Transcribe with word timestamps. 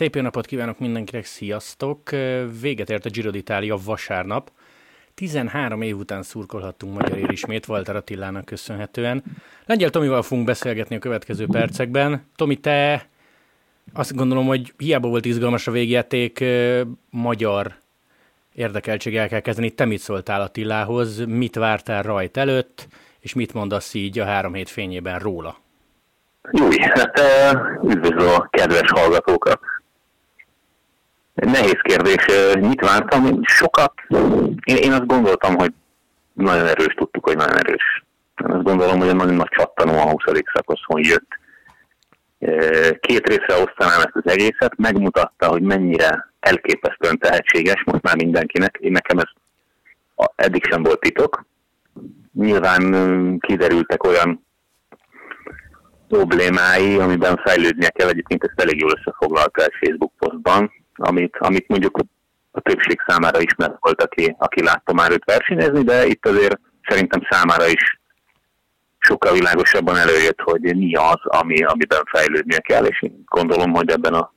Szép 0.00 0.14
jó 0.14 0.22
napot 0.22 0.46
kívánok 0.46 0.78
mindenkinek, 0.78 1.24
sziasztok! 1.24 2.10
Véget 2.60 2.90
ért 2.90 3.04
a 3.04 3.10
Giro 3.10 3.30
d'Italia 3.32 3.78
vasárnap. 3.84 4.50
13 5.14 5.82
év 5.82 5.96
után 5.96 6.22
szurkolhattunk 6.22 7.00
magyar 7.00 7.30
ismét 7.32 7.68
Walter 7.68 7.96
Attilának 7.96 8.44
köszönhetően. 8.44 9.22
Lengyel 9.66 9.90
Tomival 9.90 10.22
fogunk 10.22 10.46
beszélgetni 10.46 10.96
a 10.96 10.98
következő 10.98 11.46
percekben. 11.46 12.26
Tomi, 12.36 12.56
te 12.56 13.08
azt 13.92 14.14
gondolom, 14.14 14.46
hogy 14.46 14.72
hiába 14.76 15.08
volt 15.08 15.24
izgalmas 15.24 15.66
a 15.66 15.70
végjáték, 15.70 16.44
magyar 17.10 17.74
érdekeltséggel 18.54 19.28
kell 19.28 19.40
kezdeni. 19.40 19.70
Te 19.70 19.84
mit 19.84 20.00
szóltál 20.00 20.40
Attilához, 20.40 21.24
mit 21.24 21.54
vártál 21.54 22.02
rajt 22.02 22.36
előtt, 22.36 22.88
és 23.18 23.34
mit 23.34 23.54
mondasz 23.54 23.94
így 23.94 24.18
a 24.18 24.24
három 24.24 24.54
hét 24.54 24.68
fényében 24.68 25.18
róla? 25.18 25.58
Júj, 26.50 26.78
hát 26.78 27.20
üdvözlöm 27.82 28.28
a 28.28 28.48
kedves 28.50 28.90
hallgatókat! 28.90 29.60
Nehéz 31.40 31.78
kérdés. 31.82 32.24
Mit 32.60 32.80
vártam? 32.80 33.40
Sokat. 33.42 33.92
Én, 34.64 34.76
én 34.76 34.92
azt 34.92 35.06
gondoltam, 35.06 35.56
hogy 35.56 35.72
nagyon 36.32 36.66
erős, 36.66 36.94
tudtuk, 36.94 37.24
hogy 37.24 37.36
nagyon 37.36 37.58
erős. 37.58 38.04
Én 38.44 38.50
azt 38.50 38.62
gondolom, 38.62 38.98
hogy 38.98 39.08
egy 39.08 39.16
nagyon 39.16 39.34
nagy 39.34 39.48
csattanó 39.48 39.98
a 39.98 40.10
20. 40.10 40.22
szakaszon 40.54 41.00
jött. 41.04 41.38
Két 43.00 43.28
részre 43.28 43.62
osztanám 43.62 44.00
ezt 44.00 44.24
az 44.24 44.32
egészet, 44.32 44.76
megmutatta, 44.76 45.48
hogy 45.48 45.62
mennyire 45.62 46.32
elképesztően 46.40 47.18
tehetséges 47.18 47.82
most 47.84 48.02
már 48.02 48.16
mindenkinek. 48.16 48.76
Én 48.80 48.92
nekem 48.92 49.18
ez 49.18 49.28
eddig 50.36 50.64
sem 50.70 50.82
volt 50.82 51.00
titok. 51.00 51.46
Nyilván 52.32 53.38
kiderültek 53.38 54.04
olyan 54.04 54.46
problémái, 56.08 56.98
amiben 56.98 57.40
fejlődnie 57.44 57.88
kell, 57.88 58.08
egyébként 58.08 58.44
ezt 58.44 58.60
elég 58.60 58.80
jól 58.80 58.92
összefoglalta 58.98 59.62
egy 59.62 59.74
Facebook 59.80 60.12
posztban, 60.18 60.72
amit, 61.00 61.36
amit 61.38 61.68
mondjuk 61.68 61.98
a 62.50 62.60
többség 62.60 63.00
számára 63.06 63.40
ismert 63.40 63.76
volt, 63.80 64.02
aki, 64.02 64.36
aki 64.38 64.62
látta 64.62 64.92
már 64.92 65.10
őt 65.10 65.24
versenyezni, 65.24 65.82
de 65.82 66.06
itt 66.06 66.26
azért 66.26 66.60
szerintem 66.88 67.26
számára 67.30 67.66
is 67.66 68.00
sokkal 68.98 69.32
világosabban 69.32 69.96
előjött, 69.96 70.40
hogy 70.40 70.76
mi 70.76 70.94
az, 70.94 71.20
ami, 71.22 71.64
amiben 71.64 72.02
fejlődnie 72.04 72.58
kell, 72.58 72.84
és 72.84 73.02
én 73.02 73.22
gondolom, 73.24 73.72
hogy 73.72 73.90
ebben 73.90 74.14
a 74.14 74.32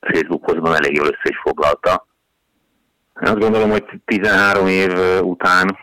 Facebook 0.00 0.42
posztban 0.42 0.74
elég 0.74 0.96
jól 0.96 1.06
össze 1.06 1.28
is 1.28 1.38
foglalta. 1.42 2.06
Én 3.22 3.28
azt 3.28 3.38
gondolom, 3.38 3.70
hogy 3.70 3.84
13 4.04 4.66
év 4.66 4.92
után 5.20 5.78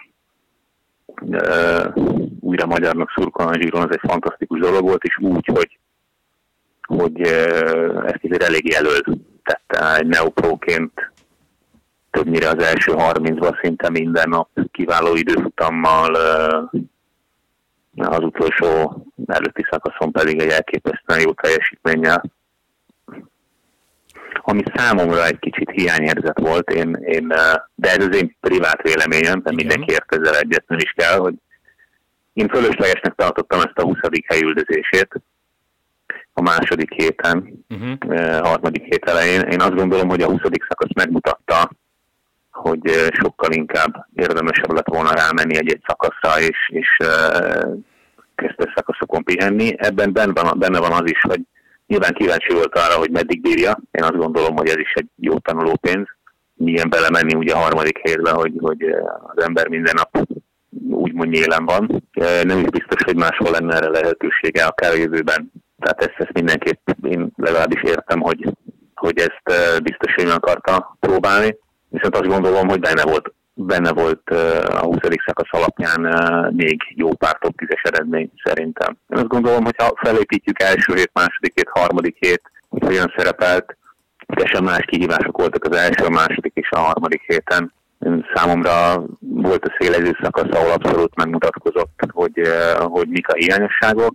uh, 1.22 2.06
újra 2.40 2.66
magyarnak 2.66 3.12
szurkolni 3.16 3.58
a 3.58 3.62
Zsíron, 3.62 3.82
az 3.82 3.92
egy 3.92 4.10
fantasztikus 4.10 4.60
dolog 4.60 4.82
volt, 4.82 5.04
és 5.04 5.18
úgy, 5.18 5.46
hogy, 5.46 5.80
hogy 6.88 7.22
uh, 7.22 8.04
ezt 8.06 8.24
azért 8.24 8.44
elég 8.44 8.72
jelöl 8.72 9.02
tette 9.44 9.96
egy 9.96 10.08
neopróként 10.08 11.12
többnyire 12.12 12.50
az 12.50 12.64
első 12.64 12.94
30-ban 12.96 13.62
szinte 13.62 13.90
minden 13.90 14.30
nap 14.30 14.50
kiváló 14.72 15.16
időfutammal, 15.16 16.16
az 17.96 18.20
utolsó 18.20 18.98
előtti 19.26 19.66
szakaszon 19.70 20.12
pedig 20.12 20.42
egy 20.42 20.50
elképesztően 20.50 21.20
jó 21.20 21.34
teljesítménnyel. 21.34 22.24
Ami 24.42 24.62
számomra 24.76 25.26
egy 25.26 25.40
kicsit 25.40 25.70
hiányérzet 25.70 26.40
volt, 26.40 26.70
én, 26.70 26.94
én, 26.94 27.28
de 27.76 27.90
ez 27.90 28.06
az 28.06 28.16
én 28.16 28.36
privát 28.40 28.82
véleményem, 28.82 29.42
de 29.42 29.52
mindenki 29.52 29.92
ért 29.92 30.16
ezzel 30.16 30.36
egyetlen 30.36 30.80
is 30.80 30.94
kell, 30.96 31.18
hogy 31.18 31.34
én 32.34 32.48
fölöslegesnek 32.48 33.14
tartottam 33.16 33.60
ezt 33.60 33.78
a 33.78 33.84
20. 33.84 33.98
helyüldözését, 34.28 35.22
a 36.34 36.42
második 36.42 36.94
héten, 36.94 37.66
uh-huh. 37.70 38.40
harmadik 38.40 38.84
hét 38.84 39.06
elején. 39.06 39.42
Én 39.42 39.62
azt 39.62 39.76
gondolom, 39.76 40.10
hogy 40.10 40.22
a 40.22 40.28
20. 40.28 40.40
szakasz 40.68 40.94
megmutatta, 40.94 41.70
hogy 42.52 42.82
sokkal 43.12 43.52
inkább 43.52 44.08
érdemesebb 44.16 44.72
lett 44.72 44.88
volna 44.88 45.12
rámenni 45.14 45.56
egy-egy 45.56 45.82
szakaszra, 45.88 46.40
és, 46.40 46.58
és 46.68 46.98
kezdte 48.36 48.72
szakaszokon 48.76 49.24
pihenni. 49.24 49.74
Ebben 49.78 50.14
benne 50.58 50.80
van, 50.80 50.92
az 50.92 51.12
is, 51.12 51.22
hogy 51.22 51.42
nyilván 51.88 52.14
kíváncsi 52.14 52.54
volt 52.54 52.78
arra, 52.78 52.98
hogy 52.98 53.12
meddig 53.12 53.42
bírja. 53.42 53.80
Én 53.92 54.04
azt 54.04 54.18
gondolom, 54.18 54.56
hogy 54.56 54.68
ez 54.68 54.78
is 54.78 54.92
egy 54.94 55.08
jó 55.16 55.38
tanulópénz. 55.38 56.08
Milyen 56.54 56.90
belemenni 56.90 57.36
ugye 57.36 57.54
a 57.54 57.58
harmadik 57.58 57.98
hétbe, 57.98 58.32
hogy, 58.32 58.54
hogy 58.58 58.84
az 59.36 59.44
ember 59.44 59.68
minden 59.68 59.94
nap 59.96 60.28
úgymond 60.90 61.30
nyélen 61.30 61.66
van. 61.66 62.04
Nem 62.44 62.60
is 62.60 62.70
biztos, 62.70 63.04
hogy 63.06 63.16
máshol 63.16 63.52
lenne 63.52 63.76
erre 63.76 63.90
lehetősége, 63.90 64.64
akár 64.64 64.92
a 64.92 64.98
jövőben 64.98 65.52
tehát 65.84 66.02
ezt, 66.02 66.20
ezt 66.20 66.34
mindenképp 66.34 66.88
én 67.04 67.32
legalábbis 67.36 67.82
értem, 67.82 68.20
hogy, 68.20 68.50
hogy 68.96 69.18
ezt 69.18 69.82
biztos, 69.84 70.14
hogy 70.16 70.30
akarta 70.30 70.98
próbálni. 71.00 71.58
Viszont 71.90 72.16
azt 72.16 72.28
gondolom, 72.28 72.68
hogy 72.68 72.80
benne 72.80 73.04
volt, 73.04 73.34
benne 73.54 73.92
volt 73.92 74.30
a 74.68 74.84
20. 74.84 74.98
szakasz 75.26 75.62
alapján 75.62 76.02
még 76.54 76.82
jó 76.96 77.14
pár 77.14 77.38
top 77.40 77.58
10 77.58 77.68
eredmény 77.82 78.32
szerintem. 78.44 78.98
Én 79.10 79.18
azt 79.18 79.28
gondolom, 79.28 79.64
hogy 79.64 79.76
ha 79.78 79.94
felépítjük 79.96 80.62
első 80.62 80.94
hét, 80.94 81.12
második 81.14 81.54
hét, 81.56 81.70
harmadik 81.70 82.18
hét, 82.20 82.42
hogy 82.70 82.86
olyan 82.86 83.14
szerepelt, 83.18 83.78
teljesen 84.28 84.64
más 84.64 84.86
kihívások 84.86 85.38
voltak 85.38 85.64
az 85.64 85.76
első, 85.76 86.06
a 86.06 86.10
második 86.10 86.52
és 86.56 86.70
a 86.70 86.80
harmadik 86.80 87.22
héten. 87.28 87.74
Számomra 88.34 89.04
volt 89.20 89.66
a 89.66 89.76
szélező 89.80 90.18
szakasz, 90.22 90.56
ahol 90.58 90.72
abszolút 90.72 91.16
megmutatkozott, 91.16 92.00
hogy, 92.12 92.42
hogy 92.78 93.08
mik 93.08 93.28
a 93.28 93.34
hiányosságok, 93.34 94.14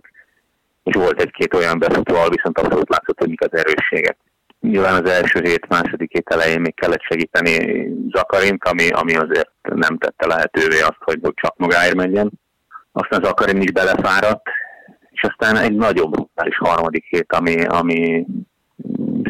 és 0.89 0.95
volt 0.95 1.21
egy-két 1.21 1.53
olyan 1.53 1.79
befutó, 1.79 2.15
ahol 2.15 2.29
viszont 2.29 2.57
abszolút 2.57 2.89
látszott, 2.89 3.19
hogy 3.19 3.29
mik 3.29 3.41
az 3.41 3.59
erősségek. 3.59 4.17
Nyilván 4.59 5.03
az 5.03 5.09
első 5.09 5.39
hét, 5.43 5.67
második 5.67 6.11
hét 6.11 6.29
elején 6.29 6.61
még 6.61 6.75
kellett 6.75 7.01
segíteni 7.01 7.87
Zakarint, 8.11 8.63
ami, 8.63 8.89
ami 8.89 9.15
azért 9.15 9.51
nem 9.61 9.97
tette 9.97 10.27
lehetővé 10.27 10.79
azt, 10.79 10.99
hogy, 10.99 11.19
csak 11.33 11.57
magáért 11.57 11.95
menjen. 11.95 12.31
Aztán 12.91 13.23
Zakarin 13.23 13.61
is 13.61 13.71
belefáradt, 13.71 14.47
és 15.09 15.21
aztán 15.21 15.55
egy 15.55 15.75
nagyobb 15.75 16.11
brutális 16.11 16.57
harmadik 16.57 17.05
hét, 17.05 17.33
ami, 17.33 17.65
ami 17.65 18.25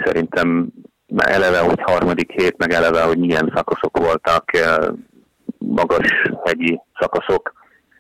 szerintem 0.04 0.68
eleve, 1.16 1.60
hogy 1.60 1.82
harmadik 1.82 2.32
hét, 2.32 2.58
meg 2.58 2.72
eleve, 2.72 3.02
hogy 3.02 3.18
milyen 3.18 3.52
szakaszok 3.56 3.98
voltak, 3.98 4.54
eh, 4.54 4.78
magas 5.58 6.08
hegyi 6.44 6.82
szakaszok. 7.00 7.54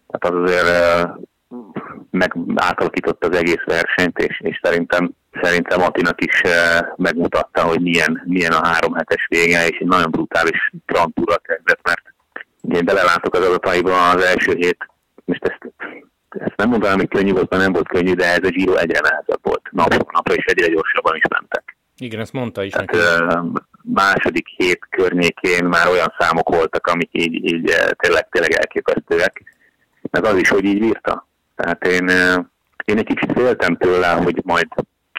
Tehát 0.08 0.38
az 0.38 0.52
azért 0.52 0.68
eh, 0.68 1.12
meg 2.12 2.36
átalakította 2.56 3.28
az 3.28 3.38
egész 3.38 3.64
versenyt, 3.66 4.18
és, 4.18 4.42
és 4.44 4.60
szerintem, 4.64 5.12
szerintem 5.42 5.82
Atinak 5.82 6.26
is 6.26 6.42
eh, 6.42 6.80
megmutatta, 6.96 7.62
hogy 7.62 7.82
milyen, 7.82 8.22
milyen 8.26 8.52
a 8.52 8.68
három 8.68 8.94
hetes 8.94 9.28
vége, 9.30 9.68
és 9.68 9.78
egy 9.78 9.88
nagyon 9.88 10.12
brutális 10.12 10.72
Grand 10.86 11.14
kezdett, 11.42 11.80
mert 11.84 12.02
ugye 12.62 12.78
én 12.78 12.86
belelátok 12.86 13.34
az 13.36 13.46
adataiba 13.46 14.10
az 14.10 14.24
első 14.24 14.56
hét, 14.56 14.90
most 15.26 15.44
ezt, 15.44 15.74
ezt 16.30 16.56
nem 16.56 16.70
mondanám, 16.70 16.98
hogy 16.98 17.08
könnyű 17.08 17.32
volt, 17.32 17.50
mert 17.50 17.64
nem 17.64 17.74
volt 17.74 17.88
könnyű, 17.88 18.14
de 18.14 18.26
ez 18.26 18.44
a 18.44 18.50
Giro 18.50 18.76
egyre 18.76 19.00
nehezebb 19.00 19.40
volt. 19.42 19.62
Napról 19.72 20.10
napra 20.12 20.34
és 20.34 20.46
egyre 20.46 20.68
gyorsabban 20.68 21.16
is 21.16 21.24
mentek. 21.30 21.78
Igen, 21.98 22.20
ezt 22.20 22.34
mondta 22.34 22.64
is 22.64 22.72
Tehát, 22.72 22.92
neki. 22.92 23.62
második 23.84 24.48
hét 24.48 24.88
környékén 24.90 25.66
már 25.66 25.88
olyan 25.88 26.14
számok 26.20 26.50
voltak, 26.50 26.88
amik 26.88 27.10
így, 27.12 27.34
így 27.54 27.70
eh, 27.70 27.90
tényleg, 27.90 28.28
tényleg 28.30 28.52
elképesztőek. 28.52 29.44
Meg 30.12 30.26
az 30.26 30.38
is, 30.38 30.50
hogy 30.50 30.64
így 30.64 30.80
bírta. 30.80 31.29
Tehát 31.64 31.88
én, 31.88 32.09
én 32.86 32.97
egy 32.97 33.06
kicsit 33.06 33.31
féltem 33.31 33.75
tőle, 33.75 34.08
hogy 34.08 34.42
majd 34.44 34.68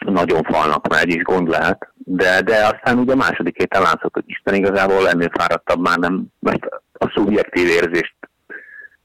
nagyon 0.05 0.43
falnak 0.43 0.87
megy, 0.87 1.15
és 1.15 1.21
gond 1.21 1.47
lehet, 1.47 1.91
de, 1.95 2.41
de 2.41 2.55
aztán 2.55 2.97
ugye 2.97 3.13
a 3.13 3.15
második 3.15 3.57
héten 3.57 3.81
látszott, 3.81 4.13
hogy 4.13 4.23
Isten 4.25 4.53
igazából 4.53 5.09
ennél 5.09 5.29
fáradtabb 5.37 5.79
már 5.79 5.97
nem, 5.97 6.25
mert 6.39 6.65
a 6.91 7.11
szubjektív 7.13 7.67
érzést 7.67 8.15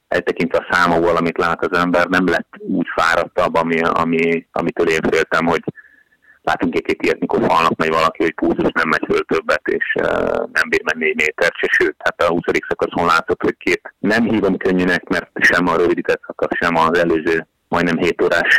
eltekintve 0.08 0.58
a 0.58 0.75
számokból, 0.75 1.16
amit 1.16 1.38
lát 1.38 1.64
az 1.64 1.78
ember, 1.78 2.06
nem 2.06 2.26
lett 2.26 2.55
úgy 2.58 2.87
fáradtabb, 2.94 3.55
ami, 3.55 3.81
ami, 3.81 4.46
amitől 4.52 4.88
én 4.88 5.02
féltem, 5.11 5.46
hogy 5.46 5.62
látunk 6.43 6.75
egy-két 6.75 7.02
ilyet, 7.02 7.20
mikor 7.20 7.40
falnak 7.44 7.76
megy 7.76 7.90
valaki, 7.90 8.22
hogy 8.22 8.34
púzus 8.34 8.72
nem 8.72 8.88
megy 8.88 9.05
föl 9.08 9.25
nem 10.52 10.69
bír 10.69 10.82
menni 10.84 11.04
négy 11.04 11.16
métert 11.16 11.56
se, 11.56 11.69
sőt, 11.70 11.96
hát 11.98 12.22
a 12.22 12.28
20. 12.28 12.40
szakaszon 12.69 13.06
látszott, 13.06 13.43
hogy 13.43 13.56
két 13.58 13.94
nem 13.98 14.25
hívom 14.25 14.56
könnyűnek, 14.56 15.08
mert 15.08 15.31
sem 15.34 15.66
a 15.66 15.76
rövidített 15.76 16.20
szakasz, 16.26 16.58
sem 16.58 16.76
az 16.76 16.98
előző 16.98 17.46
majdnem 17.69 17.98
7 17.98 18.22
órás 18.22 18.58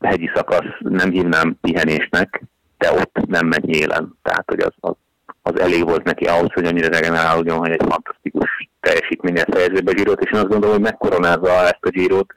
hegyi 0.00 0.30
szakasz 0.34 0.76
nem 0.78 1.10
hívnám 1.10 1.58
pihenésnek, 1.60 2.42
de 2.78 2.92
ott 2.92 3.26
nem 3.26 3.46
megy 3.46 3.64
nyélen. 3.64 4.18
Tehát, 4.22 4.44
hogy 4.46 4.60
az, 4.60 4.72
az, 4.80 4.94
az 5.42 5.60
elég 5.60 5.84
volt 5.84 6.04
neki 6.04 6.24
ahhoz, 6.24 6.52
hogy 6.52 6.64
annyira 6.64 6.88
regenerálódjon, 6.88 7.58
hogy 7.58 7.70
egy 7.70 7.84
fantasztikus 7.88 8.68
teljesítménye 8.80 9.44
fejező 9.50 9.80
be 9.80 9.92
Girot, 9.92 10.20
és 10.24 10.30
én 10.32 10.38
azt 10.38 10.48
gondolom, 10.48 10.74
hogy 10.74 10.84
megkoronázza 10.84 11.50
ezt 11.50 11.78
a 11.80 11.88
Girot, 11.88 12.34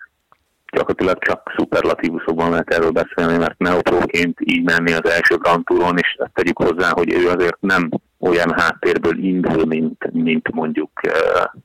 gyakorlatilag 0.73 1.17
csak 1.19 1.53
szuperlatívuszokban 1.57 2.49
lehet 2.49 2.73
erről 2.73 2.91
beszélni, 2.91 3.37
mert 3.37 3.57
neopróként 3.57 4.37
így 4.39 4.63
menni 4.63 4.93
az 4.93 5.09
első 5.09 5.35
Grand 5.37 5.65
Touron, 5.65 5.97
és 5.97 6.15
ezt 6.17 6.33
tegyük 6.33 6.57
hozzá, 6.57 6.89
hogy 6.89 7.13
ő 7.13 7.29
azért 7.29 7.57
nem 7.59 7.89
olyan 8.19 8.53
háttérből 8.57 9.17
indul, 9.17 9.65
mint, 9.65 10.11
mint 10.11 10.51
mondjuk 10.51 10.91
uh, 11.07 11.61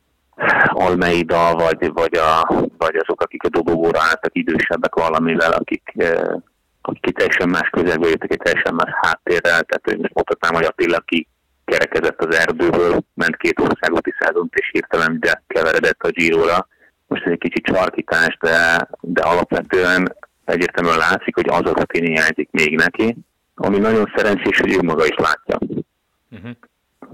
Almeida, 0.67 1.55
vagy, 1.55 1.93
vagy, 1.93 2.17
a, 2.17 2.55
vagy 2.79 2.97
azok, 2.97 3.21
akik 3.21 3.43
a 3.43 3.49
dobogóra 3.49 4.01
álltak 4.03 4.37
idősebbek 4.37 4.95
valamivel, 4.95 5.53
akik, 5.53 5.93
uh, 5.95 6.43
akik 6.83 7.17
teljesen 7.17 7.49
más 7.49 7.69
közelből 7.71 8.11
jöttek, 8.11 8.33
egy 8.33 8.41
teljesen 8.43 8.75
más 8.75 8.91
háttérrel, 9.01 9.63
tehát 9.63 10.01
most 10.01 10.15
mondhatnám, 10.15 10.55
hogy 10.55 10.65
Attila, 10.65 10.97
aki 10.97 11.29
kerekezett 11.65 12.25
az 12.25 12.37
erdőből, 12.37 13.01
ment 13.15 13.37
két 13.37 13.61
országúti 13.61 14.15
százont, 14.19 14.55
és 14.55 14.69
hirtelen 14.73 15.17
de 15.21 15.43
keveredett 15.47 16.03
a 16.03 16.09
Giro-ra. 16.09 16.67
Most 17.09 17.25
ez 17.25 17.33
egy 17.33 17.39
kicsit 17.39 17.65
csarkítás, 17.65 18.37
de, 18.41 18.89
de 19.01 19.23
alapvetően 19.23 20.17
egyértelműen 20.45 20.99
látszik, 20.99 21.35
hogy 21.35 21.49
az 21.49 21.71
a 21.71 21.73
rutin 21.79 22.05
hiányzik 22.05 22.49
még 22.51 22.77
neki, 22.77 23.17
ami 23.55 23.79
nagyon 23.79 24.13
szerencsés, 24.17 24.61
hogy 24.61 24.75
ő 24.75 24.83
maga 24.83 25.05
is 25.07 25.17
látja. 25.17 25.59
Uh-huh. 26.31 26.51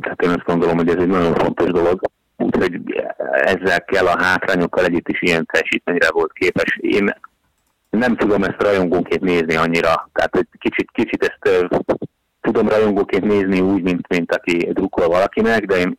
Tehát 0.00 0.22
én 0.22 0.28
azt 0.28 0.44
gondolom, 0.44 0.76
hogy 0.76 0.88
ez 0.88 1.02
egy 1.02 1.06
nagyon 1.06 1.34
fontos 1.34 1.70
dolog, 1.70 2.00
úgyhogy 2.36 2.80
ezzel 3.32 3.84
kell 3.84 4.06
a 4.06 4.22
hátrányokkal 4.22 4.84
együtt 4.84 5.08
is 5.08 5.22
ilyen 5.22 5.46
teljesítményre 5.52 6.10
volt 6.10 6.32
képes. 6.32 6.78
Én 6.80 7.14
nem 7.90 8.16
tudom 8.16 8.42
ezt 8.42 8.62
rajongóként 8.62 9.20
nézni 9.20 9.56
annyira, 9.56 10.10
tehát 10.12 10.36
egy 10.36 10.48
kicsit, 10.58 10.90
kicsit 10.92 11.22
ezt 11.22 11.66
tudom 12.40 12.68
rajongóként 12.68 13.24
nézni 13.24 13.60
úgy, 13.60 13.82
mint, 13.82 14.08
mint 14.08 14.34
aki 14.34 14.56
drukkol 14.72 15.08
valakinek, 15.08 15.64
de 15.64 15.76
én, 15.76 15.98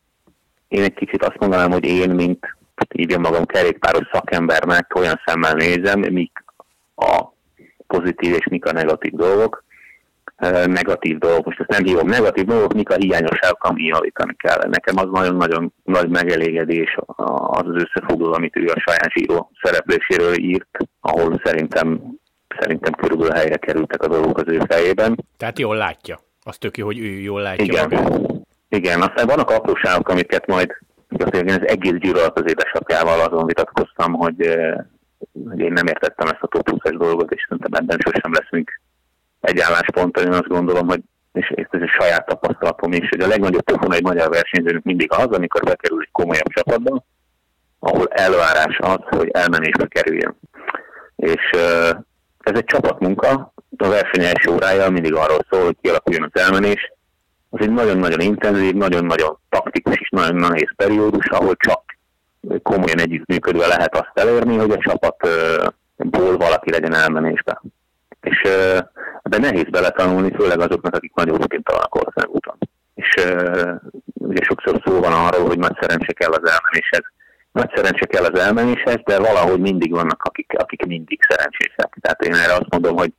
én 0.68 0.84
egy 0.84 0.94
kicsit 0.94 1.24
azt 1.24 1.40
mondanám, 1.40 1.72
hogy 1.72 1.86
én, 1.86 2.10
mint 2.10 2.56
írjam 2.94 3.22
magam 3.22 3.46
kerékpáros 3.46 4.08
szakembernek 4.12 4.96
olyan 4.96 5.22
szemmel 5.26 5.54
nézem, 5.54 6.00
mik 6.00 6.44
a 6.96 7.34
pozitív 7.88 8.34
és 8.34 8.48
mik 8.50 8.66
a 8.66 8.72
negatív 8.72 9.14
dolgok. 9.14 9.64
Negatív 10.66 11.18
dolgok, 11.18 11.46
most 11.46 11.60
ezt 11.60 11.70
nem 11.70 11.84
hívom 11.84 12.08
negatív 12.08 12.46
dolgok, 12.46 12.74
mik 12.74 12.90
a 12.90 12.96
hiányosságok, 12.96 13.64
ami 13.64 13.84
javítani 13.84 14.36
kell. 14.38 14.68
Nekem 14.70 14.98
az 14.98 15.08
nagyon-nagyon 15.12 15.74
nagy 15.84 16.10
megelégedés 16.10 16.98
az 17.06 17.64
az 17.66 17.84
összefoglaló, 17.84 18.34
amit 18.34 18.58
ő 18.58 18.66
a 18.66 18.80
saját 18.80 19.12
zsíró 19.12 19.52
szerepléséről 19.62 20.38
írt, 20.38 20.78
ahol 21.00 21.42
szerintem 21.44 22.02
szerintem 22.60 22.94
körülbelül 22.94 23.34
helyre 23.34 23.58
kerültek 23.58 24.04
a 24.04 24.08
dolgok 24.08 24.38
az 24.38 24.48
ő 24.48 24.62
fejében. 24.68 25.26
Tehát 25.38 25.60
jól 25.60 25.76
látja. 25.76 26.20
Az 26.44 26.58
tök 26.58 26.78
jó, 26.78 26.86
hogy 26.86 27.00
ő 27.00 27.20
jól 27.20 27.42
látja 27.42 27.64
Igen. 27.64 27.90
magát. 27.90 28.22
Igen, 28.70 29.02
aztán 29.02 29.28
vannak 29.28 29.50
apróságok, 29.50 30.10
amiket 30.10 30.48
majd 30.48 30.78
azért 31.24 31.50
az 31.50 31.68
egész 31.68 32.00
gyűrű 32.00 32.20
az 32.20 32.44
édesapjával 32.48 33.20
azon 33.20 33.46
vitatkoztam, 33.46 34.14
hogy, 34.14 34.58
hogy 35.50 35.60
én 35.60 35.74
nem 35.74 35.88
értettem 35.88 36.28
ezt 36.28 36.42
a 36.42 36.48
top 36.48 36.70
20 36.70 36.80
dolgot, 36.98 37.32
és 37.32 37.46
szerintem 37.48 37.74
ebben 37.74 37.98
sosem 38.00 38.34
leszünk 38.34 38.82
egy 39.42 39.60
állásponton. 39.60 40.26
Én 40.26 40.32
azt 40.32 40.48
gondolom, 40.48 40.88
hogy 40.88 41.02
és 41.36 41.54
ez 41.56 41.82
egy 41.82 41.90
saját 42.00 42.26
tapasztalatom 42.26 42.92
is, 42.92 43.10
hogy 43.10 43.20
a 43.20 43.28
legnagyobb 43.28 43.64
pofon 43.64 43.94
egy 43.94 44.04
magyar 44.04 44.30
versenyzőnek 44.30 44.84
mindig 44.84 45.12
az, 45.12 45.28
amikor 45.28 45.64
bekerül 45.64 46.02
egy 46.02 46.12
komolyabb 46.12 46.48
csapatba, 46.48 47.06
ahol 47.80 48.08
elvárás 48.08 48.78
az, 48.78 49.00
hogy 49.00 49.30
elmenésbe 49.32 49.88
kerüljön. 49.88 50.40
És 51.16 51.50
ez 52.40 52.58
egy 52.58 52.64
csapatmunka, 52.66 53.54
a 53.78 53.88
verseny 53.88 54.24
első 54.24 54.52
órája 54.52 54.90
mindig 54.90 55.14
arról 55.14 55.46
szól, 55.50 55.64
hogy 55.64 55.78
kialakuljon 55.82 56.32
az 56.34 56.42
elmenés. 56.42 56.94
Az 57.56 57.62
egy 57.62 57.72
nagyon-nagyon 57.72 58.20
intenzív, 58.20 58.74
nagyon-nagyon 58.74 59.38
taktikus 59.50 59.96
és 60.00 60.10
nagyon 60.10 60.36
nehéz 60.36 60.70
periódus, 60.76 61.26
ahol 61.26 61.56
csak 61.58 61.98
komolyan 62.64 63.00
együttműködve 63.00 63.68
lehet 63.68 63.96
azt 63.96 64.12
elérni, 64.14 64.58
hogy 64.58 64.72
a 64.72 64.78
csapatból 64.78 66.38
valaki 66.38 66.72
legyen 66.72 66.94
elmenésbe. 66.94 67.62
És 68.22 68.42
de 69.24 69.38
nehéz 69.38 69.70
beletanulni, 69.70 70.32
főleg 70.36 70.60
azoknak, 70.60 70.96
akik 70.96 71.14
nagyon 71.14 71.38
rutin 71.38 71.64
találnak 71.64 71.96
országúton. 71.96 72.58
És 72.96 73.26
ugye 74.14 74.44
sokszor 74.44 74.82
szó 74.86 75.00
van 75.00 75.14
arról, 75.14 75.48
hogy 75.48 75.60
nagy 75.60 75.78
szerencse 75.80 76.14
kell 76.14 76.32
az 76.32 76.52
elmenéshez. 76.52 77.04
Nagy 77.52 77.72
szerencse 77.76 78.06
kell 78.06 78.24
az 78.24 78.40
elmenéshez, 78.40 79.00
de 79.06 79.20
valahogy 79.20 79.60
mindig 79.60 79.92
vannak, 79.92 80.24
akik, 80.24 80.54
akik 80.58 80.86
mindig 80.86 81.20
szerencsések. 81.28 81.98
Tehát 82.02 82.24
én 82.24 82.34
erre 82.34 82.54
azt 82.54 82.70
mondom, 82.70 82.98
hogy 82.98 83.14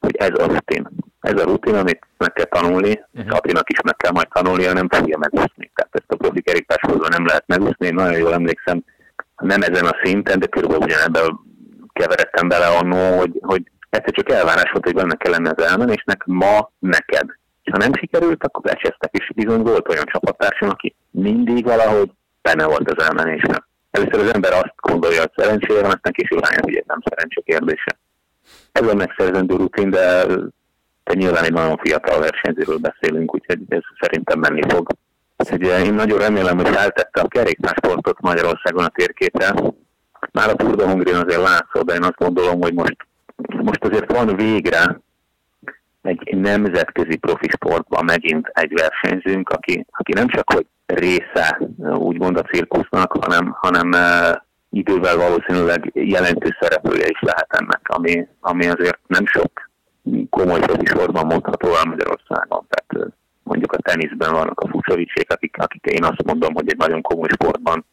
hogy 0.00 0.16
ez 0.16 0.38
a 0.38 0.46
rutin. 0.46 0.88
Ez 1.20 1.40
a 1.40 1.44
rutin, 1.44 1.74
amit 1.74 2.06
meg 2.18 2.32
kell 2.32 2.44
tanulni, 2.44 3.04
uh-huh. 3.12 3.30
Kapinak 3.30 3.70
is 3.70 3.80
meg 3.84 3.96
kell 3.96 4.12
majd 4.12 4.28
tanulnia, 4.28 4.72
nem 4.72 4.88
fogja 4.88 5.18
megúszni. 5.18 5.70
Tehát 5.74 5.94
ezt 5.94 6.12
a 6.12 6.16
profi 6.16 6.42
kerékpársozva 6.42 7.08
nem 7.08 7.26
lehet 7.26 7.44
megúszni. 7.46 7.86
Én 7.86 7.94
nagyon 7.94 8.18
jól 8.18 8.32
emlékszem, 8.32 8.84
nem 9.36 9.62
ezen 9.62 9.86
a 9.86 9.98
szinten, 10.02 10.38
de 10.38 10.46
körülbelül 10.46 10.84
ugyanebben 10.84 11.40
keveredtem 11.92 12.48
bele 12.48 12.66
annó, 12.66 13.18
hogy, 13.18 13.38
hogy 13.40 13.62
egyszer 13.90 14.12
csak 14.12 14.30
elvárás 14.30 14.70
volt, 14.70 14.84
hogy 14.84 14.94
benne 14.94 15.14
kell 15.14 15.32
lenni 15.32 15.48
az 15.48 15.62
elmenésnek, 15.62 16.24
ma 16.24 16.70
neked. 16.78 17.26
És 17.62 17.72
ha 17.72 17.78
nem 17.78 17.94
sikerült, 17.94 18.44
akkor 18.44 18.64
lecsesztek, 18.64 19.12
és 19.12 19.30
bizony 19.34 19.62
volt 19.62 19.88
olyan 19.88 20.04
csapattársam, 20.06 20.68
aki 20.68 20.94
mindig 21.10 21.64
valahogy 21.64 22.10
benne 22.42 22.64
volt 22.66 22.90
az 22.90 23.04
elmenésben. 23.04 23.64
Először 23.90 24.20
az 24.20 24.34
ember 24.34 24.52
azt 24.52 24.74
gondolja, 24.76 25.20
hogy 25.20 25.32
szerencsére 25.36 25.80
van, 25.80 25.90
aztán 25.90 26.12
később 26.12 26.44
rájön, 26.44 26.62
hogy 26.62 26.76
ez 26.76 26.84
nem 26.86 27.02
szerencsé 27.04 27.40
kérdése 27.44 27.98
ez 28.80 28.88
a 28.88 28.94
megszerzendő 28.94 29.56
rutin, 29.56 29.90
de, 29.90 30.26
de 31.04 31.14
nyilván 31.14 31.44
egy 31.44 31.52
nagyon 31.52 31.76
fiatal 31.76 32.20
versenyzőről 32.20 32.78
beszélünk, 32.78 33.34
úgyhogy 33.34 33.58
ez 33.68 33.82
szerintem 34.00 34.38
menni 34.38 34.60
fog. 34.68 34.88
Úgyhogy 35.36 35.62
én 35.62 35.94
nagyon 35.94 36.18
remélem, 36.18 36.56
hogy 36.56 36.68
feltette 36.68 37.20
a 37.20 37.28
kerékpársportot 37.28 38.20
Magyarországon 38.20 38.84
a 38.84 38.88
térképre. 38.88 39.54
Már 40.32 40.48
a 40.48 40.54
Tour 40.54 40.74
de 40.74 40.86
Hongrin 40.86 41.14
azért 41.14 41.42
látszott, 41.42 41.86
de 41.86 41.94
én 41.94 42.02
azt 42.02 42.16
gondolom, 42.16 42.60
hogy 42.60 42.74
most, 42.74 42.96
most 43.62 43.84
azért 43.84 44.12
van 44.12 44.36
végre 44.36 45.00
egy 46.02 46.36
nemzetközi 46.36 47.16
profi 47.16 47.48
sportban 47.48 48.04
megint 48.04 48.50
egy 48.52 48.72
versenyzőnk, 48.72 49.48
aki, 49.48 49.86
aki 49.90 50.12
nem 50.12 50.28
csak 50.28 50.52
hogy 50.52 50.66
része 50.86 51.60
úgymond 51.94 52.36
a 52.36 52.42
cirkusznak, 52.42 53.12
hanem, 53.12 53.56
hanem 53.60 53.90
idővel 54.76 55.16
valószínűleg 55.16 55.90
jelentős 55.94 56.56
szereplője 56.60 57.08
is 57.08 57.20
lehet 57.20 57.52
ennek, 57.52 57.80
ami, 57.82 58.26
ami 58.40 58.66
azért 58.66 58.98
nem 59.06 59.26
sok 59.26 59.70
komoly 60.30 60.60
sorban 60.84 61.26
mondható 61.26 61.68
el 61.68 61.84
Magyarországon. 61.84 62.66
Tehát 62.68 63.12
mondjuk 63.42 63.72
a 63.72 63.78
teniszben 63.78 64.32
vannak 64.32 64.60
a 64.60 64.68
Fucsovicsék, 64.68 65.30
akik, 65.32 65.56
akik 65.58 65.84
én 65.84 66.04
azt 66.04 66.24
mondom, 66.24 66.54
hogy 66.54 66.70
egy 66.70 66.76
nagyon 66.76 67.02
komoly 67.02 67.28
sportban 67.28 67.84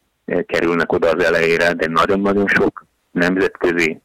kerülnek 0.45 0.91
oda 0.91 1.09
az 1.09 1.23
elejére, 1.23 1.73
de 1.73 1.87
nagyon-nagyon 1.87 2.47
sok 2.47 2.85
nemzetközi 3.11 4.01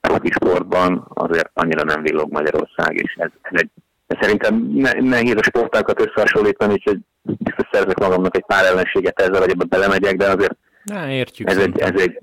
profi 0.00 0.30
sportban 0.30 1.10
azért 1.14 1.50
annyira 1.54 1.84
nem 1.84 2.02
villog 2.02 2.32
Magyarország, 2.32 2.94
és 2.94 3.14
ez, 3.18 3.30
ez 3.42 3.60
egy 3.60 3.70
ez 4.06 4.16
szerintem 4.20 4.70
ne, 4.74 4.92
nehéz 4.92 5.34
a 5.36 5.42
sportákat 5.42 6.00
összehasonlítani, 6.00 6.72
úgyhogy 6.72 6.98
biztos 7.22 7.68
szerzek 7.72 7.98
magamnak 7.98 8.36
egy 8.36 8.44
pár 8.46 8.64
ellenséget 8.64 9.20
ezzel, 9.20 9.40
vagy 9.40 9.50
ebbe 9.50 9.64
belemegyek, 9.64 10.16
de 10.16 10.26
azért 10.26 10.56
Na, 10.86 11.08
értjük. 11.10 11.50
Ez 11.50 11.58
egy, 11.58 11.78
ez, 11.78 12.00
egy, 12.00 12.20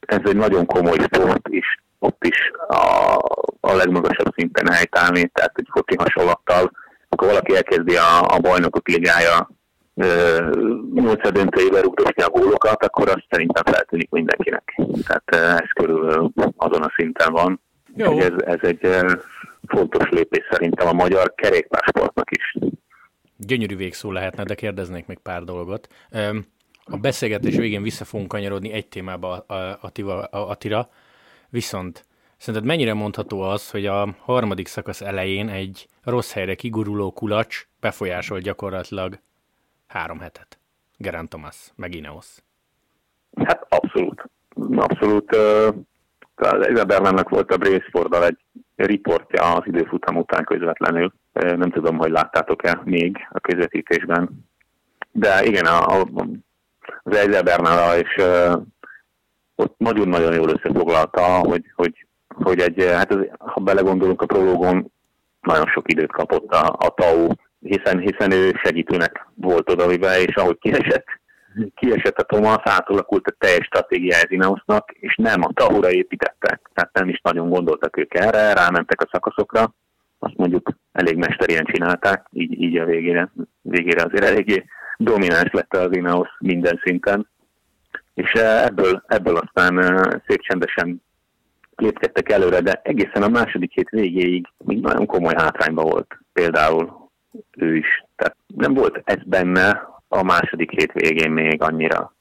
ez 0.00 0.20
egy 0.24 0.36
nagyon 0.36 0.66
komoly 0.66 0.98
sport 0.98 1.48
is, 1.48 1.82
ott 1.98 2.24
is 2.24 2.50
a, 2.68 3.16
a 3.60 3.74
legmagasabb 3.74 4.32
szinten 4.36 4.72
helytállni, 4.72 5.30
tehát 5.32 5.58
egy 5.58 5.68
foci 5.70 5.96
hasonlattal, 5.96 6.70
akkor 7.08 7.28
valaki 7.28 7.56
elkezdi 7.56 7.96
a, 7.96 8.22
a 8.22 8.38
bajnokok 8.38 8.88
ligája 8.88 9.48
nyolcad 10.94 11.32
döntőjével 11.32 11.84
ugrosni 11.84 12.22
a 12.22 12.28
gólokat, 12.28 12.84
akkor 12.84 13.08
azt 13.08 13.26
szerintem 13.30 13.64
feltűnik 13.64 14.10
mindenkinek. 14.10 14.80
Tehát 15.06 15.60
ez 15.60 15.70
körül 15.72 16.32
azon 16.56 16.82
a 16.82 16.92
szinten 16.96 17.32
van. 17.32 17.60
Jó. 17.94 18.18
Ez, 18.18 18.32
ez 18.36 18.58
egy 18.60 18.88
fontos 19.66 20.08
lépés 20.08 20.46
szerintem 20.50 20.86
a 20.86 20.92
magyar 20.92 21.34
kerékpársportnak 21.34 22.30
is. 22.30 22.56
Gyönyörű 23.36 23.76
végszó 23.76 24.12
lehetne, 24.12 24.42
de 24.42 24.54
kérdeznék 24.54 25.06
még 25.06 25.18
pár 25.18 25.42
dolgot. 25.42 25.88
A 26.90 26.96
beszélgetés 26.96 27.56
végén 27.56 27.82
vissza 27.82 28.04
fogunk 28.04 28.28
kanyarodni 28.28 28.72
egy 28.72 28.88
témába 28.88 29.36
a 29.38 29.80
Attira, 30.30 30.88
viszont 31.48 32.04
szerinted 32.36 32.68
mennyire 32.68 32.94
mondható 32.94 33.40
az, 33.40 33.70
hogy 33.70 33.86
a 33.86 34.14
harmadik 34.18 34.66
szakasz 34.66 35.00
elején 35.00 35.48
egy 35.48 35.88
rossz 36.04 36.32
helyre 36.32 36.54
kiguruló 36.54 37.12
kulacs 37.12 37.68
befolyásolt 37.80 38.42
gyakorlatilag 38.42 39.18
három 39.86 40.20
hetet? 40.20 40.58
Gerant 40.96 41.28
Thomas, 41.28 41.72
meg 41.74 41.94
Ineos. 41.94 42.26
Hát 43.44 43.66
abszolút. 43.68 44.24
Abszolút. 44.76 45.36
Az 46.34 46.66
Ezebernának 46.66 47.28
volt 47.28 47.50
a 47.50 47.56
Braceforddal 47.56 48.24
egy 48.24 48.38
riportja 48.76 49.54
az 49.54 49.66
időfutam 49.66 50.16
után 50.16 50.44
közvetlenül. 50.44 51.12
Nem 51.32 51.70
tudom, 51.70 51.96
hogy 51.96 52.10
láttátok-e 52.10 52.80
még 52.84 53.28
a 53.30 53.40
közvetítésben. 53.40 54.44
De 55.12 55.44
igen, 55.44 55.66
a, 55.66 56.00
a 56.00 56.06
az 57.02 57.16
Eiselbernál, 57.16 57.98
és 57.98 58.16
uh, 58.16 58.62
ott 59.54 59.74
nagyon-nagyon 59.78 60.34
jól 60.34 60.48
összefoglalta, 60.48 61.22
hogy, 61.22 61.64
hogy, 61.74 62.06
hogy 62.28 62.60
egy, 62.60 62.84
hát 62.84 63.10
ez, 63.10 63.18
ha 63.38 63.60
belegondolunk 63.60 64.22
a 64.22 64.26
prológon, 64.26 64.92
nagyon 65.40 65.66
sok 65.66 65.92
időt 65.92 66.12
kapott 66.12 66.52
a, 66.52 66.76
a 66.78 66.94
TAU, 66.94 67.28
hiszen, 67.60 67.98
hiszen 67.98 68.32
ő 68.32 68.52
segítőnek 68.62 69.26
volt 69.34 69.70
odavive, 69.70 70.20
és 70.20 70.34
ahogy 70.34 70.58
kiesett, 70.58 71.06
kiesett 71.74 72.18
a 72.18 72.22
Thomas, 72.22 72.62
átalakult 72.62 73.26
a 73.26 73.34
teljes 73.38 73.66
stratégia 73.66 74.16
Ineosnak, 74.28 74.90
és 74.92 75.16
nem 75.16 75.42
a 75.42 75.52
Tahura 75.52 75.90
építettek, 75.90 76.70
tehát 76.74 76.92
nem 76.92 77.08
is 77.08 77.20
nagyon 77.22 77.48
gondoltak 77.48 77.96
ők 77.96 78.14
erre, 78.14 78.52
rámentek 78.52 79.00
a 79.00 79.08
szakaszokra, 79.12 79.74
azt 80.18 80.36
mondjuk 80.36 80.70
elég 80.92 81.16
mesterien 81.16 81.64
csinálták, 81.64 82.26
így, 82.32 82.60
így 82.60 82.76
a 82.76 82.84
végére, 82.84 83.32
végére 83.60 84.02
azért 84.02 84.24
eléggé 84.24 84.64
domináns 84.96 85.50
lett 85.52 85.74
az 85.74 85.96
Ineos 85.96 86.28
minden 86.38 86.80
szinten, 86.84 87.28
és 88.14 88.32
eh, 88.32 88.64
ebből, 88.64 89.02
ebből 89.06 89.36
aztán 89.36 89.82
eh, 89.82 90.20
szép 90.26 90.40
csendesen 90.40 91.02
lépkedtek 91.76 92.30
előre, 92.30 92.60
de 92.60 92.80
egészen 92.84 93.22
a 93.22 93.28
második 93.28 93.72
hét 93.72 93.88
végéig 93.88 94.46
még 94.58 94.80
nagyon 94.80 95.06
komoly 95.06 95.34
hátrányba 95.36 95.82
volt 95.82 96.18
például 96.32 97.10
ő 97.56 97.76
is. 97.76 98.04
Tehát 98.16 98.36
nem 98.46 98.74
volt 98.74 99.00
ez 99.04 99.22
benne 99.24 99.88
a 100.08 100.22
második 100.22 100.70
hét 100.70 100.92
végén 100.92 101.30
még 101.30 101.62
annyira. 101.62 102.14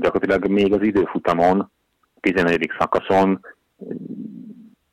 Gyakorlatilag 0.00 0.46
még 0.50 0.72
az 0.72 0.82
időfutamon, 0.82 1.70
11. 2.20 2.70
szakaszon 2.78 3.40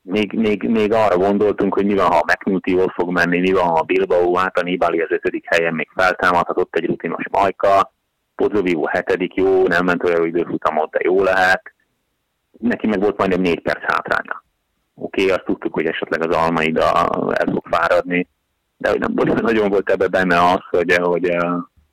még, 0.08 0.34
még, 0.34 0.64
még 0.64 0.94
arra 0.94 1.18
gondoltunk, 1.18 1.74
hogy 1.74 1.86
mi 1.86 1.96
van, 1.96 2.12
ha 2.12 2.24
McNulty 2.28 2.72
jól 2.72 2.94
fog 2.96 3.12
menni, 3.12 3.40
mi 3.40 3.52
van, 3.52 3.68
ha 3.68 3.82
Bilbao 3.82 4.38
át 4.38 4.58
a 4.58 4.64
Nibali 4.64 5.02
az 5.02 5.12
ötödik 5.12 5.46
helyen 5.48 5.74
még 5.74 5.90
feltámadhatott 5.96 6.76
egy 6.76 6.86
rutinos 6.86 7.24
majka, 7.32 7.92
Pozzovivo 8.36 8.86
hetedik, 8.86 9.36
jó, 9.36 9.68
nem 9.68 9.86
ment 9.86 10.04
olyan 10.04 10.26
időfutamot, 10.26 10.92
de 10.92 11.00
jó 11.04 11.24
lehet. 11.24 11.74
Neki 12.60 12.88
meg 12.88 13.00
volt 13.00 13.18
majdnem 13.18 13.42
négy 13.42 13.62
perc 13.62 13.82
hátránya. 13.82 14.44
Oké, 14.96 15.22
okay, 15.22 15.34
azt 15.36 15.46
tudtuk, 15.46 15.74
hogy 15.74 15.86
esetleg 15.86 16.28
az 16.28 16.36
Almaida 16.36 16.92
el 17.34 17.52
fog 17.52 17.68
fáradni, 17.70 18.28
de 18.78 18.90
hogy 18.90 19.00
nem 19.00 19.16
volt, 19.16 19.42
nagyon 19.42 19.70
volt 19.70 19.90
ebbe 19.90 20.08
benne 20.08 20.52
az, 20.52 20.62
hogy, 20.70 20.94
hogy 20.94 21.38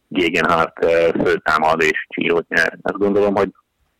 Gegenhardt 0.08 0.84
föltámad 1.22 1.82
és 1.82 2.06
csírót 2.08 2.48
nyer. 2.48 2.78
Azt 2.82 2.98
gondolom, 2.98 3.34
hogy 3.34 3.50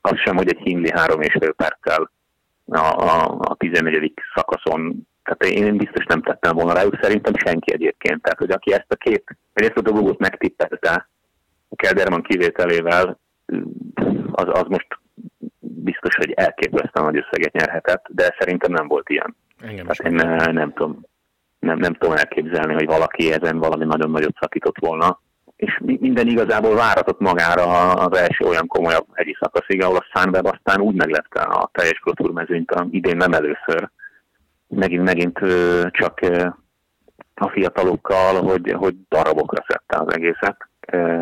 az 0.00 0.18
sem, 0.25 0.37
hogy 0.37 0.49
egy 0.49 0.61
Hindley 0.62 0.99
három 0.99 1.21
és 1.21 1.37
fél 1.40 1.52
perccel 1.52 2.11
a, 2.66 2.78
a, 2.78 3.38
a 3.38 3.54
14. 3.54 4.12
szakaszon 4.35 5.06
tehát 5.25 5.56
én 5.56 5.76
biztos 5.76 6.04
nem 6.04 6.23
tettem 6.23 6.54
volna 6.54 6.73
rájuk, 6.73 6.99
szerintem 7.02 7.33
senki 7.37 7.73
egyébként. 7.73 8.23
Tehát, 8.23 8.38
hogy 8.38 8.50
aki 8.50 8.73
ezt 8.73 8.92
a 8.92 8.97
két, 8.97 9.37
vagy 9.52 9.64
ezt 9.64 9.76
a 9.76 9.90
dolgot 9.90 10.18
megtippelte, 10.18 11.09
a 11.68 11.76
Kelderman 11.76 12.23
kivételével, 12.23 13.18
az, 14.30 14.47
az 14.47 14.64
most 14.68 14.87
biztos, 15.59 16.14
hogy 16.14 16.30
elképesztően 16.30 17.04
nagy 17.04 17.25
összeget 17.26 17.52
nyerhetett, 17.52 18.04
de 18.09 18.37
szerintem 18.38 18.73
nem 18.73 18.88
volt 18.88 19.09
ilyen. 19.09 19.37
Engem 19.61 19.87
Tehát 19.87 20.12
én 20.12 20.26
nem, 20.26 20.52
nem 20.52 20.73
tudom, 20.73 21.00
nem, 21.59 21.78
nem 21.78 21.94
tudom 21.94 22.16
elképzelni, 22.16 22.73
hogy 22.73 22.87
valaki 22.87 23.33
ezen 23.33 23.59
valami 23.59 23.85
nagyon 23.85 24.11
nagyot 24.11 24.37
szakított 24.40 24.78
volna. 24.78 25.21
És 25.56 25.80
minden 25.84 26.26
igazából 26.26 26.75
váratott 26.75 27.20
magára 27.20 27.92
az 27.92 28.18
első 28.18 28.44
olyan 28.44 28.66
komolyabb 28.66 29.06
hegyi 29.12 29.37
szakaszig, 29.40 29.82
ahol 29.82 29.96
a 29.96 30.06
Sunweb 30.12 30.46
aztán 30.46 30.80
úgy 30.80 30.94
meglepte 30.94 31.40
a 31.40 31.70
teljes 31.73 32.02
mezőnyt, 32.32 32.75
idén 32.90 33.16
nem 33.16 33.32
először. 33.32 33.90
Megint, 34.68 35.04
megint 35.04 35.38
csak 35.90 36.20
a 37.34 37.49
fiatalokkal, 37.49 38.42
hogy, 38.42 38.73
hogy 38.73 38.94
darabokra 39.08 39.64
szedte 39.68 39.99
az 39.99 40.14
egészet. 40.14 40.56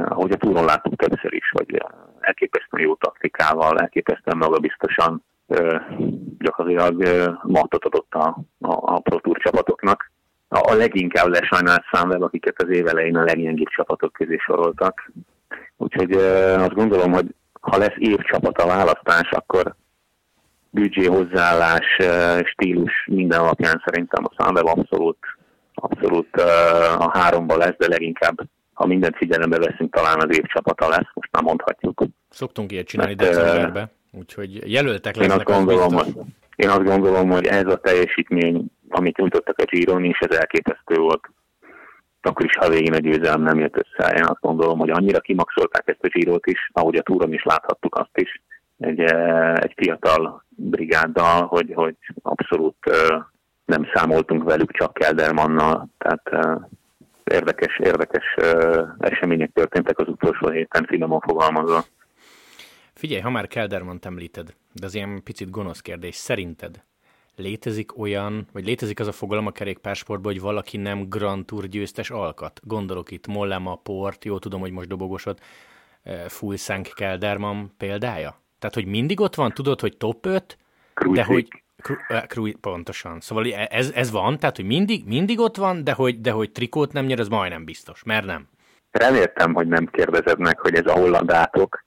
Ahogy 0.04 0.32
a 0.32 0.36
túron 0.36 0.64
láttuk 0.64 0.96
többször 0.96 1.32
is, 1.32 1.50
hogy 1.50 1.82
elképesztően 2.20 2.82
jó 2.82 2.94
taktikával, 2.94 3.78
elképesztően 3.78 4.36
magabiztosan 4.36 5.24
gyakorlatilag 6.38 7.02
matot 7.42 7.84
adott 7.84 8.14
a, 8.14 8.26
a, 8.60 8.94
a 8.94 9.00
Pro 9.00 9.20
Tour 9.20 9.38
csapatoknak 9.38 10.11
a 10.52 10.74
leginkább 10.74 11.28
lesajnált 11.28 11.84
számvel, 11.92 12.22
akiket 12.22 12.62
az 12.62 12.68
évelején 12.68 13.16
a 13.16 13.24
leggyengébb 13.24 13.68
csapatok 13.68 14.12
közé 14.12 14.36
soroltak. 14.36 15.12
Úgyhogy 15.76 16.12
azt 16.56 16.74
gondolom, 16.74 17.12
hogy 17.12 17.26
ha 17.60 17.76
lesz 17.76 17.96
évcsapat 17.96 18.58
a 18.58 18.66
választás, 18.66 19.30
akkor 19.30 19.74
büdzsé, 20.70 21.04
hozzáállás, 21.04 21.86
stílus 22.44 23.06
minden 23.06 23.40
alapján 23.40 23.82
szerintem 23.84 24.24
a 24.24 24.44
Sunweb 24.44 24.66
abszolút, 24.66 25.18
abszolút 25.74 26.36
a 26.98 27.10
háromban 27.18 27.58
lesz, 27.58 27.76
de 27.78 27.88
leginkább 27.88 28.40
ha 28.72 28.86
mindent 28.86 29.16
figyelembe 29.16 29.58
veszünk, 29.58 29.94
talán 29.94 30.20
az 30.20 30.36
évcsapata 30.36 30.88
lesz, 30.88 31.08
most 31.14 31.28
már 31.32 31.42
mondhatjuk. 31.42 32.02
Szoktunk 32.28 32.72
ilyet 32.72 32.86
csinálni 32.86 33.14
decemberben, 33.14 33.90
úgyhogy 34.10 34.72
jelöltek 34.72 35.16
lesznek. 35.16 35.38
Én 35.40 35.46
azt, 35.46 35.58
gondolom, 35.58 35.94
hogy, 35.94 36.14
én 36.56 36.68
azt 36.68 36.84
gondolom, 36.84 37.30
hogy 37.30 37.46
ez 37.46 37.66
a 37.66 37.76
teljesítmény 37.76 38.66
amit 38.94 39.16
nyújtottak 39.16 39.58
a 39.58 39.64
Giron 39.64 40.04
is, 40.04 40.18
ez 40.18 40.36
elképesztő 40.36 40.94
volt. 40.94 41.30
Akkor 42.20 42.44
is, 42.44 42.56
ha 42.56 42.68
végén 42.68 42.94
a 42.94 42.98
győzelem 42.98 43.42
nem 43.42 43.58
jött 43.58 43.76
össze. 43.76 44.14
Én 44.16 44.24
azt 44.24 44.40
gondolom, 44.40 44.78
hogy 44.78 44.90
annyira 44.90 45.20
kimaxolták 45.20 45.88
ezt 45.88 46.04
a 46.04 46.08
Girot 46.08 46.46
is, 46.46 46.70
ahogy 46.72 46.96
a 46.96 47.02
túron 47.02 47.32
is 47.32 47.42
láthattuk 47.42 47.94
azt 47.94 48.18
is, 48.18 48.42
egy, 48.78 49.00
eh, 49.00 49.54
egy 49.54 49.72
fiatal 49.76 50.44
brigáddal, 50.48 51.46
hogy, 51.46 51.72
hogy 51.74 51.96
abszolút 52.22 52.76
eh, 52.80 53.22
nem 53.64 53.90
számoltunk 53.94 54.42
velük, 54.42 54.72
csak 54.72 54.94
Keldermannal. 54.94 55.88
Tehát 55.98 56.28
eh, 56.28 56.54
érdekes, 57.24 57.78
érdekes 57.78 58.24
események 58.98 59.52
történtek 59.52 59.98
az 59.98 60.08
utolsó 60.08 60.48
héten, 60.48 60.84
finoman 60.86 61.20
fogalmazva. 61.20 61.84
Figyelj, 62.94 63.20
ha 63.20 63.30
már 63.30 63.46
Keldermant 63.46 64.06
említed, 64.06 64.54
de 64.72 64.86
az 64.86 64.94
ilyen 64.94 65.22
picit 65.24 65.50
gonosz 65.50 65.80
kérdés, 65.80 66.14
szerinted 66.14 66.82
létezik 67.36 67.98
olyan, 67.98 68.46
vagy 68.52 68.64
létezik 68.64 69.00
az 69.00 69.06
a 69.06 69.12
fogalom 69.12 69.46
a 69.46 69.50
kerékpársportban, 69.50 70.32
hogy 70.32 70.40
valaki 70.40 70.76
nem 70.76 71.08
Grand 71.08 71.44
Tour 71.44 71.66
győztes 71.66 72.10
alkat? 72.10 72.60
Gondolok 72.64 73.10
itt 73.10 73.26
Mollema, 73.26 73.74
Port, 73.76 74.24
jó 74.24 74.38
tudom, 74.38 74.60
hogy 74.60 74.72
most 74.72 74.88
dobogosod, 74.88 75.38
eh, 76.02 76.24
Fulszánk 76.28 76.88
Kelderman 76.94 77.74
példája? 77.78 78.40
Tehát, 78.58 78.74
hogy 78.74 78.86
mindig 78.86 79.20
ott 79.20 79.34
van, 79.34 79.52
tudod, 79.52 79.80
hogy 79.80 79.96
top 79.96 80.26
5, 80.26 80.58
Krujcik. 80.94 81.24
de 81.24 81.32
hogy 81.32 81.48
Kru, 82.26 82.46
eh, 82.46 82.52
pontosan. 82.60 83.20
Szóval 83.20 83.52
e- 83.52 83.68
ez, 83.70 83.90
ez 83.90 84.10
van, 84.10 84.38
tehát, 84.38 84.56
hogy 84.56 84.64
mindig, 84.64 85.06
mindig 85.06 85.40
ott 85.40 85.56
van, 85.56 85.84
de 85.84 85.92
hogy, 85.92 86.20
de 86.20 86.30
hogy 86.30 86.52
trikót 86.52 86.92
nem 86.92 87.04
nyer, 87.04 87.20
az 87.20 87.28
majdnem 87.28 87.64
biztos, 87.64 88.02
mert 88.02 88.24
nem. 88.24 88.48
Reméltem, 88.90 89.54
hogy 89.54 89.66
nem 89.68 89.86
kérdezed 89.86 90.38
meg, 90.38 90.58
hogy 90.58 90.74
ez 90.74 90.86
a 90.86 90.92
hollandátok. 90.92 91.84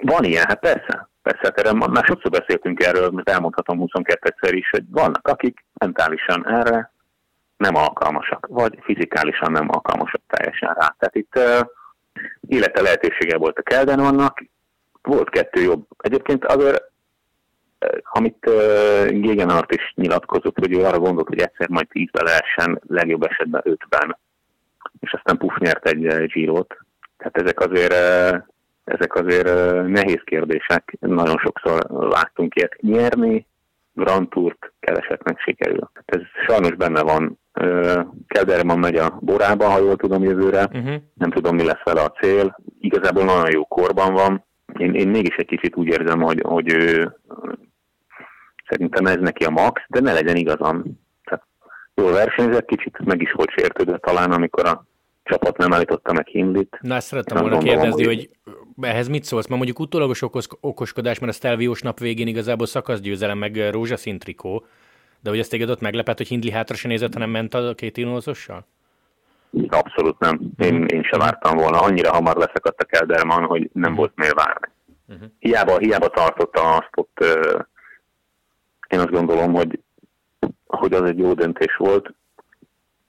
Van 0.00 0.24
ilyen, 0.24 0.44
hát 0.46 0.60
persze. 0.60 1.08
Persze, 1.24 1.40
hát 1.42 1.58
erre 1.58 1.72
már 1.72 2.04
sokszor 2.04 2.30
beszéltünk 2.30 2.82
erről, 2.82 3.10
mert 3.10 3.30
elmondhatom 3.30 3.84
22-szer 3.86 4.50
is, 4.50 4.70
hogy 4.70 4.84
vannak, 4.90 5.28
akik 5.28 5.64
mentálisan 5.72 6.48
erre 6.48 6.92
nem 7.56 7.74
alkalmasak, 7.74 8.46
vagy 8.46 8.78
fizikálisan 8.82 9.52
nem 9.52 9.68
alkalmasak 9.70 10.20
teljesen 10.26 10.74
rá. 10.74 10.94
Tehát 10.98 11.14
itt 11.14 11.36
uh, 11.36 11.68
élete 12.48 12.82
lehetősége 12.82 13.36
volt 13.36 13.58
a 13.58 13.62
Kelden 13.62 13.98
vannak, 13.98 14.44
volt 15.02 15.30
kettő 15.30 15.62
jobb. 15.62 15.86
Egyébként 15.98 16.44
azért, 16.44 16.82
uh, 17.80 17.98
amit 18.02 18.46
uh, 18.46 19.06
Gegenhardt 19.08 19.74
is 19.74 19.92
nyilatkozott, 19.94 20.58
hogy 20.58 20.72
ő 20.72 20.84
arra 20.84 20.98
gondolt, 20.98 21.28
hogy 21.28 21.40
egyszer 21.40 21.68
majd 21.68 21.88
tízbe 21.88 22.22
lehessen, 22.22 22.80
legjobb 22.86 23.22
esetben 23.22 23.62
ötben, 23.64 24.18
és 25.00 25.12
aztán 25.12 25.38
Puff 25.38 25.56
nyert 25.58 25.88
egy 25.88 26.26
Girot. 26.26 26.76
Tehát 27.16 27.36
ezek 27.36 27.60
azért 27.60 27.92
uh, 27.92 28.42
ezek 28.84 29.14
azért 29.14 29.54
nehéz 29.86 30.20
kérdések, 30.24 30.96
nagyon 31.00 31.36
sokszor 31.38 31.86
láttunk 31.90 32.54
ilyet 32.54 32.76
nyerni, 32.80 33.46
Grand 33.94 34.28
Tourt 34.28 34.72
kevesetnek 34.80 35.40
sikerül. 35.40 35.90
Ez 36.04 36.20
sajnos 36.46 36.74
benne 36.74 37.02
van. 37.02 37.38
Kelderman 38.26 38.78
megy 38.78 38.96
a 38.96 39.18
borába, 39.20 39.68
ha 39.68 39.78
jól 39.78 39.96
tudom 39.96 40.22
jövőre. 40.22 40.62
Uh-huh. 40.64 40.94
Nem 41.14 41.30
tudom, 41.30 41.54
mi 41.54 41.64
lesz 41.64 41.82
vele 41.84 42.00
a 42.00 42.12
cél. 42.20 42.56
Igazából 42.80 43.24
nagyon 43.24 43.50
jó 43.50 43.64
korban 43.64 44.12
van. 44.12 44.44
Én, 44.78 44.94
én 44.94 45.08
mégis 45.08 45.36
egy 45.36 45.46
kicsit 45.46 45.76
úgy 45.76 45.86
érzem, 45.86 46.20
hogy, 46.20 46.40
hogy 46.44 46.72
ő 46.72 47.16
szerintem 48.68 49.06
ez 49.06 49.16
neki 49.20 49.44
a 49.44 49.50
max, 49.50 49.82
de 49.88 50.00
ne 50.00 50.12
legyen 50.12 50.36
igazam. 50.36 50.82
Tehát 51.24 51.44
jól 51.94 52.12
versenyzett, 52.12 52.66
kicsit 52.66 53.04
meg 53.04 53.22
is 53.22 53.32
volt 53.32 53.50
sértődve 53.50 53.98
talán, 53.98 54.32
amikor 54.32 54.66
a 54.66 54.84
csapat 55.24 55.56
nem 55.56 55.72
állította 55.72 56.12
meg 56.12 56.26
Hindlit. 56.26 56.78
Na, 56.80 56.94
ezt 56.94 57.06
szerettem 57.06 57.40
volna 57.40 57.58
kérdezni, 57.58 58.04
hogy 58.04 58.30
ehhez 58.80 59.08
mit 59.08 59.24
szólsz? 59.24 59.46
Mert 59.46 59.56
mondjuk 59.56 59.78
utólagos 59.78 60.22
okos, 60.22 60.46
okoskodás, 60.60 61.18
mert 61.18 61.32
a 61.32 61.34
Stelviós 61.34 61.80
nap 61.80 61.98
végén 61.98 62.26
igazából 62.26 62.66
szakaszgyőzelem, 62.66 63.38
meg 63.38 63.70
rózsaszín 63.70 64.18
trikó, 64.18 64.66
de 65.20 65.30
hogy 65.30 65.38
ezt 65.38 65.50
téged 65.50 65.70
ott 65.70 65.80
meglepett, 65.80 66.16
hogy 66.16 66.28
Hindli 66.28 66.50
hátra 66.50 66.76
se 66.76 66.88
nézett, 66.88 67.12
hanem 67.12 67.30
ment 67.30 67.54
a 67.54 67.74
két 67.74 67.96
inózossal? 67.96 68.66
Abszolút 69.68 70.18
nem. 70.18 70.40
Én, 70.58 70.74
uh-huh. 70.74 70.92
én 70.92 71.02
sem 71.02 71.18
vártam 71.18 71.56
volna. 71.56 71.80
Annyira 71.80 72.12
hamar 72.12 72.36
leszakadt 72.36 72.80
a 72.80 72.84
Kelderman, 72.84 73.44
hogy 73.44 73.70
nem 73.72 73.82
uh-huh. 73.82 73.96
volt 73.96 74.12
miért 74.14 74.34
várni. 74.34 74.68
Uh-huh. 75.08 75.28
Hiába, 75.38 75.78
hiába 75.78 76.08
tartotta 76.08 76.76
azt 76.76 76.90
ott, 76.94 77.24
én 78.88 78.98
azt 78.98 79.10
gondolom, 79.10 79.52
hogy, 79.52 79.80
hogy 80.66 80.92
az 80.92 81.02
egy 81.02 81.18
jó 81.18 81.32
döntés 81.32 81.76
volt 81.76 82.14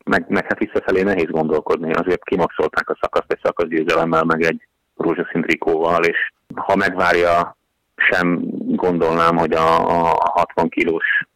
meg, 0.05 0.25
meg 0.27 0.43
hát 0.43 0.59
visszafelé 0.59 1.01
nehéz 1.01 1.29
gondolkodni. 1.29 1.93
Azért 1.93 2.23
kimaxolták 2.23 2.89
a 2.89 2.97
szakaszt 3.01 3.31
egy 3.31 3.39
szakaszgyőzelemmel, 3.43 4.23
meg 4.23 4.41
egy 4.41 4.67
rózsaszín 4.95 5.41
trikóval, 5.41 6.03
és 6.03 6.31
ha 6.55 6.75
megvárja, 6.75 7.57
sem 7.95 8.39
gondolnám, 8.75 9.37
hogy 9.37 9.53
a, 9.53 9.87
a 9.87 10.31
60 10.33 10.69
kilós 10.69 11.27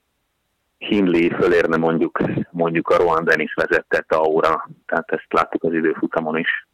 Hindley 0.78 1.30
fölérne 1.30 1.78
mondjuk, 1.78 2.20
mondjuk 2.52 2.90
a 2.90 2.98
Rohan 2.98 3.24
Dennis 3.24 3.54
vezette 3.54 4.16
Aura, 4.16 4.70
tehát 4.86 5.12
ezt 5.12 5.26
láttuk 5.30 5.64
az 5.64 5.74
időfutamon 5.74 6.38
is. 6.38 6.68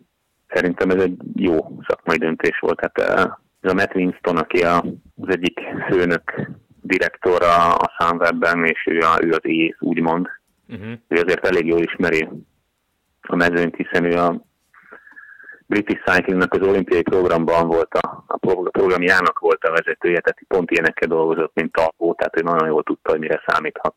Szerintem 0.47 0.89
ez 0.89 1.01
egy 1.01 1.17
jó 1.35 1.79
szakmai 1.87 2.17
döntés 2.17 2.59
volt. 2.59 2.79
Tehát 2.79 3.19
eh, 3.19 3.33
ez 3.61 3.71
a 3.71 3.73
Matt 3.73 3.95
Winston, 3.95 4.37
aki 4.37 4.63
az 4.63 5.27
egyik 5.27 5.59
főnök 5.89 6.49
direktora 6.81 7.73
a 7.73 7.91
Sunwebben, 7.97 8.65
és 8.65 8.85
ő, 8.85 8.99
a, 8.99 9.17
ő 9.21 9.31
az 9.31 9.39
ész, 9.41 9.75
úgymond, 9.79 10.27
Uh-huh. 10.67 10.91
Ő 11.07 11.21
azért 11.21 11.47
elég 11.47 11.65
jól 11.65 11.81
ismeri 11.81 12.29
a 13.21 13.35
mezőnyt, 13.35 13.75
hiszen 13.75 14.03
ő 14.03 14.17
a 14.17 14.41
British 15.67 16.03
Cyclingnak 16.05 16.53
az 16.53 16.67
olimpiai 16.67 17.01
programban 17.01 17.67
volt 17.67 17.93
a, 17.93 18.23
a 18.27 18.37
programjának 18.71 19.39
volt 19.39 19.63
a 19.63 19.71
vezetője, 19.71 20.19
tehát 20.19 20.39
pont 20.47 20.71
ilyenekkel 20.71 21.07
dolgozott, 21.07 21.51
mint 21.53 21.71
Talpó, 21.71 22.13
tehát 22.13 22.37
ő 22.39 22.41
nagyon 22.41 22.67
jól 22.67 22.83
tudta, 22.83 23.11
hogy 23.11 23.19
mire 23.19 23.43
számíthat. 23.47 23.93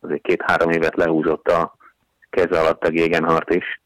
Azért 0.00 0.22
két-három 0.22 0.70
évet 0.70 0.96
lehúzott 0.96 1.48
a 1.48 1.76
keze 2.30 2.60
alatt 2.60 2.84
a 2.84 2.90
Gegenhart 2.90 3.54
is. 3.54 3.80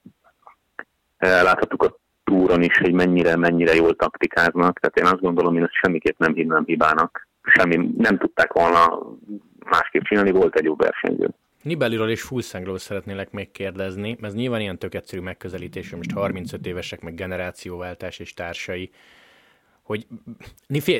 Láthattuk 1.19 1.83
a 1.83 1.97
túron 2.25 2.63
is, 2.63 2.79
hogy 2.79 2.93
mennyire, 2.93 3.37
mennyire 3.37 3.75
jól 3.75 3.97
taktikáznak, 3.97 4.79
tehát 4.79 4.99
én 4.99 5.05
azt 5.05 5.21
gondolom, 5.21 5.55
hogy 5.55 5.63
ezt 5.63 5.81
semmiképp 5.83 6.19
nem 6.19 6.35
hinnám 6.35 6.65
hibának. 6.65 7.29
Semmi, 7.43 7.91
nem 7.97 8.19
tudták 8.19 8.53
volna 8.53 8.99
másképp 9.71 10.03
csinálni, 10.03 10.31
volt 10.31 10.57
egy 10.57 10.65
jó 10.65 10.77
versenyző. 10.77 11.29
Nibeliről 11.67 12.11
és 12.11 12.23
Fulszangról 12.23 12.79
szeretnélek 12.79 13.31
még 13.31 13.51
kérdezni, 13.51 14.17
ez 14.21 14.35
nyilván 14.35 14.61
ilyen 14.61 14.79
tök 14.79 14.95
egyszerű 14.95 15.23
megközelítés, 15.23 15.91
most 15.91 16.11
35 16.11 16.67
évesek, 16.67 17.01
meg 17.01 17.15
generációváltás 17.15 18.19
és 18.19 18.35
társai, 18.35 18.91
hogy 19.83 20.07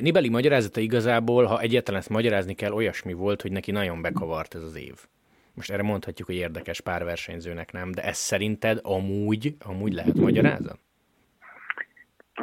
Nibeli 0.01 0.29
magyarázata 0.29 0.81
igazából, 0.81 1.45
ha 1.45 1.61
egyetlen 1.61 1.97
ezt 1.97 2.09
magyarázni 2.09 2.55
kell, 2.55 2.73
olyasmi 2.73 3.13
volt, 3.13 3.43
hogy 3.43 3.53
neki 3.53 3.71
nagyon 3.71 4.03
bekavart 4.03 4.55
ez 4.55 4.63
az 4.63 4.77
év. 4.77 4.95
Most 5.55 5.71
erre 5.71 5.83
mondhatjuk, 5.83 6.29
hogy 6.29 6.37
érdekes 6.37 6.81
párversenyzőnek 6.81 7.73
nem, 7.73 7.93
de 7.93 8.03
ez 8.03 8.17
szerinted 8.17 8.79
amúgy, 8.83 9.57
amúgy 9.59 9.93
lehet 9.93 10.15
magyarázat? 10.15 10.79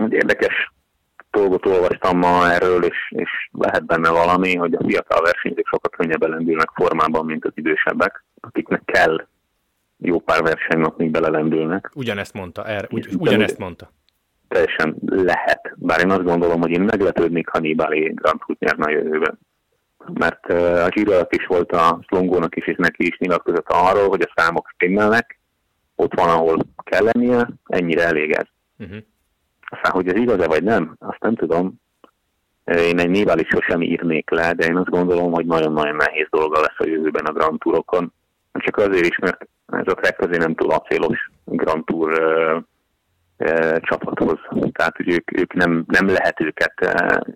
Érdekes 0.10 0.73
dolgot 1.34 1.66
olvastam 1.66 2.18
ma 2.18 2.52
erről, 2.52 2.84
és, 2.84 2.98
és 3.10 3.30
lehet 3.52 3.86
benne 3.86 4.10
valami, 4.10 4.56
hogy 4.56 4.74
a 4.74 4.84
fiatal 4.88 5.22
versenyzők 5.22 5.68
sokkal 5.68 5.90
könnyebben 5.90 6.30
lendülnek 6.30 6.70
formában, 6.74 7.26
mint 7.26 7.46
az 7.46 7.52
idősebbek, 7.56 8.24
akiknek 8.40 8.82
kell 8.86 9.28
jó 9.98 10.20
pár 10.20 10.42
versenynap, 10.42 10.98
még 10.98 11.12
belelendülnek. 11.12 11.92
Ugyanezt 11.96 12.34
mondta, 12.34 12.66
er, 12.66 12.88
ugy, 12.90 13.08
ugyanezt 13.18 13.58
mondta. 13.58 13.92
Teljesen 14.48 14.96
lehet, 15.06 15.74
bár 15.76 16.00
én 16.00 16.10
azt 16.10 16.24
gondolom, 16.24 16.62
hogy 16.62 16.72
én 16.72 16.82
meglepődnék, 16.82 17.48
ha 17.48 17.60
Nibali 17.60 18.12
Grand 18.16 18.40
Prix 18.46 18.60
nyerne 18.60 18.86
a 18.86 18.90
jövőben. 18.90 19.40
Mert 20.14 20.46
a 20.86 20.90
Giro 20.90 21.20
is 21.30 21.46
volt 21.46 21.72
a 21.72 22.00
Slongónak 22.08 22.56
is, 22.56 22.68
és 22.68 22.76
neki 22.78 23.08
is 23.08 23.18
nyilatkozott 23.18 23.70
arról, 23.70 24.08
hogy 24.08 24.22
a 24.22 24.34
számok 24.36 24.70
stimmelnek, 24.74 25.40
ott 25.96 26.14
van, 26.14 26.30
ahol 26.30 26.58
kell 26.84 27.04
lennie, 27.04 27.50
ennyire 27.66 28.04
elég 28.04 28.32
ez. 28.32 28.46
Uh-huh. 28.78 28.98
Aztán, 29.74 29.92
hogy 29.92 30.08
ez 30.08 30.16
igaz-e 30.16 30.48
vagy 30.48 30.64
nem, 30.64 30.96
azt 31.00 31.20
nem 31.20 31.36
tudom. 31.36 31.82
Én 32.66 33.00
egy 33.00 33.10
névvel 33.10 33.40
is 33.40 33.48
sosem 33.48 33.82
írnék 33.82 34.30
le, 34.30 34.54
de 34.54 34.66
én 34.66 34.78
azt 34.78 34.90
gondolom, 34.90 35.32
hogy 35.32 35.46
nagyon-nagyon 35.46 35.96
nehéz 35.96 36.28
dolga 36.30 36.60
lesz 36.60 36.78
a 36.78 36.88
jövőben 36.88 37.26
a 37.26 37.32
Grand 37.32 37.60
Tourokon. 37.60 38.14
Csak 38.54 38.78
azért 38.78 39.06
is, 39.06 39.18
mert 39.18 39.48
ez 39.68 39.88
a 39.88 39.94
Trek 39.94 40.22
azért 40.22 40.42
nem 40.42 40.56
túl 40.56 40.72
acélos 40.72 41.32
Grand 41.46 41.86
Tour 41.86 42.12
uh, 42.12 42.64
uh, 43.38 43.78
csapathoz. 43.80 44.40
Tehát, 44.72 44.96
hogy 44.96 45.10
ők, 45.10 45.40
ők 45.40 45.54
nem, 45.54 45.84
nem 45.88 46.08
lehet 46.08 46.42
őket 46.42 46.74
uh, 46.82 47.34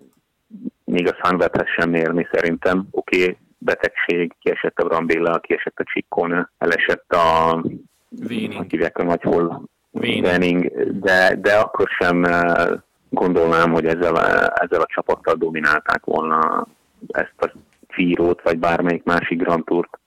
még 0.84 1.08
a 1.08 1.16
Sunwebhez 1.22 1.68
sem 1.76 1.90
mérni 1.90 2.28
szerintem. 2.32 2.86
Oké, 2.90 3.22
okay, 3.22 3.36
betegség, 3.58 4.34
kiesett 4.40 4.78
a 4.78 4.84
Brambilla, 4.84 5.38
kiesett 5.38 5.78
a 5.78 5.84
Csikkon, 5.84 6.50
elesett 6.58 7.12
a... 7.12 7.62
Véning. 8.08 8.90
a 8.92 9.02
nagy 9.02 9.22
hol 9.22 9.68
Wenning, 10.00 10.72
de, 11.00 11.34
de 11.34 11.54
akkor 11.54 11.88
sem 11.88 12.24
eh, 12.24 12.68
gondolnám, 13.08 13.72
hogy 13.72 13.86
ezzel, 13.86 14.14
a, 14.14 14.26
ezzel 14.54 14.80
a 14.80 14.86
csapattal 14.94 15.34
dominálták 15.34 16.04
volna 16.04 16.66
ezt 17.08 17.34
a 17.36 17.52
Fírót, 17.88 18.42
vagy 18.42 18.58
bármelyik 18.58 19.04
másik 19.04 19.42
Grand 19.42 19.64
Tourt. 19.64 19.98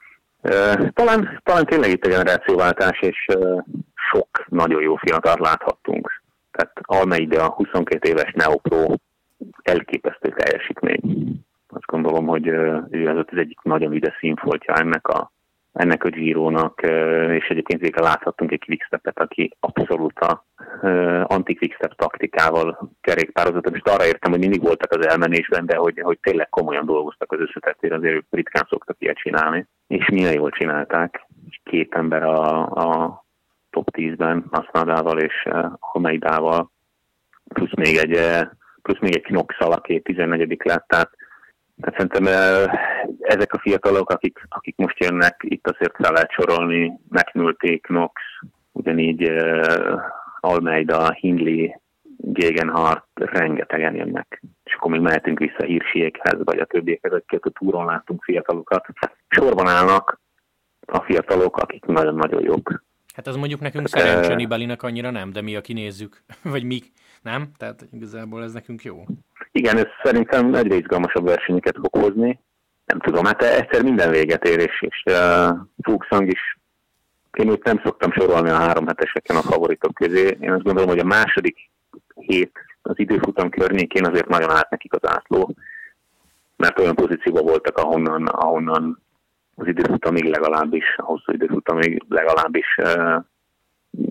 Eh, 0.41 0.73
talán, 0.93 1.39
talán 1.43 1.65
tényleg 1.65 1.89
itt 1.89 2.05
a 2.05 2.09
generációváltás, 2.09 2.99
és 3.01 3.25
eh, 3.25 3.57
sok 4.11 4.27
nagyon 4.47 4.81
jó 4.81 4.95
fiatal 4.95 5.35
láthattunk. 5.39 6.21
Tehát 6.51 6.71
Almeida, 6.81 7.49
22 7.49 8.09
éves 8.09 8.31
Neopro, 8.33 8.93
elképesztő 9.61 10.33
teljesítmény. 10.35 11.31
Azt 11.67 11.85
gondolom, 11.85 12.25
hogy 12.25 12.47
ő 12.89 13.07
az 13.07 13.25
az 13.31 13.37
egyik 13.37 13.59
nagyon 13.63 13.93
üde 13.93 14.15
színfoltja 14.19 14.73
ennek 14.73 15.07
a 15.07 15.31
ennek 15.73 16.03
a 16.03 16.09
Giro-nak, 16.09 16.81
és 17.29 17.47
egyébként 17.47 17.81
végre 17.81 18.01
láthattunk 18.01 18.51
egy 18.51 18.63
quickstepet, 18.65 19.19
aki 19.19 19.55
abszolút 19.59 20.19
a 20.19 20.45
anti-quickstep 21.23 21.95
taktikával 21.95 22.91
kerékpározott. 23.01 23.69
Most 23.69 23.87
arra 23.87 24.05
értem, 24.05 24.31
hogy 24.31 24.39
mindig 24.39 24.61
voltak 24.61 24.91
az 24.91 25.07
elmenésben, 25.07 25.65
de 25.65 25.75
hogy, 25.75 25.99
hogy 26.01 26.19
tényleg 26.21 26.49
komolyan 26.49 26.85
dolgoztak 26.85 27.31
az 27.31 27.39
összetettére, 27.39 27.95
azért 27.95 28.13
ők 28.13 28.25
ritkán 28.29 28.67
szoktak 28.69 28.95
ilyet 28.99 29.17
csinálni. 29.17 29.67
És 29.87 30.09
milyen 30.09 30.33
jól 30.33 30.49
csinálták. 30.49 31.25
Két 31.63 31.93
ember 31.93 32.23
a, 32.23 32.65
a 32.65 33.23
top 33.69 33.87
10-ben, 33.97 34.45
Asnadával 34.49 35.19
és 35.19 35.47
Homeidával, 35.79 36.71
plusz 37.53 37.75
még 37.75 37.97
egy 37.97 38.19
plusz 38.81 38.99
még 38.99 39.15
egy 39.15 39.21
knox 39.21 39.55
aki 39.59 40.01
14 40.01 40.61
lett, 40.63 40.87
tehát 40.87 41.09
Hát 41.81 41.95
szerintem 41.97 42.25
ezek 43.19 43.53
a 43.53 43.59
fiatalok, 43.59 44.09
akik, 44.09 44.45
akik 44.49 44.75
most 44.77 45.03
jönnek, 45.03 45.41
itt 45.47 45.67
azért 45.67 45.95
fel 45.95 46.11
lehet 46.11 46.31
sorolni, 46.31 46.99
McNulty, 47.09 47.79
Knox, 47.79 48.13
ugyanígy 48.71 49.29
uh, 49.29 50.01
Almeida, 50.39 51.13
Hindley, 51.13 51.81
Gegenhardt, 52.17 53.07
rengetegen 53.13 53.95
jönnek. 53.95 54.41
És 54.63 54.73
akkor 54.73 54.91
még 54.91 55.01
mehetünk 55.01 55.39
vissza 55.39 55.63
Hírsiekhez, 55.63 56.43
vagy 56.43 56.59
a 56.59 56.65
többiekhez, 56.65 57.11
akiket 57.11 57.45
a 57.45 57.49
túron 57.49 57.85
láttunk 57.85 58.23
fiatalokat. 58.23 58.85
Sorban 59.27 59.67
állnak 59.67 60.19
a 60.85 61.01
fiatalok, 61.01 61.57
akik 61.57 61.85
nagyon-nagyon 61.85 62.43
jók. 62.43 62.83
Hát 63.15 63.27
az 63.27 63.35
mondjuk 63.35 63.59
nekünk 63.59 63.87
szerencsé 63.87 64.33
Nibalinak 64.33 64.83
annyira 64.83 65.09
nem, 65.09 65.31
de 65.31 65.41
mi, 65.41 65.55
aki 65.55 65.73
nézzük, 65.73 66.23
vagy 66.53 66.63
mi, 66.63 66.79
nem? 67.21 67.51
Tehát 67.57 67.87
igazából 67.91 68.43
ez 68.43 68.53
nekünk 68.53 68.83
jó. 68.83 69.03
Igen, 69.51 69.77
ez 69.77 69.87
szerintem 70.03 70.53
egyre 70.53 70.75
izgalmasabb 70.75 71.25
versenyeket 71.25 71.75
fog 71.75 72.03
hozni. 72.03 72.39
Nem 72.85 72.99
tudom, 72.99 73.25
hát 73.25 73.41
egyszer 73.41 73.83
minden 73.83 74.11
véget 74.11 74.47
ér, 74.47 74.59
és, 74.59 74.81
és 74.81 75.03
uh, 76.07 76.27
is 76.27 76.59
én 77.31 77.49
úgy 77.49 77.61
nem 77.63 77.81
szoktam 77.83 78.11
sorolni 78.11 78.49
a 78.49 78.55
három 78.55 78.87
heteseken 78.87 79.35
a 79.35 79.41
favoritok 79.41 79.93
közé. 79.93 80.37
Én 80.39 80.51
azt 80.51 80.63
gondolom, 80.63 80.89
hogy 80.89 80.99
a 80.99 81.03
második 81.03 81.69
hét 82.15 82.51
az 82.81 82.99
időfutam 82.99 83.49
környékén 83.49 84.05
azért 84.05 84.27
nagyon 84.27 84.49
állt 84.49 84.69
nekik 84.69 84.93
az 84.93 85.09
átló, 85.09 85.55
mert 86.55 86.79
olyan 86.79 86.95
pozícióban 86.95 87.43
voltak, 87.43 87.77
ahonnan, 87.77 88.25
ahonnan 88.25 89.01
az 89.55 89.67
időfutamig 89.67 90.23
legalábbis, 90.23 90.83
a 90.97 91.03
hosszú 91.03 91.31
időfutamig 91.31 92.03
legalábbis 92.09 92.77
uh, 92.77 93.23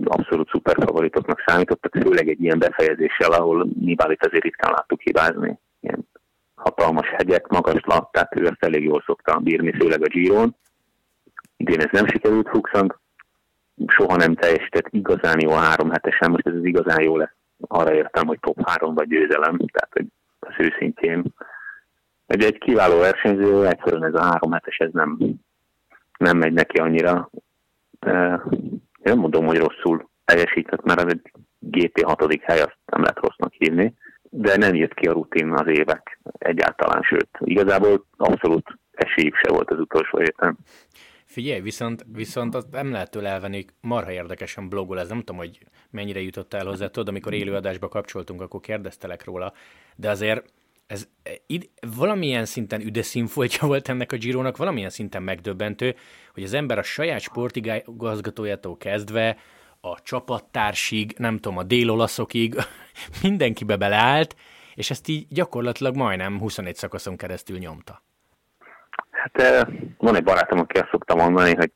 abszolút 0.04 0.48
szuper 0.48 0.76
favoritoknak 0.84 1.42
számítottak, 1.46 1.96
főleg 2.02 2.28
egy 2.28 2.42
ilyen 2.42 2.58
befejezéssel, 2.58 3.32
ahol 3.32 3.68
Nibalit 3.80 4.26
azért 4.26 4.42
ritkán 4.42 4.72
láttuk 4.72 5.00
hibázni. 5.00 5.58
Ilyen 5.80 6.08
hatalmas 6.54 7.08
hegyek, 7.08 7.46
magas 7.46 7.80
lat, 7.84 8.12
tehát 8.12 8.36
ő 8.36 8.46
ezt 8.46 8.64
elég 8.64 8.84
jól 8.84 9.02
szokta 9.06 9.38
bírni, 9.38 9.72
főleg 9.72 10.02
a 10.02 10.08
Giron. 10.08 10.56
Idén 11.56 11.80
ez 11.80 11.90
nem 11.92 12.06
sikerült 12.06 12.48
Fuxant, 12.48 12.98
soha 13.86 14.16
nem 14.16 14.34
teljesített 14.34 14.86
igazán 14.90 15.40
jó 15.40 15.50
a 15.50 15.56
három 15.56 15.90
hetesen, 15.90 16.30
most 16.30 16.46
ez 16.46 16.54
az 16.54 16.64
igazán 16.64 17.02
jó 17.02 17.16
lesz. 17.16 17.34
Arra 17.68 17.94
értem, 17.94 18.26
hogy 18.26 18.38
top 18.40 18.68
három 18.68 18.94
vagy 18.94 19.08
győzelem, 19.08 19.58
tehát 19.58 19.90
hogy 19.92 20.06
az 20.38 20.54
őszintén. 20.58 21.24
Egy, 22.26 22.42
egy 22.42 22.58
kiváló 22.58 22.98
versenyző, 22.98 23.66
egyszerűen 23.66 24.04
ez 24.04 24.14
a 24.14 24.22
három 24.22 24.52
hetes, 24.52 24.76
ez 24.76 24.90
nem, 24.92 25.18
nem 26.18 26.36
megy 26.36 26.52
neki 26.52 26.76
annyira. 26.78 27.30
Én 29.00 29.12
nem 29.12 29.18
mondom, 29.18 29.46
hogy 29.46 29.58
rosszul 29.58 30.10
teljesített, 30.24 30.82
mert 30.82 31.10
egy 31.10 31.32
GP 31.58 32.04
6. 32.04 32.42
hely, 32.42 32.60
azt 32.60 32.78
nem 32.84 33.00
lehet 33.00 33.18
rossznak 33.18 33.52
hívni, 33.52 33.94
de 34.22 34.56
nem 34.56 34.74
jött 34.74 34.94
ki 34.94 35.06
a 35.06 35.12
rutin 35.12 35.50
az 35.50 35.66
évek 35.66 36.20
egyáltalán, 36.38 37.02
sőt, 37.02 37.28
igazából 37.40 38.06
abszolút 38.16 38.78
esélyük 38.90 39.34
se 39.36 39.52
volt 39.52 39.70
az 39.70 39.78
utolsó 39.78 40.18
héten. 40.18 40.58
Figyelj, 41.24 41.60
viszont, 41.60 42.04
viszont 42.12 42.54
azt 42.54 42.70
nem 42.70 42.90
lehet 42.90 43.10
tőle 43.10 43.28
elvenni, 43.28 43.64
marha 43.80 44.12
érdekesen 44.12 44.68
blogol, 44.68 45.00
ez 45.00 45.08
nem 45.08 45.18
tudom, 45.18 45.36
hogy 45.36 45.58
mennyire 45.90 46.20
jutott 46.20 46.54
el 46.54 46.66
hozzá, 46.66 46.86
tudod, 46.86 47.08
amikor 47.08 47.32
élőadásba 47.32 47.88
kapcsoltunk, 47.88 48.40
akkor 48.40 48.60
kérdeztelek 48.60 49.24
róla, 49.24 49.52
de 49.96 50.10
azért 50.10 50.52
ez 50.90 51.08
id, 51.46 51.68
valamilyen 51.96 52.44
szinten 52.44 52.80
üde 52.80 53.02
színfoltja 53.02 53.66
volt 53.66 53.88
ennek 53.88 54.12
a 54.12 54.16
Gironak, 54.16 54.56
valamilyen 54.56 54.90
szinten 54.90 55.22
megdöbbentő, 55.22 55.94
hogy 56.34 56.42
az 56.42 56.52
ember 56.52 56.78
a 56.78 56.82
saját 56.82 57.20
sportigazgatójától 57.20 58.76
kezdve 58.76 59.36
a 59.80 60.02
csapattársig, 60.02 61.14
nem 61.18 61.38
tudom, 61.38 61.58
a 61.58 61.62
délolaszokig 61.62 62.54
mindenkibe 63.22 63.76
beleállt, 63.76 64.36
és 64.74 64.90
ezt 64.90 65.08
így 65.08 65.26
gyakorlatilag 65.28 65.96
majdnem 65.96 66.38
21 66.38 66.76
szakaszon 66.76 67.16
keresztül 67.16 67.58
nyomta. 67.58 68.02
Hát 69.10 69.66
van 69.98 70.16
egy 70.16 70.24
barátom, 70.24 70.58
aki 70.58 70.78
azt 70.78 70.90
szokta 70.90 71.14
mondani, 71.14 71.54
hogy 71.54 71.70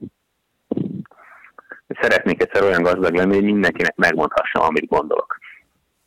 szeretnék 2.00 2.42
egyszer 2.42 2.62
olyan 2.62 2.82
gazdag 2.82 3.14
lenni, 3.14 3.34
hogy 3.34 3.44
mindenkinek 3.44 3.96
megmondhassa, 3.96 4.62
amit 4.62 4.86
gondolok. 4.86 5.38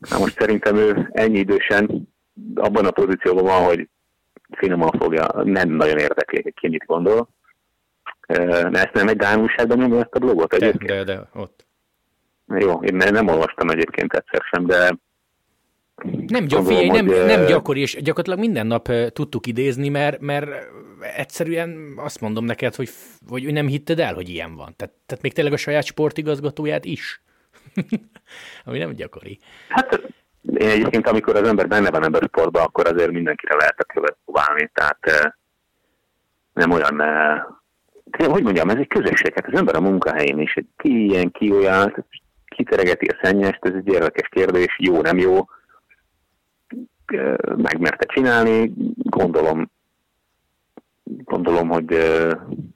Na 0.10 0.18
most 0.18 0.40
szerintem 0.40 0.76
ő 0.76 1.10
ennyi 1.12 1.38
idősen 1.38 2.16
abban 2.56 2.86
a 2.86 2.92
pozícióban 2.92 3.44
van, 3.44 3.64
hogy 3.64 3.90
finoman 4.52 4.92
fogja, 5.00 5.28
nem 5.44 5.70
nagyon 5.70 5.98
érdekli, 5.98 6.42
hogy 6.42 6.54
ki 6.54 6.68
mit 6.68 6.86
gondol. 6.86 7.30
De 8.28 8.70
ezt 8.72 8.94
nem 8.94 9.08
egy 9.08 9.18
Dán 9.18 9.42
újságban 9.42 9.78
nyomja 9.78 10.00
ezt 10.00 10.16
a 10.16 10.20
blogot 10.20 10.54
egyébként? 10.54 10.92
De, 10.92 11.04
de, 11.04 11.04
de, 11.04 11.30
ott. 11.34 11.66
Jó, 12.48 12.82
én 12.82 12.96
nem 12.96 13.28
olvastam 13.28 13.70
egyébként 13.70 14.14
egyszer 14.14 14.42
sem, 14.52 14.66
de 14.66 14.98
nem, 16.28 16.46
gy- 16.46 16.66
figyelj, 16.66 16.88
nem, 16.88 17.06
nem 17.06 17.46
gyakori, 17.46 17.82
és 17.82 17.94
gyakorlatilag 18.02 18.40
minden 18.40 18.68
nap 18.68 18.92
tudtuk 19.14 19.48
idézni, 19.48 19.90
mert, 19.90 20.20
mert 20.20 20.50
egyszerűen 21.16 21.94
azt 21.96 22.22
mondom 22.22 22.46
neked, 22.46 22.76
hogy, 22.76 22.90
hogy 23.28 23.54
nem 23.54 23.68
hitted 23.68 24.00
el, 24.00 24.14
hogy 24.14 24.30
ilyen 24.30 24.56
van. 24.56 24.74
Tehát, 24.76 24.94
tehát 25.06 25.24
még 25.24 25.34
tényleg 25.34 25.54
a 25.54 25.58
saját 25.58 25.84
sportigazgatóját 25.84 26.86
is. 26.86 27.22
Ami 28.66 28.78
nem 28.78 28.94
gyakori. 28.94 29.40
Hát 29.70 30.02
én 30.58 30.70
egyébként, 30.70 31.08
amikor 31.08 31.36
az 31.36 31.48
ember 31.48 31.68
benne 31.68 31.90
van 31.90 32.04
ebben 32.04 32.22
a 32.24 32.28
sportban, 32.28 32.64
akkor 32.64 32.88
azért 32.88 33.12
mindenkire 33.12 33.56
lehet 33.56 33.80
a 33.80 33.84
követ 33.84 34.18
próbálni, 34.26 34.72
tehát 34.74 35.34
nem 36.54 36.72
olyan, 36.72 37.02
hogy 38.18 38.44
mondjam, 38.44 38.70
ez 38.70 38.78
egy 38.78 38.88
közösség, 38.88 39.34
hát 39.34 39.48
az 39.48 39.60
ember 39.60 39.76
a 39.76 39.82
munkahelyén 39.82 40.40
is, 40.40 40.54
ki 40.78 41.06
ilyen, 41.06 41.32
ki 41.32 41.52
olyan, 41.52 42.06
kiteregeti 42.46 43.06
a 43.06 43.20
szennyest, 43.22 43.66
ez 43.66 43.74
egy 43.74 43.88
érdekes 43.88 44.28
kérdés, 44.30 44.78
jó, 44.80 45.02
nem 45.02 45.18
jó, 45.18 45.46
megmerte 47.56 48.06
csinálni, 48.06 48.72
gondolom, 48.98 49.72
gondolom, 51.04 51.70
hogy 51.70 51.98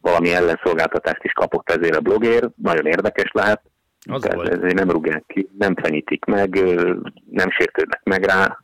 valami 0.01 0.33
ellenszolgáltatást 0.33 1.23
is 1.23 1.31
kapott 1.31 1.69
ezért 1.69 1.95
a 1.95 2.01
blogér, 2.01 2.49
nagyon 2.55 2.85
érdekes 2.85 3.31
lehet, 3.31 3.61
az 4.11 4.21
Tehát 4.21 4.35
volt. 4.35 4.49
ezért 4.49 4.73
nem 4.73 4.89
rúgják 4.89 5.23
ki, 5.27 5.49
nem 5.57 5.75
fenyítik 5.75 6.25
meg, 6.25 6.49
nem 7.29 7.49
sértődnek 7.49 8.01
meg 8.03 8.23
rá. 8.23 8.63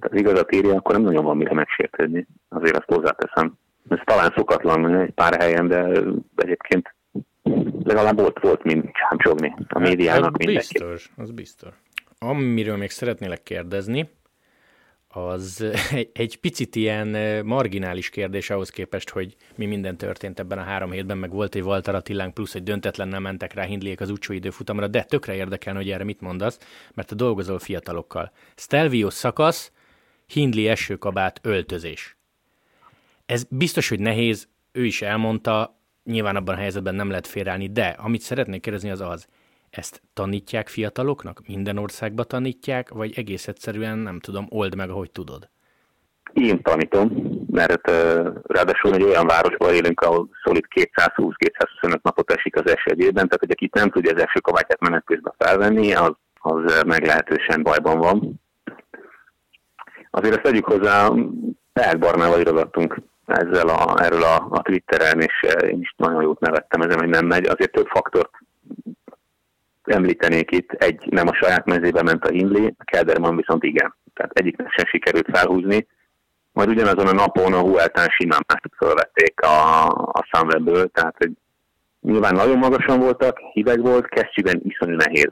Tehát 0.00 0.18
igazat 0.18 0.54
írja, 0.54 0.74
akkor 0.74 0.94
nem 0.94 1.04
nagyon 1.04 1.24
van 1.24 1.36
mire 1.36 1.54
megsértődni. 1.54 2.26
Azért 2.48 2.76
azt 2.76 2.98
hozzáteszem. 2.98 3.58
Ez 3.88 3.98
talán 4.04 4.32
szokatlan 4.36 4.94
egy 4.94 5.10
pár 5.10 5.40
helyen, 5.40 5.68
de 5.68 6.02
egyébként 6.36 6.94
legalább 7.82 8.20
volt, 8.20 8.40
volt 8.40 8.62
mint 8.62 8.90
csámcsogni 8.92 9.54
a 9.56 9.78
hát, 9.78 9.88
médiának 9.88 10.24
hát, 10.24 10.38
mindenki. 10.38 10.78
Biztos, 10.78 11.10
az 11.16 11.30
biztos. 11.30 11.74
Amiről 12.18 12.76
még 12.76 12.90
szeretnélek 12.90 13.42
kérdezni, 13.42 14.08
az 15.12 15.64
egy, 16.12 16.36
picit 16.36 16.76
ilyen 16.76 17.08
marginális 17.46 18.10
kérdés 18.10 18.50
ahhoz 18.50 18.70
képest, 18.70 19.10
hogy 19.10 19.36
mi 19.54 19.66
minden 19.66 19.96
történt 19.96 20.38
ebben 20.38 20.58
a 20.58 20.62
három 20.62 20.90
hétben, 20.90 21.18
meg 21.18 21.30
volt 21.30 21.54
egy 21.54 21.62
Walter 21.62 21.94
Attilánk, 21.94 22.34
plusz 22.34 22.54
egy 22.54 22.78
nem 22.94 23.22
mentek 23.22 23.54
rá 23.54 23.64
Hindliek 23.64 24.00
az 24.00 24.10
úcsó 24.10 24.32
időfutamra, 24.32 24.88
de 24.88 25.02
tökre 25.02 25.34
érdekel, 25.34 25.74
hogy 25.74 25.90
erre 25.90 26.04
mit 26.04 26.20
mondasz, 26.20 26.58
mert 26.94 27.08
te 27.08 27.14
dolgozol 27.14 27.58
fiatalokkal. 27.58 28.32
Stelvio 28.56 29.10
szakasz, 29.10 29.72
Hindli 30.26 30.68
esőkabát, 30.68 31.40
öltözés. 31.42 32.16
Ez 33.26 33.44
biztos, 33.48 33.88
hogy 33.88 34.00
nehéz, 34.00 34.48
ő 34.72 34.84
is 34.84 35.02
elmondta, 35.02 35.80
nyilván 36.04 36.36
abban 36.36 36.54
a 36.54 36.58
helyzetben 36.58 36.94
nem 36.94 37.08
lehet 37.08 37.26
félreállni, 37.26 37.66
de 37.66 37.86
amit 37.86 38.20
szeretnék 38.20 38.60
kérdezni 38.60 38.90
az 38.90 39.00
az, 39.00 39.28
ezt 39.70 40.02
tanítják 40.12 40.68
fiataloknak? 40.68 41.40
Minden 41.46 41.78
országba 41.78 42.24
tanítják, 42.24 42.88
vagy 42.88 43.12
egész 43.18 43.48
egyszerűen, 43.48 43.98
nem 43.98 44.20
tudom, 44.20 44.46
old 44.48 44.74
meg, 44.74 44.90
ahogy 44.90 45.10
tudod? 45.10 45.48
Én 46.32 46.62
tanítom, 46.62 47.10
mert 47.50 47.90
ráadásul 48.42 48.94
egy 48.94 49.02
olyan 49.02 49.26
városban 49.26 49.74
élünk, 49.74 50.00
ahol 50.00 50.28
szolid 50.44 50.64
220-225 50.74 52.00
napot 52.02 52.30
esik 52.30 52.56
az 52.56 52.70
eső 52.70 53.10
tehát 53.10 53.38
hogy 53.38 53.50
akit 53.50 53.74
nem 53.74 53.90
tudja 53.90 54.12
az 54.14 54.22
esőkabátját 54.22 54.80
menet 54.80 55.04
közben 55.04 55.34
felvenni, 55.38 55.94
az, 55.94 56.12
az 56.40 56.82
meglehetősen 56.86 57.62
bajban 57.62 57.98
van. 57.98 58.40
Azért 60.10 60.34
ezt 60.34 60.42
tegyük 60.42 60.64
hozzá, 60.64 61.08
Teák 61.72 61.98
Barnával 61.98 62.40
irogattunk 62.40 63.00
ezzel 63.26 63.68
a, 63.68 64.02
erről 64.02 64.22
a, 64.22 64.46
a 64.50 64.62
Twitteren, 64.62 65.20
és 65.20 65.46
én 65.62 65.80
is 65.80 65.94
nagyon 65.96 66.22
jót 66.22 66.40
nevettem 66.40 66.80
ezen, 66.80 66.98
hogy 66.98 67.08
nem 67.08 67.26
megy. 67.26 67.46
Azért 67.46 67.72
több 67.72 67.86
faktort 67.86 68.30
említenék 69.84 70.50
itt, 70.50 70.72
egy 70.72 71.06
nem 71.10 71.28
a 71.28 71.34
saját 71.34 71.64
mezébe 71.64 72.02
ment 72.02 72.24
a 72.24 72.30
Hindley, 72.30 72.66
a 72.78 72.84
Kelderman 72.84 73.36
viszont 73.36 73.64
igen. 73.64 73.94
Tehát 74.14 74.32
egyiknek 74.32 74.72
sem 74.72 74.84
sikerült 74.86 75.28
felhúzni. 75.32 75.86
Majd 76.52 76.68
ugyanazon 76.68 77.06
a 77.06 77.12
napon 77.12 77.52
a 77.52 77.60
Hueltán 77.60 78.08
simán 78.08 78.44
mások 78.46 78.74
fölvették 78.76 79.40
a, 79.40 79.86
a 79.88 80.28
Sunwebből, 80.32 80.88
tehát 80.88 81.14
hogy 81.18 81.30
nyilván 82.00 82.34
nagyon 82.34 82.58
magasan 82.58 82.98
voltak, 82.98 83.38
hideg 83.52 83.80
volt, 83.80 84.08
kesztyűben 84.08 84.60
iszonyú 84.64 84.96
nehéz 84.96 85.30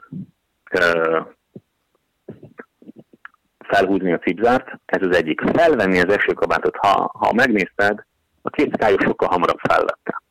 felhúzni 3.69 4.13
a 4.13 4.19
cipzárt, 4.19 4.81
ez 4.87 5.03
az 5.03 5.17
egyik. 5.17 5.41
Felvenni 5.41 6.01
az 6.01 6.13
esőkabátot, 6.13 6.77
ha, 6.77 7.11
ha 7.19 7.33
megnézted, 7.33 8.05
a 8.43 8.51
két 8.51 8.75
skályos 8.75 9.03
sokkal 9.05 9.29
hamarabb 9.29 9.59
felvette. 9.59 10.23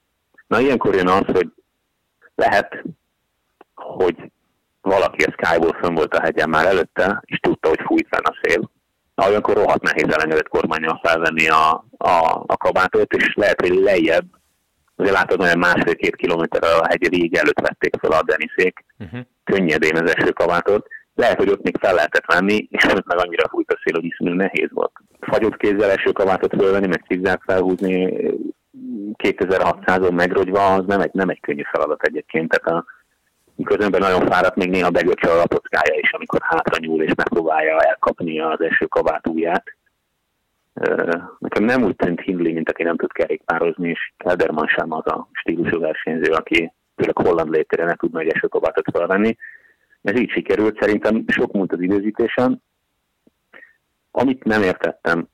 Na 0.47 0.59
ilyenkor 0.59 0.95
jön 0.95 1.07
az, 1.07 1.25
hogy 1.25 1.51
lehet 2.35 2.83
hogy 3.87 4.31
valaki 4.81 5.23
a 5.23 5.31
Skyból 5.31 5.77
fönn 5.81 5.95
volt 5.95 6.13
a 6.13 6.21
hegyen 6.21 6.49
már 6.49 6.65
előtte, 6.65 7.21
és 7.25 7.39
tudta, 7.39 7.67
hogy 7.67 7.81
fújt 7.85 8.07
fenn 8.09 8.23
a 8.23 8.39
szél. 8.41 8.71
Na, 9.15 9.27
olyankor 9.27 9.55
rohadt 9.55 9.81
nehéz 9.81 10.13
elengedett 10.13 10.47
kormányon 10.47 10.99
felvenni 11.03 11.47
a, 11.47 11.85
a, 11.97 12.43
a 12.45 12.57
kabátot, 12.57 13.13
és 13.13 13.33
lehet, 13.35 13.61
hogy 13.61 13.73
lejjebb, 13.73 14.25
azért 14.95 15.15
látod, 15.15 15.41
olyan 15.41 15.59
másfél-két 15.59 16.15
kilométer 16.15 16.63
a 16.63 16.87
hegy 16.87 17.07
rég 17.07 17.35
előtt 17.35 17.59
vették 17.59 17.95
fel 17.99 18.11
a 18.11 18.23
Deniszék, 18.23 18.85
uh-huh. 18.99 19.19
könnyedén 19.43 19.95
az 19.95 20.15
eső 20.15 20.31
kabátot. 20.31 20.87
Lehet, 21.15 21.37
hogy 21.37 21.49
ott 21.49 21.63
még 21.63 21.77
fel 21.79 21.93
lehetett 21.93 22.33
venni, 22.33 22.67
és 22.69 22.83
ott 22.83 23.05
meg 23.05 23.17
annyira 23.17 23.49
fújt 23.49 23.71
a 23.71 23.79
szél, 23.83 23.93
hogy 23.93 24.05
iszonyú 24.05 24.33
nehéz 24.33 24.69
volt. 24.73 24.91
Fagyott 25.19 25.57
kézzel 25.57 25.89
eső 25.89 26.11
kabátot 26.11 26.55
fölvenni, 26.55 26.87
meg 26.87 27.03
cigzát 27.07 27.41
felhúzni 27.45 28.13
2600-on 29.23 30.13
megrogyva, 30.13 30.73
az 30.73 30.85
nem 30.85 31.01
egy, 31.01 31.13
nem 31.13 31.29
egy 31.29 31.39
könnyű 31.39 31.63
feladat 31.71 32.03
egyébként. 32.03 32.49
Tehát 32.49 32.79
a, 32.79 32.85
ember 33.65 34.01
nagyon 34.01 34.25
fáradt, 34.25 34.55
még 34.55 34.69
néha 34.69 34.89
begöcsel 34.89 35.31
a 35.31 35.35
lapockája 35.35 35.99
is, 35.99 36.11
amikor 36.11 36.39
hátra 36.43 36.77
nyúl 36.79 37.03
és 37.03 37.13
megpróbálja 37.15 37.79
elkapni 37.79 38.39
az 38.39 38.61
első 38.61 38.85
kabát 38.85 39.27
ujját. 39.27 39.75
Nekem 41.39 41.63
nem 41.63 41.83
úgy 41.83 41.95
tűnt 41.95 42.21
Hindley, 42.21 42.53
mint 42.53 42.69
aki 42.69 42.83
nem 42.83 42.97
tud 42.97 43.11
kerékpározni, 43.11 43.89
és 43.89 44.13
Kelderman 44.17 44.67
sem 44.67 44.91
az 44.91 45.05
a 45.05 45.29
stílusú 45.31 45.79
versenyző, 45.79 46.31
aki 46.31 46.71
főleg 46.95 47.17
holland 47.17 47.49
létére 47.49 47.85
ne 47.85 47.95
tudna 47.95 48.19
egy 48.19 48.31
esőkabátot 48.31 48.85
felvenni. 48.91 49.37
Ez 50.01 50.19
így 50.19 50.29
sikerült, 50.29 50.79
szerintem 50.79 51.23
sok 51.27 51.51
múlt 51.51 51.73
az 51.73 51.81
időzítésen. 51.81 52.63
Amit 54.11 54.43
nem 54.43 54.61
értettem, 54.61 55.27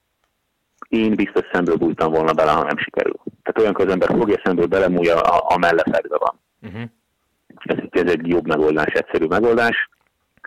én 0.89 1.15
biztos 1.15 1.45
szemből 1.51 1.75
bújtam 1.75 2.11
volna 2.11 2.33
bele, 2.33 2.51
ha 2.51 2.63
nem 2.63 2.77
sikerül. 2.77 3.15
Tehát 3.43 3.59
olyankor 3.59 3.85
az 3.85 3.91
ember 3.91 4.09
fogja 4.09 4.41
szemből 4.43 4.65
belemúlja, 4.65 5.19
a, 5.21 5.53
a 5.53 5.57
mellefedve 5.57 6.17
van. 6.17 6.39
Uh-huh. 6.61 6.89
Ez, 7.63 7.77
ez 7.89 8.11
egy 8.11 8.27
jobb 8.27 8.47
megoldás, 8.47 8.93
egyszerű 8.93 9.25
megoldás. 9.25 9.89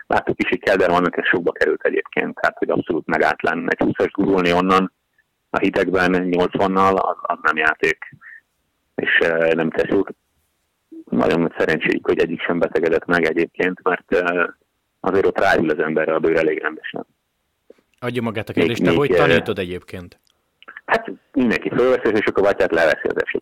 Láttuk 0.07 0.43
is, 0.43 0.49
hogy 0.49 0.59
Keldermannak 0.59 1.17
ez 1.17 1.25
sokba 1.25 1.51
került 1.51 1.83
egyébként, 1.83 2.35
tehát 2.35 2.57
hogy 2.57 2.69
abszolút 2.69 3.05
megállt 3.05 3.41
lenne. 3.41 3.67
Egy 3.67 3.87
20-as 3.87 4.09
gurulni 4.11 4.53
onnan 4.53 4.93
a 5.49 5.57
hidegben 5.57 6.11
80-nal, 6.13 6.95
az, 6.95 7.17
az 7.21 7.37
nem 7.41 7.57
játék, 7.57 7.97
és 8.95 9.19
uh, 9.21 9.53
nem 9.53 9.69
tesz 9.69 9.91
út. 9.91 10.15
Nagyon 11.09 11.39
nagy 11.39 11.53
szerencséjük, 11.57 12.05
hogy 12.05 12.19
egyik 12.19 12.41
sem 12.41 12.59
betegedett 12.59 13.05
meg 13.05 13.23
egyébként, 13.25 13.83
mert 13.83 14.15
uh, 14.15 14.47
azért 14.99 15.25
ott 15.25 15.39
ráül 15.39 15.69
az 15.69 15.79
emberre 15.79 16.13
a 16.13 16.19
bőr 16.19 16.37
elég 16.37 16.61
rendesen. 16.61 17.05
Adja 17.99 18.21
magát 18.21 18.49
a 18.49 18.53
kérdést, 18.53 18.83
te 18.83 18.91
hogy 18.91 19.09
tanítod 19.09 19.59
egyébként? 19.59 20.19
Hát 20.85 21.11
mindenki 21.31 21.69
fölveszi, 21.69 22.15
és 22.15 22.25
akkor 22.25 22.47
a 22.47 22.65
leveszi 22.69 23.07
az 23.07 23.23
eső 23.23 23.37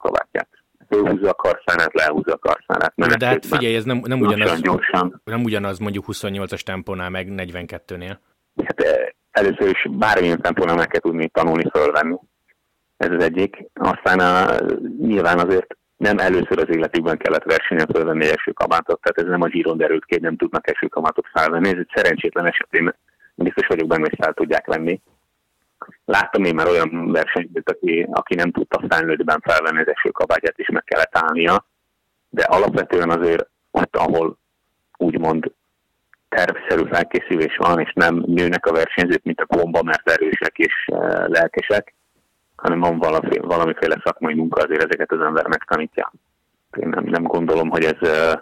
kabátját 0.85 1.03
fölhúzza 1.05 1.29
a 1.29 1.33
karszánát, 1.33 1.93
lehúzza 1.93 2.33
a 2.33 2.37
karszánát. 2.37 2.93
De 3.17 3.25
hát 3.25 3.45
figyelj, 3.45 3.75
ez 3.75 3.83
nem, 3.83 4.01
nem, 4.03 4.19
ugyanaz, 4.19 4.61
gyorsan. 4.61 5.21
nem 5.23 5.43
ugyanaz 5.43 5.79
mondjuk 5.79 6.05
28-as 6.07 6.59
tempónál, 6.59 7.09
meg 7.09 7.27
42-nél. 7.29 8.17
Hát 8.65 8.79
eh, 8.79 9.07
először 9.31 9.69
is 9.69 9.87
bármilyen 9.89 10.41
tempónál 10.41 10.75
meg 10.75 10.87
kell 10.87 11.01
tudni 11.01 11.29
tanulni, 11.29 11.69
fölvenni. 11.73 12.15
Ez 12.97 13.11
az 13.11 13.23
egyik. 13.23 13.65
Aztán 13.73 14.19
a, 14.19 14.55
nyilván 14.99 15.39
azért 15.39 15.77
nem 15.97 16.17
először 16.17 16.59
az 16.59 16.75
életükben 16.75 17.17
kellett 17.17 17.43
versenyen 17.43 17.87
fölvenni 17.93 18.25
első 18.25 18.51
kabátot, 18.51 19.01
tehát 19.01 19.17
ez 19.17 19.25
nem 19.25 19.41
a 19.41 19.47
Giron 19.47 19.77
derült 19.77 20.05
ki, 20.05 20.19
nem 20.19 20.37
tudnak 20.37 20.67
első 20.67 20.87
kabátot 20.87 21.25
felvenni. 21.33 21.67
Ez 21.67 21.77
egy 21.77 21.91
szerencsétlen 21.93 22.45
esetén 22.45 22.95
biztos 23.35 23.67
vagyok 23.67 23.87
benne, 23.87 24.07
hogy 24.09 24.19
fel 24.21 24.33
tudják 24.33 24.65
venni. 24.65 25.01
Láttam 26.05 26.43
én 26.43 26.55
már 26.55 26.67
olyan 26.67 27.11
versenyt, 27.11 27.69
aki, 27.69 28.07
aki 28.11 28.35
nem 28.35 28.51
tudta 28.51 28.81
felnőttben 28.89 29.41
felvenni 29.41 29.79
az 29.79 29.93
esőkabátyát, 29.95 30.57
és 30.57 30.69
meg 30.69 30.83
kellett 30.83 31.17
állnia, 31.17 31.65
de 32.29 32.43
alapvetően 32.43 33.09
azért 33.09 33.47
ott, 33.71 33.95
ahol 33.95 34.37
úgymond 34.97 35.51
tervszerű 36.29 36.83
felkészülés 36.91 37.57
van, 37.57 37.79
és 37.79 37.91
nem 37.93 38.23
nőnek 38.27 38.65
a 38.65 38.73
versenyzők, 38.73 39.23
mint 39.23 39.41
a 39.41 39.55
bomba, 39.55 39.83
mert 39.83 40.09
erősek 40.09 40.57
és 40.57 40.73
uh, 40.91 41.27
lelkesek, 41.27 41.93
hanem 42.55 42.79
van 42.79 42.97
valamiféle, 42.97 43.45
valamiféle 43.47 44.01
szakmai 44.03 44.33
munka, 44.33 44.61
azért 44.61 44.83
ezeket 44.83 45.11
az 45.11 45.21
ember 45.21 45.47
megtanítja. 45.47 46.11
Én 46.77 46.87
nem, 46.87 47.03
nem 47.03 47.23
gondolom, 47.23 47.69
hogy 47.69 47.83
ez 47.83 48.09
uh, 48.09 48.41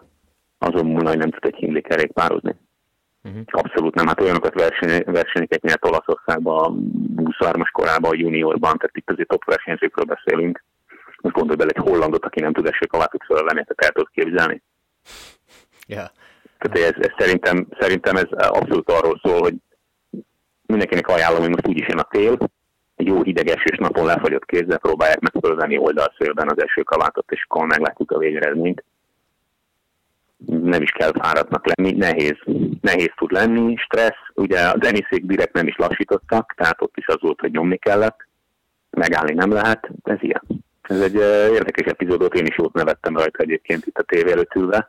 azon 0.58 0.86
múlna, 0.86 1.10
hogy 1.10 1.18
nem 1.18 1.30
tud 1.30 1.46
egy 1.46 1.56
hindli 1.56 1.82
kerékpározni. 1.82 2.56
Uh-huh. 3.24 3.42
Abszolút 3.46 3.96
nem, 3.96 4.08
hát 4.08 4.22
olyanokat 4.22 4.54
verseny, 4.54 5.04
versenyeket 5.06 5.62
nyert 5.62 5.86
Olaszországban, 5.86 6.92
23-as 7.18 7.70
korában, 7.72 8.12
a 8.12 8.16
juniorban, 8.16 8.78
tehát 8.78 8.98
itt 8.98 9.10
azért 9.10 9.28
top 9.28 9.44
versenyzőkről 9.44 10.06
beszélünk. 10.06 10.64
Most 11.22 11.36
gondolj 11.36 11.58
bele 11.58 11.72
egy 11.74 11.84
hollandot, 11.90 12.26
aki 12.26 12.40
nem 12.40 12.54
tud 12.54 12.68
esőkavát 12.68 13.12
fölvenni, 13.26 13.64
tehát 13.64 13.84
el 13.86 13.92
tud 13.92 14.10
képzelni. 14.14 14.62
Yeah. 15.88 16.08
Tehát 16.58 16.96
ez, 16.96 17.06
ez 17.06 17.14
szerintem, 17.18 17.68
szerintem 17.80 18.16
ez 18.16 18.28
abszolút 18.32 18.92
arról 18.92 19.20
szól, 19.24 19.40
hogy 19.40 19.54
mindenkinek 20.66 21.08
ajánlom, 21.08 21.42
hogy 21.42 21.50
most 21.50 21.68
úgyis 21.68 21.88
jön 21.88 22.00
a 22.00 22.08
tél, 22.10 22.38
egy 22.96 23.08
jó 23.08 23.24
hideg 23.24 23.48
esős 23.48 23.78
napon 23.78 24.06
lefagyott 24.06 24.46
kézzel 24.46 24.78
próbálják 24.78 25.20
meg 25.20 25.34
fölvenni 25.42 25.78
oldalszélben 25.78 26.50
az 26.50 26.64
eső 26.64 26.82
kabátot, 26.82 27.32
és 27.32 27.46
akkor 27.48 27.68
meglátjuk 27.68 28.12
a 28.12 28.18
végeredményt. 28.18 28.84
Nem 30.46 30.82
is 30.82 30.92
kell 30.92 31.12
fáradtnak 31.22 31.66
lenni, 31.76 31.92
nehéz, 31.92 32.38
nehéz 32.82 33.12
tud 33.16 33.32
lenni, 33.32 33.76
stressz, 33.76 34.30
ugye 34.34 34.60
a 34.60 34.78
Deniszék 34.78 35.26
direkt 35.26 35.54
nem 35.54 35.68
is 35.68 35.76
lassítottak, 35.76 36.54
tehát 36.58 36.82
ott 36.82 36.98
is 36.98 37.08
az 37.08 37.18
volt, 37.20 37.40
hogy 37.40 37.52
nyomni 37.52 37.78
kellett, 37.78 38.18
megállni 38.90 39.34
nem 39.34 39.52
lehet, 39.52 39.90
ez 40.04 40.18
ilyen. 40.20 40.42
Ez 40.82 41.02
egy 41.02 41.16
érdekes 41.54 41.92
epizódot, 41.92 42.34
én 42.34 42.46
is 42.46 42.58
jót 42.58 42.74
nevettem 42.74 43.18
rajta 43.18 43.44
egyébként 43.44 43.86
itt 43.86 43.98
a 43.98 44.04
tévé 44.04 44.32
előtt 44.32 44.56
ülve. 44.56 44.88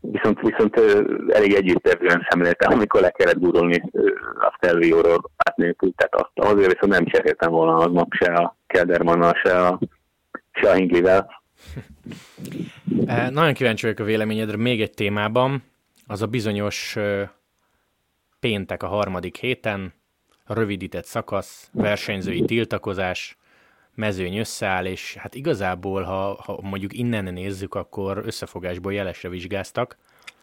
Viszont, 0.00 0.40
viszont 0.40 0.80
elég 1.28 1.54
együttérzően 1.54 2.26
szemléltem, 2.28 2.72
amikor 2.72 3.00
le 3.00 3.10
kellett 3.10 3.38
gurulni 3.38 3.82
a 4.40 4.52
Stelvio-ról 4.56 5.30
át 5.36 5.56
nélkül, 5.56 5.92
tehát 5.96 6.14
azt, 6.14 6.50
azért 6.50 6.72
viszont 6.72 6.92
nem 6.92 7.04
cseréltem 7.04 7.50
volna 7.50 7.76
aznap 7.76 8.12
se 8.12 8.32
a 8.32 8.56
Keldermannal, 8.66 9.34
se 9.42 9.66
a, 9.66 9.78
se 10.52 10.70
a 10.70 10.74
Hinglivel. 10.74 11.39
Nagyon 13.30 13.54
kíváncsi 13.54 13.82
vagyok 13.82 14.00
a 14.00 14.04
véleményedre 14.04 14.56
még 14.56 14.80
egy 14.80 14.90
témában, 14.90 15.62
az 16.06 16.22
a 16.22 16.26
bizonyos 16.26 16.96
péntek 18.40 18.82
a 18.82 18.86
harmadik 18.86 19.36
héten, 19.36 19.92
rövidített 20.46 21.04
szakasz, 21.04 21.70
versenyzői 21.72 22.44
tiltakozás, 22.44 23.38
mezőny 23.94 24.36
összeáll, 24.36 24.86
és 24.86 25.14
hát 25.14 25.34
igazából, 25.34 26.02
ha, 26.02 26.42
ha 26.44 26.58
mondjuk 26.62 26.92
innen 26.92 27.32
nézzük, 27.32 27.74
akkor 27.74 28.22
összefogásból 28.24 28.92
jelesre 28.92 29.28
vizsgáztak. 29.28 29.96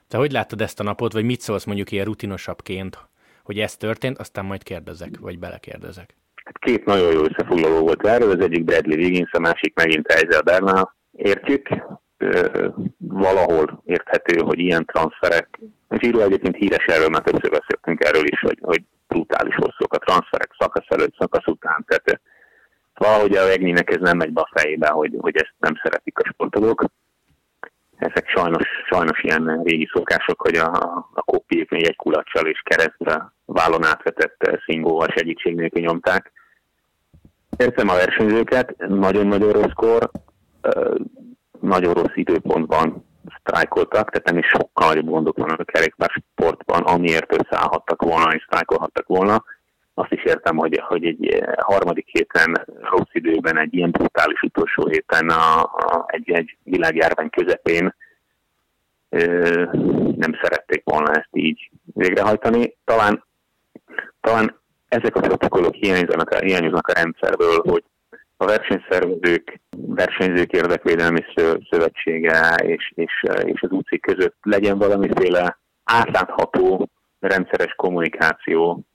Te 0.07 0.17
hogy 0.17 0.31
láttad 0.31 0.61
ezt 0.61 0.79
a 0.79 0.83
napot, 0.83 1.13
vagy 1.13 1.25
mit 1.25 1.41
szólsz 1.41 1.63
mondjuk 1.63 1.91
ilyen 1.91 2.05
rutinosabbként, 2.05 2.97
hogy 3.43 3.59
ez 3.59 3.77
történt, 3.77 4.17
aztán 4.17 4.45
majd 4.45 4.63
kérdezek, 4.63 5.17
vagy 5.19 5.39
belekérdezek? 5.39 6.15
Hát 6.43 6.57
két 6.59 6.85
nagyon 6.85 7.11
jó 7.11 7.23
összefoglaló 7.23 7.79
volt 7.79 8.07
erről, 8.07 8.31
az 8.31 8.39
egyik 8.39 8.63
Bradley 8.63 8.97
Wiggins, 8.97 9.31
a 9.31 9.39
másik 9.39 9.75
megint 9.75 10.07
Eizel 10.07 10.41
Bernal. 10.41 10.95
Értjük, 11.17 11.67
valahol 12.97 13.81
érthető, 13.85 14.39
hogy 14.39 14.59
ilyen 14.59 14.85
transferek, 14.85 15.59
író 15.99 16.19
egyébként 16.19 16.55
híres 16.55 16.85
erről, 16.85 17.09
mert 17.09 17.23
többször 17.23 17.51
beszéltünk 17.51 18.03
erről 18.03 18.27
is, 18.27 18.39
hogy, 18.39 18.59
hogy 18.61 18.83
brutális 19.07 19.55
hosszúk 19.55 19.93
a 19.93 19.97
transferek 19.97 20.55
szakasz 20.59 20.85
előtt, 20.87 21.15
szakasz 21.17 21.47
után, 21.47 21.85
tehát 21.87 22.21
valahogy 22.93 23.35
a 23.35 23.45
Vegninek 23.45 23.89
ez 23.89 24.01
nem 24.01 24.17
megy 24.17 24.33
be 24.33 24.41
a 24.41 24.59
fejébe, 24.59 24.87
hogy, 24.87 25.15
hogy 25.17 25.35
ezt 25.35 25.53
nem 25.59 25.79
szeretik 25.83 26.19
a 26.19 26.29
sportolók. 26.33 26.85
Ezek 27.97 28.29
sajnos, 28.29 28.67
sajnos 28.89 29.23
ilyen 29.23 29.61
régi 29.63 29.89
szokások, 29.93 30.41
hogy 30.41 30.55
a, 30.55 30.71
a 31.13 31.21
kopiék 31.21 31.69
még 31.69 31.87
egy 31.87 31.95
kulacsal 31.95 32.47
és 32.47 32.61
keresztre 32.63 33.31
vállon 33.45 33.85
átvetett 33.85 34.59
szingóval 34.65 35.07
segítség 35.15 35.55
nélkül 35.55 35.81
nyomták. 35.81 36.31
Értem 37.57 37.89
a 37.89 37.95
versenyzőket, 37.95 38.75
nagyon-nagyon 38.77 39.51
rosszkor, 39.51 40.09
nagyon 41.59 41.93
rossz 41.93 42.15
időpontban 42.15 43.05
sztrájkoltak, 43.39 44.09
tehát 44.09 44.29
nem 44.29 44.37
is 44.37 44.47
sokkal 44.47 44.87
nagyobb 44.87 45.09
gondok 45.09 45.37
vannak 45.37 45.59
a 45.59 45.63
kerékpársportban, 45.63 46.83
amiért 46.83 47.37
összeállhattak 47.37 48.01
volna 48.01 48.33
és 48.33 48.43
sztrájkolhattak 48.43 49.07
volna 49.07 49.43
azt 49.99 50.11
is 50.11 50.23
értem, 50.23 50.57
hogy, 50.57 50.81
hogy 50.87 51.05
egy 51.05 51.27
eh, 51.27 51.53
harmadik 51.57 52.07
héten, 52.11 52.65
rossz 52.81 53.11
időben, 53.11 53.57
egy 53.57 53.73
ilyen 53.73 53.91
brutális 53.91 54.41
utolsó 54.41 54.87
héten 54.87 55.29
a, 55.29 55.61
a, 55.61 56.05
egy, 56.07 56.31
egy 56.31 56.57
világjárvány 56.63 57.29
közepén 57.29 57.95
ö, 59.09 59.19
nem 60.15 60.39
szerették 60.41 60.81
volna 60.83 61.11
ezt 61.11 61.29
így 61.31 61.69
végrehajtani. 61.83 62.77
Talán, 62.85 63.23
talán 64.21 64.59
ezek 64.87 65.15
a 65.15 65.19
protokollok 65.19 65.73
hiányoznak 65.73 66.29
a, 66.29 66.37
hiányoznak 66.37 66.87
a 66.87 66.93
rendszerből, 66.93 67.61
hogy 67.69 67.83
a 68.37 68.45
versenyszervezők, 68.45 69.59
versenyzők 69.77 70.51
érdekvédelmi 70.51 71.25
szövetsége 71.69 72.55
és, 72.55 72.91
és, 72.95 73.23
és 73.43 73.61
az 73.61 73.71
UCI 73.71 73.99
között 73.99 74.37
legyen 74.41 74.77
valamiféle 74.77 75.57
átlátható 75.83 76.89
rendszeres 77.19 77.73
kommunikáció 77.75 78.85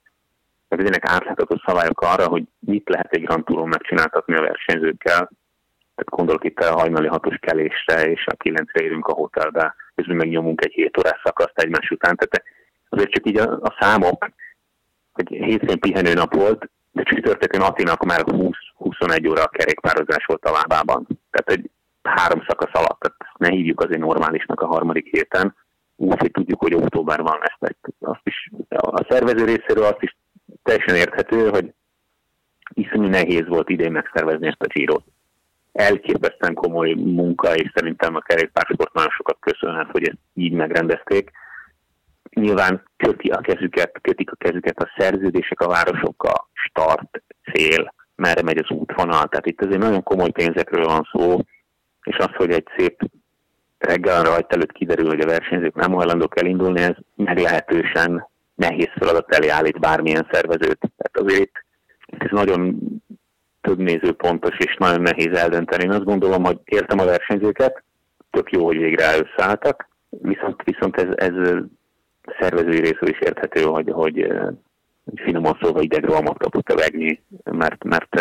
meg 0.73 0.81
legyenek 0.81 1.09
átlátható 1.11 1.61
szabályok 1.67 2.01
arra, 2.01 2.29
hogy 2.29 2.43
mit 2.59 2.89
lehet 2.89 3.13
egy 3.13 3.23
Grand 3.23 3.45
Touron 3.45 3.69
megcsináltatni 3.69 4.35
a 4.35 4.41
versenyzőkkel. 4.41 5.31
Tehát 5.95 6.11
gondolok 6.11 6.45
itt 6.45 6.59
a 6.59 6.73
hajnali 6.73 7.07
hatos 7.07 7.37
kelésre, 7.41 8.11
és 8.11 8.27
a 8.27 8.37
kilencre 8.37 8.83
érünk 8.83 9.07
a 9.07 9.13
hotelbe, 9.13 9.75
közben 9.95 10.17
megnyomunk 10.17 10.65
egy 10.65 10.73
7 10.73 10.99
órás 10.99 11.21
szakaszt 11.25 11.59
egymás 11.59 11.91
után. 11.91 12.17
Tehát 12.17 12.49
azért 12.89 13.11
csak 13.11 13.27
így 13.27 13.37
a, 13.37 13.59
a 13.63 13.77
számok, 13.81 14.29
hogy 15.13 15.29
hétfőn 15.29 15.79
pihenő 15.79 16.13
nap 16.13 16.35
volt, 16.35 16.71
de 16.93 17.03
csütörtökön 17.03 17.61
Atinak 17.61 18.05
már 18.05 18.25
20-21 18.83 19.31
óra 19.31 19.43
a 19.43 19.49
kerékpározás 19.49 20.25
volt 20.25 20.45
a 20.45 20.51
lábában. 20.51 21.07
Tehát 21.31 21.61
egy 21.61 21.71
három 22.03 22.45
szakasz 22.49 22.81
alatt, 22.81 23.01
tehát 23.01 23.39
ne 23.39 23.49
hívjuk 23.49 23.81
azért 23.81 24.01
normálisnak 24.01 24.61
a 24.61 24.67
harmadik 24.67 25.07
héten, 25.11 25.55
úgy, 25.97 26.19
hogy 26.19 26.31
tudjuk, 26.31 26.61
hogy 26.61 26.75
október 26.75 27.21
van 27.23 27.39
ezt. 27.43 27.77
Azt 28.01 28.21
is, 28.25 28.51
a 28.69 29.07
szervező 29.09 29.45
részéről 29.45 29.85
azt 29.85 30.03
is 30.03 30.17
teljesen 30.63 30.95
érthető, 30.95 31.49
hogy 31.49 31.73
iszonyú 32.75 33.09
nehéz 33.09 33.47
volt 33.47 33.69
idén 33.69 33.93
megszervezni 33.93 34.47
ezt 34.47 34.63
a 34.63 34.67
Giro-t. 34.67 35.05
Elképesztően 35.73 36.55
komoly 36.55 36.93
munka, 36.93 37.55
és 37.55 37.71
szerintem 37.75 38.15
a 38.15 38.21
kerékpársport 38.21 38.93
nagyon 38.93 39.11
sokat 39.11 39.37
köszönhet, 39.41 39.91
hogy 39.91 40.09
ezt 40.09 40.19
így 40.35 40.53
megrendezték. 40.53 41.31
Nyilván 42.31 42.83
köti 42.97 43.29
a 43.29 43.41
kezüket, 43.41 43.99
kötik 44.01 44.31
a 44.31 44.37
kezüket 44.37 44.83
a 44.83 44.93
szerződések 44.97 45.61
a 45.61 45.69
városokkal, 45.69 46.49
start, 46.53 47.23
cél, 47.53 47.95
merre 48.23 48.43
megy 48.43 48.59
az 48.59 48.77
útvonal. 48.77 49.29
Tehát 49.29 49.47
itt 49.47 49.63
azért 49.63 49.81
nagyon 49.81 50.03
komoly 50.03 50.31
pénzekről 50.31 50.85
van 50.85 51.09
szó, 51.13 51.39
és 52.03 52.17
az, 52.17 52.31
hogy 52.37 52.51
egy 52.51 52.67
szép 52.77 53.01
reggel 53.79 54.23
rajt 54.23 54.53
előtt 54.53 54.73
kiderül, 54.73 55.07
hogy 55.07 55.21
a 55.21 55.27
versenyzők 55.27 55.75
nem 55.75 55.93
hajlandók 55.93 56.41
elindulni, 56.41 56.81
ez 56.81 56.97
meglehetősen 57.15 58.29
nehéz 58.55 58.91
feladat 58.99 59.35
elé 59.35 59.49
állít 59.49 59.81
bármilyen 59.81 60.29
szervezőt. 60.31 60.79
Tehát 60.97 61.19
azért 61.31 61.65
ez 62.07 62.31
nagyon 62.31 62.79
több 63.61 63.79
nézőpontos 63.79 64.57
és 64.59 64.77
nagyon 64.79 65.01
nehéz 65.01 65.39
eldönteni. 65.39 65.85
Én 65.85 65.91
azt 65.91 66.05
gondolom, 66.05 66.45
hogy 66.45 66.59
értem 66.65 66.99
a 66.99 67.05
versenyzőket, 67.05 67.83
tök 68.31 68.51
jó, 68.51 68.65
hogy 68.65 68.79
végre 68.79 69.05
összeálltak, 69.19 69.89
viszont, 70.09 70.63
viszont 70.65 70.97
ez, 70.97 71.09
ez 71.15 71.35
szervezői 72.41 72.81
részről 72.81 73.11
is 73.11 73.21
érthető, 73.21 73.63
hogy, 73.63 73.91
hogy 73.91 74.33
finoman 75.15 75.59
szólva 75.61 75.81
idegrohamot 75.81 76.39
kapott 76.39 76.69
a 76.69 76.75
Vegni, 76.75 77.23
mert, 77.45 77.85
mert, 77.85 78.21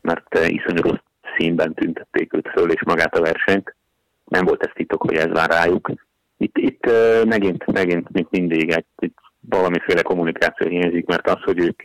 mert 0.00 0.34
iszonyú 0.34 0.82
rossz 0.82 0.98
színben 1.36 1.74
tüntették 1.74 2.32
őt 2.32 2.48
föl 2.48 2.70
és 2.70 2.82
magát 2.84 3.16
a 3.16 3.22
versenyt. 3.22 3.74
Nem 4.24 4.44
volt 4.44 4.62
ez 4.62 4.72
titok, 4.74 5.02
hogy 5.02 5.16
ez 5.16 5.32
vár 5.32 5.50
rájuk. 5.50 5.90
Itt, 6.36 6.58
itt 6.58 6.90
megint, 7.24 7.66
megint, 7.66 8.08
mint 8.10 8.30
mindig, 8.30 8.70
egy, 8.70 8.86
itt 8.98 9.18
valamiféle 9.40 10.02
kommunikáció 10.02 10.68
hiányzik, 10.68 11.06
mert 11.06 11.28
az, 11.28 11.42
hogy 11.42 11.58
ők 11.58 11.82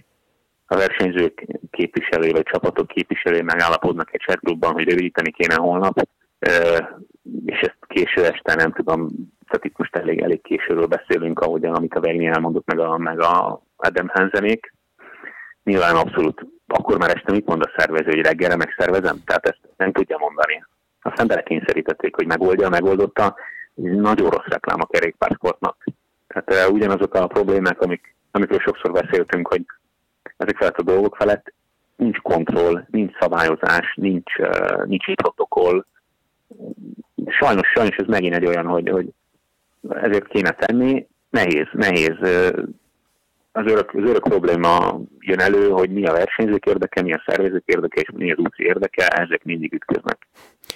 a 0.65 0.76
versenyzők 0.76 1.46
képviselői 1.72 2.32
vagy 2.32 2.44
csapatok 2.44 2.88
képviselői 2.88 3.42
megállapodnak 3.42 4.13
egy 4.13 4.22
chatgrupban, 4.22 4.74
hogy 4.74 4.89
rövidíteni 4.89 5.32
kéne 5.32 5.56
holnap, 5.56 6.08
és 7.46 7.60
ezt 7.60 7.78
késő 7.88 8.26
este 8.26 8.56
nem 8.56 8.72
tudom, 8.72 9.10
tehát 9.48 9.65
itt 9.65 9.78
most 9.78 9.96
elég, 9.96 10.22
elég 10.22 10.42
későről 10.42 10.86
beszélünk, 10.86 11.39
ahogyan, 11.39 11.74
amit 11.74 11.94
a 11.94 12.00
Vegni 12.00 12.26
elmondott, 12.26 12.65
meg 12.65 12.80
a, 12.80 12.98
meg 12.98 13.20
a 13.20 13.62
Adam 13.80 14.08
Hansenék. 14.08 14.74
Nyilván 15.63 15.96
abszolút, 15.96 16.46
akkor 16.68 16.98
már 16.98 17.15
este 17.15 17.32
mit 17.32 17.46
mond 17.46 17.62
a 17.62 17.74
szervező, 17.78 18.10
hogy 18.10 18.26
reggelre 18.26 18.56
megszervezem? 18.56 19.22
Tehát 19.26 19.48
ezt 19.48 19.60
nem 19.78 19.92
tudja 19.92 20.18
mondani. 20.18 20.65
Aztán 21.02 21.28
belekényszerítették, 21.28 22.15
hogy 22.15 22.28
megoldja, 22.28 22.70
megoldotta, 22.70 23.36
nagyon 23.82 24.30
rossz 24.30 24.48
reklám 24.48 24.82
a 24.82 24.86
kerékpársportnak. 24.86 25.84
Tehát 26.28 26.68
uh, 26.68 26.74
ugyanazok 26.74 27.13
a 27.13 27.28
problémák, 27.28 27.82
amik, 27.82 28.15
amikről 28.32 28.60
sokszor 28.60 28.92
beszéltünk, 28.92 29.48
hogy 29.48 29.65
ezek 30.38 30.58
felett 30.58 30.78
a 30.78 30.84
dolgok 30.84 31.15
felett 31.15 31.54
nincs 31.96 32.18
kontroll, 32.18 32.86
nincs 32.89 33.18
szabályozás, 33.20 33.94
nincs, 33.96 34.38
uh, 34.38 34.86
nincs 34.86 35.13
protokoll. 35.13 35.86
Sajnos, 37.26 37.68
sajnos 37.68 37.96
ez 37.96 38.08
megint 38.08 38.36
egy 38.36 38.46
olyan, 38.46 38.65
hogy, 38.65 38.89
hogy 38.89 39.08
ezért 39.89 40.28
kéne 40.28 40.52
tenni. 40.52 41.08
Nehéz, 41.30 41.68
nehéz. 41.72 42.18
Az 43.60 43.72
örök, 43.72 43.93
az 43.93 44.10
örök 44.10 44.24
probléma 44.24 45.00
jön 45.19 45.39
elő, 45.39 45.69
hogy 45.69 45.89
mi 45.89 46.06
a 46.06 46.12
versenyzők 46.12 46.65
érdeke, 46.65 47.02
mi 47.02 47.13
a 47.13 47.24
szervezők 47.26 47.63
érdeke, 47.65 48.02
és 48.02 48.10
mi 48.13 48.32
az 48.32 48.38
úci 48.38 48.63
érdeke, 48.63 49.08
ezek 49.08 49.43
mindig 49.43 49.74
ütköznek. 49.74 50.28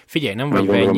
Figyelj, 0.06 0.36
nem 0.36 0.50
vagy 0.50 0.68
Vennyi, 0.68 0.98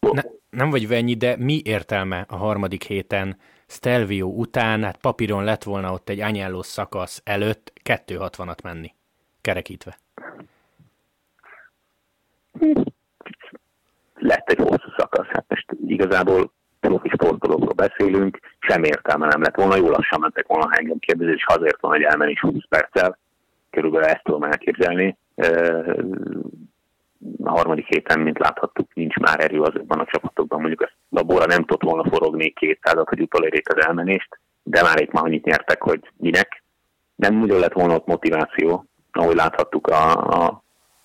ne, 0.00 0.22
nem 0.50 0.70
vagy 0.70 0.88
Vennyi, 0.88 1.14
de 1.14 1.36
mi 1.38 1.60
értelme 1.64 2.24
a 2.28 2.36
harmadik 2.36 2.82
héten 2.82 3.36
Stelvio 3.66 4.26
után, 4.26 4.84
hát 4.84 4.96
papíron 4.96 5.44
lett 5.44 5.62
volna 5.62 5.92
ott 5.92 6.08
egy 6.08 6.20
Agnello 6.20 6.62
szakasz 6.62 7.20
előtt 7.24 7.72
260-at 7.84 8.62
menni, 8.62 8.94
kerekítve? 9.40 9.98
Lett 14.14 14.50
egy 14.50 14.58
hosszú 14.58 14.88
szakasz, 14.96 15.26
hát 15.26 15.44
most 15.48 15.66
igazából 15.86 16.52
profi 16.86 17.08
sportolókról 17.08 17.72
beszélünk, 17.72 18.38
sem 18.58 18.84
értelme 18.84 19.26
nem 19.26 19.42
lett 19.42 19.54
volna, 19.54 19.76
jól 19.76 19.90
lassan 19.90 20.20
mentek 20.20 20.46
volna, 20.46 20.70
engem 20.70 20.98
kérdezik, 20.98 21.34
és 21.34 21.44
azért 21.46 21.80
van, 21.80 21.90
hogy 21.90 22.02
elmenni 22.02 22.34
20 22.40 22.52
perccel, 22.68 23.18
körülbelül 23.70 24.06
ezt 24.06 24.24
tudom 24.24 24.42
elképzelni. 24.42 25.16
A 27.42 27.50
harmadik 27.50 27.86
héten, 27.86 28.20
mint 28.20 28.38
láthattuk, 28.38 28.94
nincs 28.94 29.16
már 29.16 29.40
erő 29.40 29.60
azokban 29.60 29.98
a 29.98 30.06
csapatokban, 30.10 30.60
mondjuk 30.60 30.80
a 30.80 30.90
labora 31.08 31.46
nem 31.46 31.64
tudott 31.64 31.90
volna 31.90 32.10
forogni 32.10 32.52
200-at, 32.60 33.06
hogy 33.08 33.20
utolérjék 33.20 33.68
az 33.68 33.86
elmenést, 33.86 34.38
de 34.62 34.82
már 34.82 35.00
itt 35.00 35.12
már 35.12 35.24
annyit 35.24 35.44
nyertek, 35.44 35.82
hogy 35.82 36.00
minek. 36.16 36.62
Nem 37.14 37.42
úgy 37.42 37.48
lett 37.48 37.72
volna 37.72 37.94
ott 37.94 38.06
motiváció, 38.06 38.84
ahogy 39.12 39.34
láthattuk 39.34 39.86
a, 39.86 40.12
a 40.12 40.62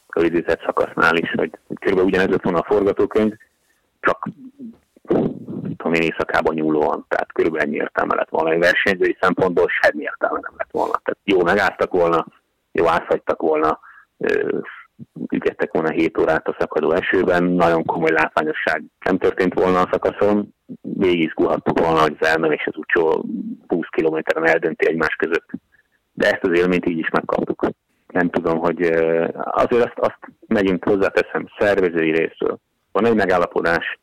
rövidített 0.08 0.62
szakasznál 0.65 1.15
is, 1.15 1.32
hogy 1.32 1.52
kb. 1.67 2.00
ugyanez 2.00 2.28
lett 2.28 2.44
volna 2.44 2.60
a 2.60 2.74
forgatókönyv, 2.74 3.34
csak 4.00 4.30
tudom 5.82 6.02
én 6.02 6.02
éjszakában 6.02 6.54
nyúlóan, 6.54 7.06
tehát 7.08 7.32
körülbelül 7.32 7.67
ennyi 7.67 7.76
értelme 7.76 8.15
lett 8.15 8.30
volna. 8.30 8.52
Egy 8.52 8.60
versenyzői 8.60 9.17
szempontból 9.22 9.67
semmi 9.82 10.02
értelme 10.04 10.39
nem 10.41 10.54
lett 10.58 10.72
volna. 10.72 11.02
Tehát 11.04 11.20
jó 11.24 11.44
megálltak 11.44 11.91
volna, 11.91 12.26
jó 12.72 12.88
átfagytak 12.88 13.41
volna, 13.41 13.80
ügettek 15.30 15.72
volna 15.72 15.89
7 15.89 16.17
órát 16.17 16.48
a 16.48 16.56
szakadó 16.60 16.91
esőben, 16.91 17.44
nagyon 17.44 17.86
komoly 17.86 18.12
látványosság 18.12 18.84
nem 19.06 19.17
történt 19.17 19.54
volna 19.54 19.80
a 19.80 19.89
szakaszon, 19.91 20.54
végigizgulhattuk 20.82 21.80
volna, 21.80 22.02
hogy 22.02 22.15
az 22.20 22.28
elmenés 22.28 22.67
az 22.67 22.78
utcsó 22.78 23.26
20 23.67 23.88
kilométeren 23.89 24.48
eldönti 24.48 24.88
egymás 24.88 25.15
között. 25.15 25.50
De 26.13 26.30
ezt 26.32 26.44
az 26.44 26.60
élményt 26.60 26.86
így 26.86 26.98
is 26.98 27.10
megkaptuk. 27.10 27.65
Nem 28.08 28.30
tudom, 28.30 28.60
hogy 28.60 28.82
azért 29.34 29.84
azt, 29.84 30.00
azt 30.00 30.20
megyünk 30.48 30.84
hozzáteszem 30.84 31.48
szervezői 31.58 32.12
részről. 32.12 32.58
Van 32.91 33.06
egy 33.06 33.15
megállapodás, 33.15 34.00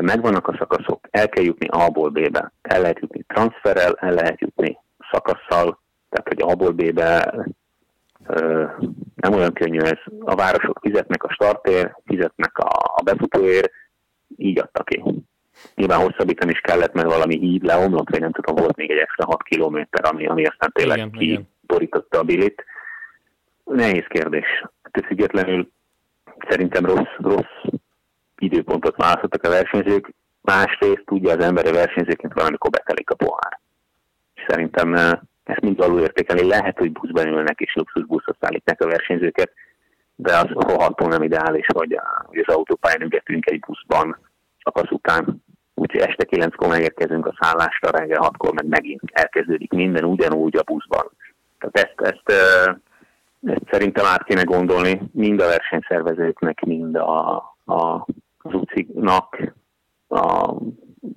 megvannak 0.00 0.48
a 0.48 0.56
szakaszok, 0.58 1.06
el 1.10 1.28
kell 1.28 1.44
jutni 1.44 1.66
A-ból 1.70 2.10
B-be, 2.10 2.52
el 2.62 2.80
lehet 2.80 2.98
jutni 2.98 3.24
transferrel, 3.26 3.94
el 3.94 4.12
lehet 4.12 4.40
jutni 4.40 4.78
szakasszal, 5.10 5.80
tehát 6.08 6.28
hogy 6.28 6.42
A-ból 6.42 6.70
B-be 6.70 7.34
nem 9.14 9.32
olyan 9.32 9.52
könnyű 9.52 9.78
ez. 9.78 9.98
A 10.20 10.34
városok 10.34 10.78
fizetnek 10.82 11.24
a 11.24 11.32
startér, 11.32 11.96
fizetnek 12.04 12.58
a, 12.58 13.02
befutóért, 13.04 13.70
így 14.36 14.58
adta 14.58 14.82
ki. 14.82 15.02
Nyilván 15.74 16.00
hosszabbítani 16.00 16.50
is 16.50 16.60
kellett, 16.60 16.92
mert 16.92 17.08
valami 17.08 17.38
híd 17.38 17.64
leomlott, 17.64 18.10
vagy 18.10 18.20
nem 18.20 18.32
tudom, 18.32 18.54
volt 18.54 18.76
még 18.76 18.90
egy 18.90 18.98
extra 18.98 19.24
6 19.24 19.42
kilométer, 19.42 20.04
ami, 20.04 20.26
ami 20.26 20.44
aztán 20.44 20.70
tényleg 20.72 21.10
kiborította 21.10 22.18
a 22.18 22.22
bilit. 22.22 22.64
Nehéz 23.64 24.04
kérdés. 24.08 24.64
Ettől 24.82 25.06
függetlenül 25.06 25.70
szerintem 26.48 26.84
rossz, 26.84 27.16
rossz 27.16 27.57
időpontot 28.38 28.96
választottak 28.96 29.42
a 29.44 29.48
versenyzők, 29.48 30.14
másrészt 30.40 31.02
tudja 31.04 31.32
az 31.32 31.44
ember 31.44 31.66
a 31.66 31.72
versenyzőként 31.72 32.32
valamikor 32.32 32.70
betelik 32.70 33.10
a 33.10 33.14
pohár. 33.14 33.60
Szerintem 34.46 34.94
ezt 35.44 35.60
mind 35.60 35.80
alul 35.80 36.00
értékelni. 36.00 36.48
Lehet, 36.48 36.78
hogy 36.78 36.92
buszban 36.92 37.26
ülnek 37.26 37.60
és 37.60 37.74
luxusbuszot 37.74 38.36
szállítják 38.40 38.80
a 38.82 38.86
versenyzőket, 38.86 39.50
de 40.14 40.36
az 40.36 40.48
rohadtul 40.50 41.08
nem 41.08 41.22
ideális, 41.22 41.66
hogy, 41.74 42.00
hogy 42.26 42.44
az 42.46 42.54
autópályán 42.54 43.02
ügetünk 43.02 43.50
egy 43.50 43.60
buszban 43.60 44.18
szakasz 44.62 44.90
után. 44.90 45.42
Úgyhogy 45.74 46.00
este 46.00 46.24
kilenckor 46.24 46.68
megérkezünk 46.68 47.26
a 47.26 47.36
szállásra, 47.40 47.90
reggel 47.90 48.20
hatkor 48.20 48.54
meg 48.54 48.66
megint 48.66 49.02
elkezdődik 49.12 49.72
minden 49.72 50.04
ugyanúgy 50.04 50.56
a 50.56 50.62
buszban. 50.62 51.10
Tehát 51.58 51.76
ezt, 51.76 52.14
ezt, 52.14 52.38
ezt 53.42 53.70
szerintem 53.70 54.04
át 54.04 54.24
kéne 54.24 54.42
gondolni 54.42 55.00
mind 55.12 55.40
a 55.40 55.46
versenyszervezőknek, 55.46 56.60
mind 56.60 56.96
a, 56.96 57.36
a, 57.64 58.06
az 58.48 58.54
UCI-nak, 58.54 59.54
a 60.08 60.54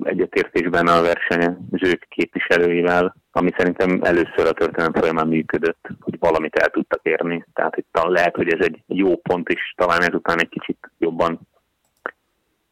egyetértésben 0.04 0.88
a 0.88 1.02
versenyzők 1.02 2.06
képviselőivel, 2.10 3.16
ami 3.32 3.50
szerintem 3.58 4.00
először 4.04 4.48
a 4.48 4.52
történelem 4.52 4.94
folyamán 4.94 5.28
működött, 5.28 5.88
hogy 6.00 6.20
valamit 6.20 6.56
el 6.56 6.70
tudtak 6.70 7.00
érni. 7.04 7.46
Tehát 7.54 7.78
itt 7.78 7.98
lehet, 8.10 8.36
hogy 8.36 8.54
ez 8.54 8.66
egy 8.66 8.84
jó 8.88 9.16
pont 9.16 9.50
is, 9.50 9.74
talán 9.78 10.02
ezután 10.02 10.40
egy 10.40 10.50
kicsit 10.50 10.92
jobban 10.98 11.40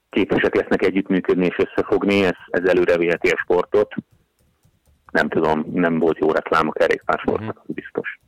képesek 0.10 0.56
lesznek 0.56 0.82
együttműködni 0.84 1.46
és 1.46 1.58
összefogni, 1.58 2.24
ez, 2.24 2.38
ez 2.48 2.64
előre 2.64 2.98
viheti 2.98 3.30
a 3.30 3.38
sportot. 3.38 3.94
Nem 5.12 5.30
tudom, 5.30 5.66
nem 5.74 6.00
volt 6.00 6.18
jó 6.18 6.28
a 6.68 6.72
kerékpársportnak, 6.72 7.58
uh-huh. 7.58 7.76
biztos. 7.76 8.20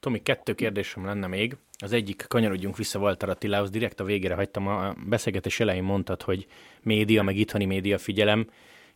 Tomi, 0.00 0.22
kettő 0.22 0.54
kérdésem 0.54 1.04
lenne 1.04 1.26
még. 1.26 1.56
Az 1.78 1.92
egyik, 1.92 2.24
kanyarodjunk 2.28 2.76
vissza 2.76 2.98
Walter 2.98 3.28
Attilához, 3.28 3.70
direkt 3.70 4.00
a 4.00 4.04
végére 4.04 4.34
hagytam, 4.34 4.66
a 4.66 4.94
beszélgetés 5.06 5.60
elején 5.60 5.82
mondtad, 5.82 6.22
hogy 6.22 6.46
média, 6.82 7.22
meg 7.22 7.36
itthoni 7.36 7.64
média 7.64 7.98
figyelem, 7.98 8.46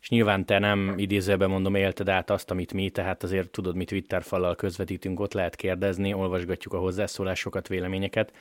és 0.01 0.09
nyilván 0.09 0.47
te 0.47 0.59
nem 0.59 0.95
idézőben 0.97 1.51
mondom, 1.51 1.75
élted 1.75 2.09
át 2.09 2.31
azt, 2.31 2.51
amit 2.51 2.73
mi, 2.73 2.91
tehát 2.91 3.23
azért 3.23 3.51
tudod, 3.51 3.77
mi 3.77 3.85
Twitter 3.85 4.23
fallal 4.23 4.55
közvetítünk, 4.57 5.21
ott 5.21 5.33
lehet 5.33 5.57
kérdezni, 5.57 6.12
olvasgatjuk 6.15 6.75
a 6.75 6.79
hozzászólásokat, 6.79 7.69
véleményeket. 7.69 8.33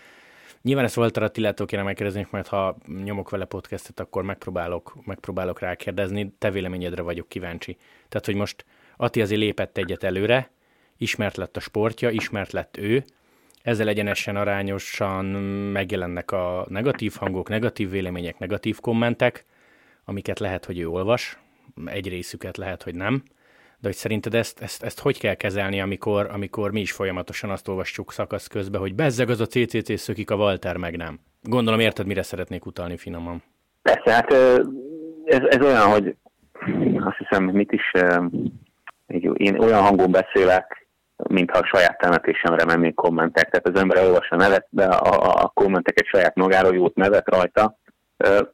Nyilván 0.61 0.85
ezt 0.85 0.97
Walter 0.97 1.23
Attilától 1.23 1.65
kéne 1.65 1.83
megkérdezni, 1.83 2.27
mert 2.31 2.47
ha 2.47 2.77
nyomok 3.03 3.29
vele 3.29 3.45
podcastet, 3.45 3.99
akkor 3.99 4.23
megpróbálok, 4.23 5.05
megpróbálok 5.05 5.59
rákérdezni, 5.59 6.33
te 6.37 6.51
véleményedre 6.51 7.01
vagyok 7.01 7.29
kíváncsi. 7.29 7.77
Tehát, 8.09 8.25
hogy 8.25 8.35
most 8.35 8.65
Atti 8.97 9.21
azért 9.21 9.39
lépett 9.39 9.77
egyet 9.77 10.03
előre, 10.03 10.51
ismert 11.01 11.37
lett 11.37 11.57
a 11.57 11.59
sportja, 11.59 12.09
ismert 12.09 12.51
lett 12.51 12.77
ő, 12.77 13.03
ezzel 13.63 13.87
egyenesen 13.87 14.35
arányosan 14.35 15.25
megjelennek 15.71 16.31
a 16.31 16.65
negatív 16.69 17.13
hangok, 17.19 17.49
negatív 17.49 17.89
vélemények, 17.89 18.39
negatív 18.39 18.79
kommentek, 18.79 19.45
amiket 20.05 20.39
lehet, 20.39 20.65
hogy 20.65 20.79
ő 20.79 20.89
olvas, 20.89 21.37
egy 21.85 22.09
részüket 22.09 22.57
lehet, 22.57 22.83
hogy 22.83 22.95
nem, 22.95 23.23
de 23.79 23.87
hogy 23.87 23.95
szerinted 23.95 24.33
ezt, 24.33 24.61
ezt, 24.61 24.83
ezt 24.83 24.99
hogy 24.99 25.19
kell 25.19 25.33
kezelni, 25.33 25.81
amikor, 25.81 26.29
amikor 26.33 26.71
mi 26.71 26.79
is 26.79 26.91
folyamatosan 26.91 27.49
azt 27.49 27.67
olvassuk 27.67 28.11
szakasz 28.11 28.47
közben, 28.47 28.81
hogy 28.81 28.95
bezzeg 28.95 29.29
az 29.29 29.39
a 29.39 29.45
CCC 29.45 29.99
szökik, 29.99 30.31
a 30.31 30.35
Walter 30.35 30.77
meg 30.77 30.97
nem. 30.97 31.19
Gondolom 31.41 31.79
érted, 31.79 32.05
mire 32.05 32.21
szeretnék 32.21 32.65
utalni 32.65 32.97
finoman. 32.97 33.43
Persze, 33.81 34.11
hát 34.11 34.33
ez, 35.25 35.41
ez 35.49 35.61
olyan, 35.61 35.89
hogy 35.89 36.15
azt 36.99 37.17
hiszem, 37.17 37.43
mit 37.43 37.71
is, 37.71 37.91
én 39.33 39.59
olyan 39.59 39.81
hangon 39.81 40.11
beszélek, 40.11 40.80
mintha 41.29 41.57
a 41.57 41.65
saját 41.65 41.97
temetésemre 41.97 42.65
mennék 42.65 42.95
kommentek. 42.95 43.49
Tehát 43.49 43.67
az 43.67 43.81
ember 43.81 43.97
olvassa 43.97 44.35
a 44.35 44.37
nevet, 44.37 44.67
de 44.69 44.85
a, 44.85 45.43
a 45.43 45.51
kommenteket 45.53 46.05
saját 46.05 46.35
magáról 46.35 46.73
jót 46.73 46.95
nevet 46.95 47.27
rajta. 47.27 47.77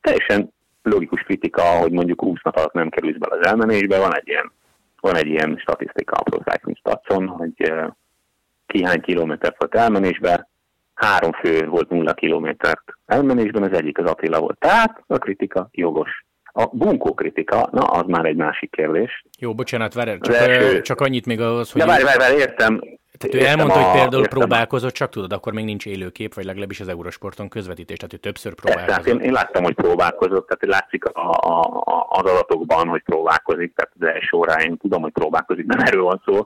Teljesen 0.02 0.54
logikus 0.82 1.22
kritika, 1.22 1.62
hogy 1.62 1.92
mondjuk 1.92 2.22
20 2.22 2.40
nap 2.44 2.56
alatt 2.56 2.74
nem 2.74 2.90
kerülsz 2.90 3.18
bele 3.18 3.40
az 3.40 3.48
elmenésbe. 3.48 4.00
Van 4.00 4.16
egy 4.16 4.28
ilyen, 4.28 4.52
van 5.00 5.16
egy 5.16 5.28
ilyen 5.28 5.58
statisztika 5.58 6.16
a 6.16 6.24
Pro 6.24 6.52
Cycling 6.52 6.78
Statson, 6.78 7.28
hogy 7.28 7.74
ki 8.66 8.84
hány 8.84 9.02
kilométer 9.02 9.56
volt 9.58 9.76
elmenésbe, 9.76 10.48
három 10.94 11.32
fő 11.32 11.68
volt 11.68 11.90
nulla 11.90 12.14
kilométert 12.14 12.84
elmenésben, 13.06 13.64
az 13.64 13.78
egyik 13.78 13.98
az 13.98 14.06
Attila 14.10 14.40
volt. 14.40 14.60
Tehát 14.60 15.04
a 15.08 15.18
kritika 15.18 15.68
jogos. 15.72 16.26
A 16.60 16.70
bunkó 16.72 17.14
kritika, 17.14 17.70
na 17.72 17.82
az 17.82 18.06
már 18.08 18.26
egy 18.26 18.36
másik 18.36 18.72
kérdés. 18.72 19.24
Jó, 19.40 19.54
bocsánat, 19.54 19.94
várj, 19.94 20.18
csak, 20.20 20.36
első... 20.36 20.82
csak 20.82 21.02
annyit 21.02 21.26
még 21.26 21.42
ahhoz, 21.42 21.72
hogy... 21.72 21.82
De 21.82 21.88
várj, 21.88 22.04
várj, 22.04 22.18
várj, 22.18 22.36
értem. 22.36 22.80
Tehát 23.18 23.36
ő 23.36 23.46
elmondta, 23.46 23.80
a... 23.80 23.82
hogy 23.82 24.00
például 24.00 24.22
értem. 24.24 24.40
próbálkozott, 24.40 24.94
csak 24.94 25.10
tudod, 25.10 25.34
akkor 25.34 25.54
még 25.54 25.66
nincs 25.66 25.86
élőkép, 25.86 26.34
vagy 26.34 26.46
legalábbis 26.46 26.80
az 26.80 26.88
Eurosporton 26.88 27.50
közvetítés, 27.50 27.98
tehát 27.98 28.14
ő 28.14 28.18
többször 28.18 28.54
próbálkozott. 28.54 29.04
Tehát 29.04 29.06
én, 29.06 29.20
én 29.20 29.32
láttam, 29.32 29.64
hogy 29.64 29.74
próbálkozott, 29.74 30.48
tehát 30.48 30.80
látszik 30.80 31.06
a, 31.06 31.30
a, 31.32 31.60
a, 31.62 32.08
az 32.10 32.32
adatokban, 32.32 32.88
hogy 32.88 33.04
próbálkozik, 33.04 33.76
tehát 33.76 33.92
az 34.00 34.08
első 34.08 34.38
óráin 34.38 34.78
tudom, 34.78 35.02
hogy 35.02 35.12
próbálkozik, 35.12 35.66
nem 35.66 35.80
erről 35.80 36.04
van 36.04 36.22
szó. 36.26 36.44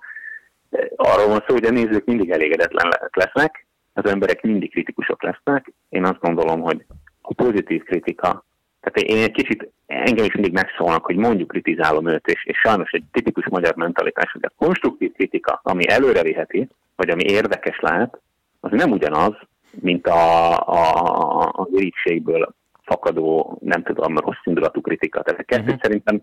Arról 0.95 1.27
van 1.27 1.43
szó, 1.47 1.53
hogy 1.53 1.65
a 1.65 1.71
nézők 1.71 2.05
mindig 2.05 2.29
elégedetlen 2.29 2.91
lesznek, 3.11 3.67
az 3.93 4.05
emberek 4.05 4.41
mindig 4.41 4.71
kritikusok 4.71 5.23
lesznek. 5.23 5.73
Én 5.89 6.05
azt 6.05 6.19
gondolom, 6.19 6.61
hogy 6.61 6.85
a 7.21 7.33
pozitív 7.33 7.83
kritika 7.83 8.45
tehát 8.81 9.09
én 9.09 9.23
egy 9.23 9.31
kicsit, 9.31 9.71
engem 9.85 10.25
is 10.25 10.33
mindig 10.33 10.53
megszólnak, 10.53 11.05
hogy 11.05 11.15
mondjuk 11.15 11.47
kritizálom 11.47 12.07
őt, 12.07 12.27
és, 12.27 12.45
és 12.45 12.57
sajnos 12.57 12.91
egy 12.91 13.03
tipikus 13.11 13.47
magyar 13.49 13.75
mentalitás, 13.75 14.31
hogy 14.31 14.45
a 14.45 14.65
konstruktív 14.65 15.11
kritika, 15.11 15.59
ami 15.63 15.89
előre 15.89 16.21
viheti, 16.21 16.67
vagy 16.95 17.09
ami 17.09 17.23
érdekes 17.23 17.79
lehet, 17.79 18.19
az 18.59 18.71
nem 18.71 18.91
ugyanaz, 18.91 19.33
mint 19.71 20.07
a, 20.07 20.51
a, 20.59 21.41
a 21.41 21.67
irítségből 21.71 22.55
fakadó, 22.83 23.57
nem 23.61 23.83
tudom, 23.83 24.17
rossz 24.17 24.43
indulatú 24.43 24.81
kritika. 24.81 25.21
Tehát 25.21 25.39
a 25.39 25.43
kettőt 25.43 25.65
uh-huh. 25.65 25.81
szerintem 25.81 26.21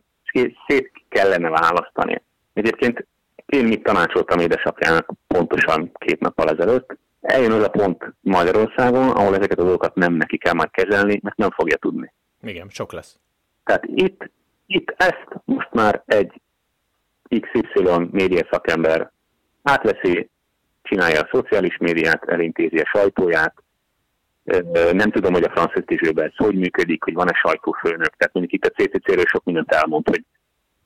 szét 0.66 0.92
kellene 1.08 1.48
választani. 1.48 2.22
Egyébként 2.52 3.06
én 3.46 3.64
mit 3.64 3.82
tanácsoltam 3.82 4.38
édesapjának 4.38 5.10
pontosan 5.26 5.90
két 5.94 6.20
nappal 6.20 6.48
ezelőtt, 6.48 6.96
eljön 7.20 7.52
az 7.52 7.62
a 7.62 7.70
pont 7.70 8.14
Magyarországon, 8.20 9.10
ahol 9.10 9.34
ezeket 9.34 9.58
a 9.58 9.62
dolgokat 9.62 9.94
nem 9.94 10.12
neki 10.12 10.38
kell 10.38 10.52
majd 10.52 10.70
kezelni, 10.70 11.20
mert 11.22 11.36
nem 11.36 11.50
fogja 11.50 11.76
tudni. 11.76 12.12
Igen, 12.42 12.68
sok 12.68 12.92
lesz. 12.92 13.18
Tehát 13.64 13.84
itt, 13.86 14.30
itt 14.66 14.94
ezt 14.96 15.26
most 15.44 15.68
már 15.72 16.02
egy 16.06 16.40
XY 17.40 18.08
média 18.10 18.46
szakember 18.50 19.10
átveszi, 19.62 20.30
csinálja 20.82 21.20
a 21.20 21.28
szociális 21.32 21.76
médiát, 21.76 22.24
elintézi 22.24 22.78
a 22.78 22.86
sajtóját, 22.86 23.54
Nem 24.92 25.10
tudom, 25.10 25.32
hogy 25.32 25.42
a 25.42 25.50
francia 25.50 25.82
ez 26.22 26.36
hogy 26.36 26.54
működik, 26.54 27.04
hogy 27.04 27.14
van-e 27.14 27.32
sajtófőnök. 27.32 28.16
Tehát 28.16 28.34
mondjuk 28.34 28.52
itt 28.52 28.70
a 28.70 28.82
CCC-ről 28.82 29.24
sok 29.26 29.44
mindent 29.44 29.72
elmond, 29.72 30.08
hogy, 30.08 30.24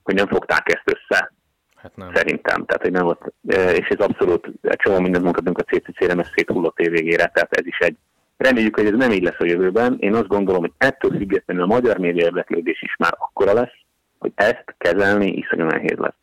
hogy 0.03 0.13
nem 0.13 0.27
fogták 0.27 0.73
ezt 0.73 0.97
össze. 0.97 1.33
Hát 1.75 1.95
nem. 1.95 2.13
Szerintem. 2.13 2.65
Tehát, 2.65 2.81
hogy 2.81 2.91
nem 2.91 3.03
volt, 3.03 3.33
és 3.79 3.87
ez 3.87 3.99
abszolút, 3.99 4.51
egy 4.61 4.77
csomó 4.77 4.99
mindent 4.99 5.23
mondhatunk 5.23 5.57
a 5.57 5.63
CCC-re, 5.63 6.15
mert 6.15 6.33
széthullott 6.35 6.79
évvégére, 6.79 7.25
tehát 7.25 7.53
ez 7.53 7.65
is 7.65 7.77
egy, 7.77 7.97
reméljük, 8.37 8.75
hogy 8.75 8.85
ez 8.85 8.97
nem 8.97 9.11
így 9.11 9.23
lesz 9.23 9.39
a 9.39 9.45
jövőben. 9.45 9.97
Én 9.99 10.13
azt 10.13 10.27
gondolom, 10.27 10.61
hogy 10.61 10.73
ettől 10.77 11.11
függetlenül 11.11 11.63
a 11.63 11.73
magyar 11.75 11.97
média 11.97 12.23
érdeklődés 12.23 12.81
is 12.81 12.95
már 12.95 13.13
akkora 13.17 13.53
lesz, 13.53 13.75
hogy 14.19 14.31
ezt 14.35 14.75
kezelni 14.77 15.31
iszonyú 15.31 15.65
nehéz 15.65 15.97
lesz. 15.97 16.17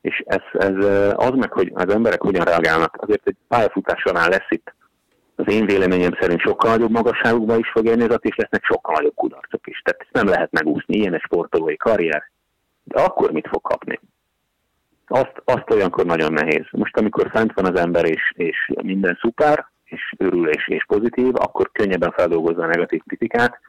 És 0.00 0.22
ez, 0.26 0.42
ez 0.52 0.84
az 1.14 1.30
meg, 1.34 1.52
hogy 1.52 1.70
az 1.74 1.88
emberek 1.88 2.20
hogyan 2.20 2.44
reagálnak, 2.44 2.96
azért 3.00 3.26
egy 3.26 3.36
pályafutás 3.48 4.00
során 4.00 4.28
lesz 4.28 4.50
itt 4.50 4.74
az 5.36 5.52
én 5.52 5.66
véleményem 5.66 6.16
szerint 6.20 6.40
sokkal 6.40 6.70
nagyobb 6.70 6.90
magasságukba 6.90 7.56
is 7.56 7.70
fog 7.70 7.86
érni 7.86 8.06
és 8.20 8.36
lesznek 8.36 8.64
sokkal 8.64 8.94
nagyobb 8.94 9.14
kudarcok 9.14 9.66
is. 9.66 9.80
Tehát 9.84 10.00
ezt 10.00 10.12
nem 10.12 10.26
lehet 10.26 10.52
megúszni, 10.52 10.96
ilyen 10.96 11.14
egy 11.14 11.20
sportolói 11.20 11.76
karrier. 11.76 12.30
De 12.84 13.00
akkor 13.00 13.30
mit 13.30 13.48
fog 13.48 13.62
kapni? 13.62 14.00
Azt, 15.06 15.42
azt 15.44 15.70
olyankor 15.70 16.04
nagyon 16.04 16.32
nehéz. 16.32 16.64
Most 16.70 16.96
amikor 16.96 17.30
fent 17.30 17.52
van 17.52 17.64
az 17.64 17.80
ember, 17.80 18.04
és, 18.04 18.32
és 18.34 18.72
minden 18.82 19.18
szuper, 19.20 19.66
és 19.94 20.14
örül 20.18 20.48
és, 20.48 20.68
és 20.68 20.84
pozitív, 20.86 21.34
akkor 21.34 21.70
könnyebben 21.72 22.12
feldolgozza 22.12 22.62
a 22.62 22.66
negatív 22.66 23.00
kritikát, 23.06 23.60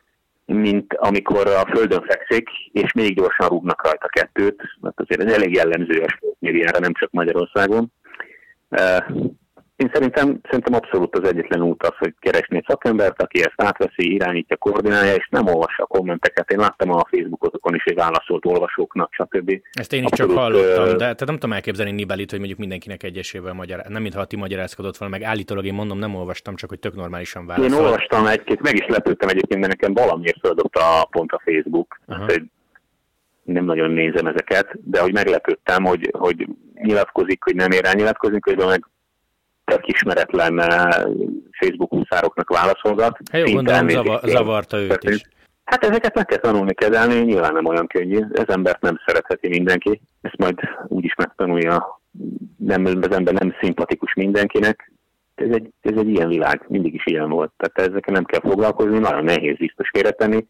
mint 0.45 0.93
amikor 0.93 1.47
a 1.47 1.65
földön 1.75 2.01
fekszik, 2.01 2.49
és 2.71 2.93
még 2.93 3.15
gyorsan 3.15 3.47
rúgnak 3.47 3.83
rajta 3.83 4.07
kettőt, 4.07 4.61
mert 4.81 4.99
azért 4.99 5.23
ez 5.23 5.33
elég 5.33 5.53
jellemző 5.53 6.01
a 6.01 6.09
sportmédiára, 6.09 6.79
nem 6.79 6.93
csak 6.93 7.11
Magyarországon. 7.11 7.91
Én 9.75 9.89
szerintem, 9.93 10.39
szerintem 10.43 10.73
abszolút 10.73 11.17
az 11.17 11.27
egyetlen 11.27 11.61
út 11.61 11.83
az, 11.83 11.95
hogy 11.97 12.13
keresni 12.19 12.57
egy 12.57 12.65
szakembert, 12.67 13.21
aki 13.21 13.39
ezt 13.39 13.53
átveszi, 13.55 14.13
irányítja, 14.13 14.57
koordinálja, 14.57 15.15
és 15.15 15.27
nem 15.29 15.47
olvassa 15.47 15.83
a 15.83 15.85
kommenteket. 15.85 16.51
Én 16.51 16.59
láttam 16.59 16.91
a 16.91 17.05
Facebookotokon 17.09 17.75
is, 17.75 17.83
hogy 17.83 17.95
válaszolt 17.95 18.45
olvasóknak, 18.45 19.13
stb. 19.13 19.61
Ezt 19.71 19.93
én 19.93 20.03
is 20.03 20.09
abszolút, 20.09 20.33
csak 20.33 20.43
hallottam, 20.43 20.85
de 20.85 20.97
tehát 20.97 21.25
nem 21.25 21.37
tudom 21.37 21.53
elképzelni 21.53 21.91
Nibelit, 21.91 22.29
hogy 22.29 22.39
mondjuk 22.39 22.59
mindenkinek 22.59 23.03
egyesével 23.03 23.53
magyar, 23.53 23.81
nem 23.87 24.01
mintha 24.01 24.25
ti 24.25 24.35
magyarázkodott 24.35 24.97
volna, 24.97 25.17
meg 25.17 25.27
állítólag 25.27 25.65
én 25.65 25.73
mondom, 25.73 25.97
nem 25.97 26.15
olvastam, 26.15 26.55
csak 26.55 26.69
hogy 26.69 26.79
tök 26.79 26.95
normálisan 26.95 27.45
válaszolt. 27.45 27.73
Én 27.73 27.85
olvastam 27.85 28.25
egy-két, 28.25 28.61
meg 28.61 28.75
is 28.75 28.85
lepődtem 28.87 29.29
egyébként, 29.29 29.61
de 29.61 29.67
nekem 29.67 29.93
valamiért 29.93 30.39
feldobta 30.39 30.99
a 31.01 31.05
pont 31.05 31.31
a 31.31 31.41
Facebook. 31.45 31.99
Hát, 32.07 32.41
nem 33.43 33.65
nagyon 33.65 33.91
nézem 33.91 34.25
ezeket, 34.25 34.67
de 34.83 35.01
hogy 35.01 35.13
meglepődtem, 35.13 35.83
hogy, 35.83 36.09
hogy 36.11 36.47
nyilatkozik, 36.73 37.43
hogy 37.43 37.55
nem 37.55 37.71
ér 37.71 37.95
nyilatkozni, 37.95 38.39
közben 38.39 38.67
meg 38.67 38.85
tök 39.65 39.87
ismeretlen 39.87 40.61
eh, 40.61 41.03
Facebook 41.59 41.93
úszároknak 41.93 42.49
válaszolgat. 42.49 43.17
Hát 43.31 43.47
jó, 43.47 43.53
gondolom 43.53 43.89
zavar, 43.89 44.19
zavarta 44.23 44.77
őt 44.77 45.03
is. 45.03 45.21
Hát 45.65 45.83
ezeket 45.83 46.15
meg 46.15 46.25
kell 46.25 46.37
tanulni 46.37 46.73
kezelni, 46.73 47.19
nyilván 47.19 47.53
nem 47.53 47.65
olyan 47.65 47.87
könnyű. 47.87 48.19
Ez 48.33 48.47
embert 48.47 48.81
nem 48.81 48.99
szeretheti 49.05 49.47
mindenki. 49.47 50.01
Ezt 50.21 50.37
majd 50.37 50.59
úgy 50.87 51.03
is 51.03 51.15
megtanulja. 51.15 52.01
Nem, 52.57 52.85
az 52.85 53.11
ember 53.11 53.33
nem 53.33 53.55
szimpatikus 53.61 54.13
mindenkinek. 54.13 54.91
Ez 55.35 55.49
egy, 55.49 55.69
ez 55.81 55.97
egy 55.97 56.09
ilyen 56.09 56.27
világ, 56.27 56.65
mindig 56.67 56.93
is 56.93 57.05
ilyen 57.05 57.29
volt. 57.29 57.51
Tehát 57.57 57.89
ezekkel 57.89 58.13
nem 58.13 58.25
kell 58.25 58.39
foglalkozni, 58.39 58.97
nagyon 58.97 59.23
nehéz 59.23 59.57
biztos 59.57 59.89
félretenni. 59.93 60.47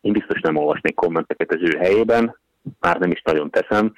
Én 0.00 0.12
biztos 0.12 0.40
nem 0.40 0.56
olvasnék 0.56 0.94
kommenteket 0.94 1.54
az 1.54 1.60
ő 1.60 1.76
helyében, 1.78 2.36
már 2.80 2.98
nem 2.98 3.10
is 3.10 3.22
nagyon 3.22 3.50
teszem, 3.50 3.92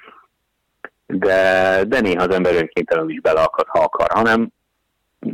de, 1.05 1.83
de 1.87 1.99
néha 1.99 2.23
az 2.23 2.35
ember 2.35 2.55
önkéntelen 2.55 3.09
is 3.09 3.21
beleakad, 3.21 3.67
ha 3.67 3.79
akar, 3.79 4.07
hanem 4.09 4.51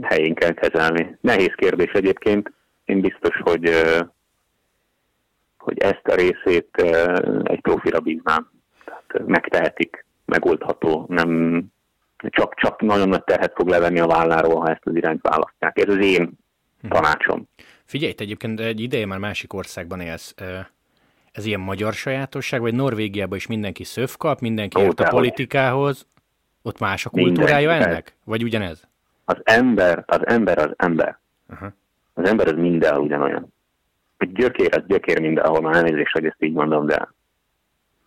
helyén 0.02 0.34
kell 0.34 0.54
kezelni. 0.54 1.18
Nehéz 1.22 1.54
kérdés 1.56 1.92
egyébként. 1.92 2.52
Én 2.86 3.02
biztos, 3.02 3.36
hogy, 3.44 3.70
hogy 5.58 5.80
ezt 5.80 6.08
a 6.08 6.16
részét 6.16 6.70
egy 7.44 7.62
profira 7.62 8.00
bíznám. 8.00 8.52
Tehát 8.86 9.28
megtehetik, 9.28 10.06
megoldható, 10.26 11.06
nem 11.10 11.62
csak, 12.18 12.56
csak 12.56 12.82
nagyon 12.82 13.10
nagy 13.10 13.24
terhet 13.24 13.54
fog 13.56 13.68
levenni 13.68 14.00
a 14.00 14.08
válláról, 14.08 14.60
ha 14.60 14.70
ezt 14.70 14.86
az 14.86 14.96
irányt 14.96 15.22
választják. 15.22 15.80
Ez 15.80 15.90
az 15.96 16.06
én 16.06 16.32
hm. 16.82 16.88
tanácsom. 16.88 17.48
Figyelj, 17.86 18.14
te 18.14 18.24
egyébként 18.24 18.60
egy 18.60 18.80
ideje 18.80 19.06
már 19.06 19.20
másik 19.20 19.54
országban 19.54 20.00
élsz. 20.00 20.34
Ez 21.32 21.46
ilyen 21.46 21.60
magyar 21.60 21.94
sajátosság, 21.94 22.62
vagy 22.62 22.74
Norvégiában 22.74 23.38
is 23.38 23.48
mindenki 23.48 23.84
szöv 23.84 24.16
kap, 24.18 24.40
mindenki 24.40 24.82
ért 24.82 25.00
a 25.00 25.08
politikához? 25.08 26.08
Ott 26.62 26.80
más 26.80 27.06
a 27.06 27.10
kultúrája 27.10 27.70
Minden. 27.70 27.88
ennek? 27.88 28.16
Vagy 28.24 28.44
ugyanez? 28.44 28.88
Az 29.26 29.38
ember, 29.44 30.04
az 30.08 30.28
ember 30.28 30.58
az 30.58 30.72
ember. 30.76 31.20
Uh-huh. 31.50 31.70
Az 32.14 32.30
ember 32.30 32.48
az 32.48 32.54
mindenhol 32.58 33.04
ugyanolyan. 33.04 33.54
A 34.18 34.26
gyökér 34.26 34.70
az 34.76 34.84
gyökér 34.88 35.22
mindenhol, 35.22 35.62
már 35.62 35.76
elnézést, 35.76 36.12
hogy 36.12 36.26
ezt 36.26 36.44
így 36.44 36.54
mondom, 36.54 36.86
de 36.86 37.14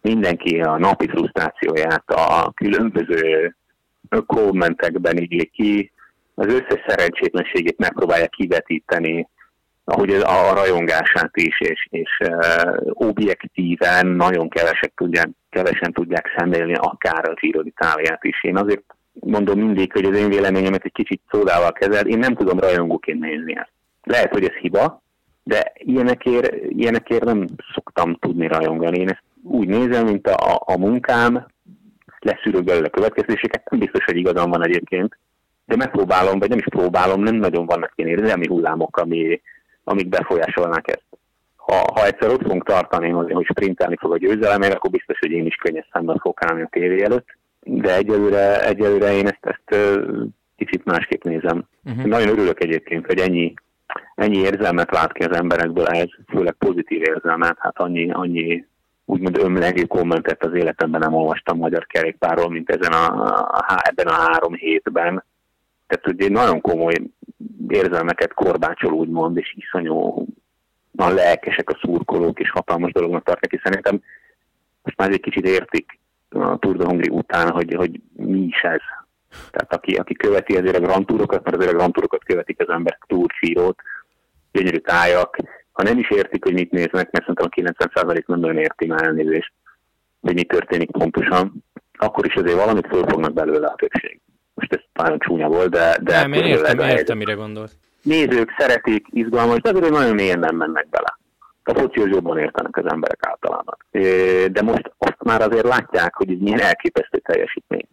mindenki 0.00 0.60
a 0.60 0.78
napi 0.78 1.08
frusztrációját 1.08 2.10
a 2.10 2.52
különböző 2.52 3.56
kommentekben 4.26 5.16
így 5.16 5.50
ki, 5.50 5.92
az 6.34 6.46
összes 6.46 6.84
szerencsétlenségét 6.86 7.78
megpróbálja 7.78 8.26
kivetíteni, 8.26 9.28
ahogy 9.84 10.10
a, 10.10 10.54
rajongását 10.54 11.36
is, 11.36 11.60
és, 11.60 11.86
és 11.90 12.18
uh, 12.28 12.76
objektíven 12.92 14.06
nagyon 14.06 14.48
kevesek 14.48 14.92
tudják, 14.94 15.28
kevesen 15.50 15.92
tudják 15.92 16.34
szemlélni 16.36 16.74
akár 16.74 17.28
a 17.28 17.34
Giro 17.34 17.62
is. 18.20 18.44
Én 18.44 18.56
azért 18.56 18.84
mondom 19.20 19.58
mindig, 19.58 19.92
hogy 19.92 20.04
az 20.04 20.18
én 20.18 20.28
véleményemet 20.28 20.84
egy 20.84 20.92
kicsit 20.92 21.20
szódával 21.30 21.72
kezel, 21.72 22.06
én 22.06 22.18
nem 22.18 22.34
tudom 22.34 22.58
rajongóként 22.58 23.20
nézni 23.20 23.56
ezt. 23.56 23.72
Lehet, 24.02 24.32
hogy 24.32 24.44
ez 24.44 24.54
hiba, 24.54 25.02
de 25.42 25.72
ilyenekért, 25.74 26.54
ilyenekért 26.68 27.24
nem 27.24 27.46
szoktam 27.74 28.14
tudni 28.14 28.46
rajongani. 28.46 28.98
Én 28.98 29.08
ezt 29.08 29.22
úgy 29.42 29.68
nézem, 29.68 30.04
mint 30.04 30.26
a, 30.26 30.62
a 30.64 30.78
munkám, 30.78 31.46
leszűrök 32.18 32.64
belőle 32.64 32.88
következéseket, 32.88 33.70
nem 33.70 33.80
biztos, 33.80 34.04
hogy 34.04 34.16
igazam 34.16 34.50
van 34.50 34.64
egyébként, 34.64 35.18
de 35.66 35.76
megpróbálom, 35.76 36.38
vagy 36.38 36.48
nem 36.48 36.58
is 36.58 36.64
próbálom, 36.64 37.22
nem 37.22 37.34
nagyon 37.34 37.66
vannak 37.66 37.92
ilyen 37.94 38.18
érzelmi 38.18 38.46
hullámok, 38.46 38.96
ami, 38.96 39.40
amik 39.84 40.08
befolyásolnák 40.08 40.88
ezt. 40.88 41.06
Ha, 41.56 41.84
ha 41.94 42.06
egyszer 42.06 42.30
ott 42.30 42.42
fogunk 42.42 42.64
tartani, 42.64 43.08
hogy 43.08 43.44
sprintelni 43.44 43.96
fog 43.96 44.12
a 44.12 44.18
győzelem, 44.18 44.62
akkor 44.62 44.90
biztos, 44.90 45.18
hogy 45.18 45.30
én 45.30 45.46
is 45.46 45.54
könnyes 45.54 45.88
szemben 45.92 46.18
fogok 46.18 46.44
állni 46.44 46.62
a 46.62 46.68
tévé 46.70 47.02
előtt 47.02 47.37
de 47.60 47.96
egyelőre, 47.96 48.66
egyelőre 48.66 49.12
én 49.12 49.26
ezt, 49.26 49.46
ezt 49.46 49.98
kicsit 50.56 50.84
másképp 50.84 51.22
nézem. 51.22 51.64
Uh-huh. 51.84 52.04
Nagyon 52.04 52.28
örülök 52.28 52.62
egyébként, 52.62 53.06
hogy 53.06 53.18
ennyi, 53.18 53.54
ennyi 54.14 54.38
érzelmet 54.38 54.90
lát 54.90 55.12
ki 55.12 55.22
az 55.22 55.36
emberekből 55.36 55.86
ez, 55.86 56.08
főleg 56.28 56.52
pozitív 56.52 57.02
érzelmet, 57.02 57.56
hát 57.58 57.78
annyi, 57.78 58.10
annyi 58.10 58.66
úgymond 59.04 59.38
ömlegű 59.38 59.84
kommentet 59.84 60.44
az 60.44 60.54
életemben 60.54 61.00
nem 61.00 61.14
olvastam 61.14 61.58
magyar 61.58 61.86
kerékpárról, 61.86 62.50
mint 62.50 62.70
ezen 62.70 62.92
a, 62.92 63.24
a, 63.44 63.82
ebben 63.82 64.06
a 64.06 64.12
három 64.12 64.54
hétben. 64.54 65.24
Tehát 65.86 66.06
ugye 66.06 66.28
nagyon 66.28 66.60
komoly 66.60 66.94
érzelmeket 67.68 68.34
korbácsol 68.34 68.92
úgymond, 68.92 69.36
és 69.36 69.54
iszonyú 69.56 70.26
van 70.90 71.14
lelkesek 71.14 71.70
a 71.70 71.78
szurkolók, 71.80 72.40
és 72.40 72.50
hatalmas 72.50 72.92
dolognak 72.92 73.24
tartják, 73.24 73.52
és 73.52 73.60
szerintem 73.64 74.02
most 74.82 74.96
már 74.96 75.10
egy 75.10 75.20
kicsit 75.20 75.46
értik 75.46 75.98
a 76.30 76.58
Tour 76.58 76.76
de 76.76 76.84
Hongri 76.84 77.08
után, 77.08 77.50
hogy, 77.50 77.74
hogy 77.74 78.00
mi 78.16 78.38
is 78.38 78.60
ez. 78.60 78.80
Tehát 79.50 79.72
aki, 79.72 79.94
aki 79.94 80.14
követi 80.14 80.56
ezért 80.56 80.76
a 80.76 80.80
Grand 80.80 81.06
Tourokat, 81.06 81.44
mert 81.44 81.56
azért 81.56 81.72
a 81.72 81.76
Grand 81.76 81.92
Tourokat 81.92 82.24
követik 82.24 82.60
az 82.60 82.68
emberek 82.68 83.04
Giro-t, 83.40 83.82
gyönyörű 84.52 84.76
tájak, 84.76 85.36
ha 85.72 85.82
nem 85.82 85.98
is 85.98 86.10
értik, 86.10 86.44
hogy 86.44 86.52
mit 86.52 86.70
néznek, 86.70 87.10
mert 87.10 87.24
szerintem 87.26 87.72
a 87.74 88.14
90% 88.14 88.26
nem 88.26 88.40
nagyon 88.40 88.58
érti 88.58 88.86
már 88.86 89.02
elnézést, 89.02 89.52
hogy 90.20 90.34
mi 90.34 90.44
történik 90.44 90.90
pontosan, 90.90 91.64
akkor 91.98 92.26
is 92.26 92.34
azért 92.34 92.56
valamit 92.56 92.86
föl 92.86 93.04
fognak 93.08 93.32
belőle 93.32 93.66
a 93.66 93.74
többség. 93.74 94.20
Most 94.54 94.72
ez 94.72 94.80
nagyon 94.92 95.18
csúnya 95.18 95.48
volt, 95.48 95.70
de... 95.70 95.96
de 96.00 96.20
nem, 96.20 96.32
én 96.32 96.44
értem, 96.44 96.78
értem, 96.78 97.16
mire 97.16 97.32
gondolsz. 97.32 97.76
Nézők 98.02 98.54
szeretik, 98.58 99.06
izgalmas, 99.10 99.60
de 99.60 99.70
azért 99.70 99.90
nagyon 99.90 100.14
mélyen 100.14 100.38
nem 100.38 100.56
mennek 100.56 100.88
bele. 100.88 101.17
A 101.68 101.78
focihoz 101.78 102.08
jobban 102.08 102.38
értenek 102.38 102.76
az 102.76 102.90
emberek 102.92 103.26
általában. 103.26 103.76
De 104.52 104.62
most 104.62 104.92
azt 104.98 105.22
már 105.22 105.40
azért 105.40 105.66
látják, 105.66 106.14
hogy 106.14 106.30
ez 106.30 106.38
milyen 106.40 106.60
elképesztő 106.60 107.18
teljesítmény. 107.18 107.88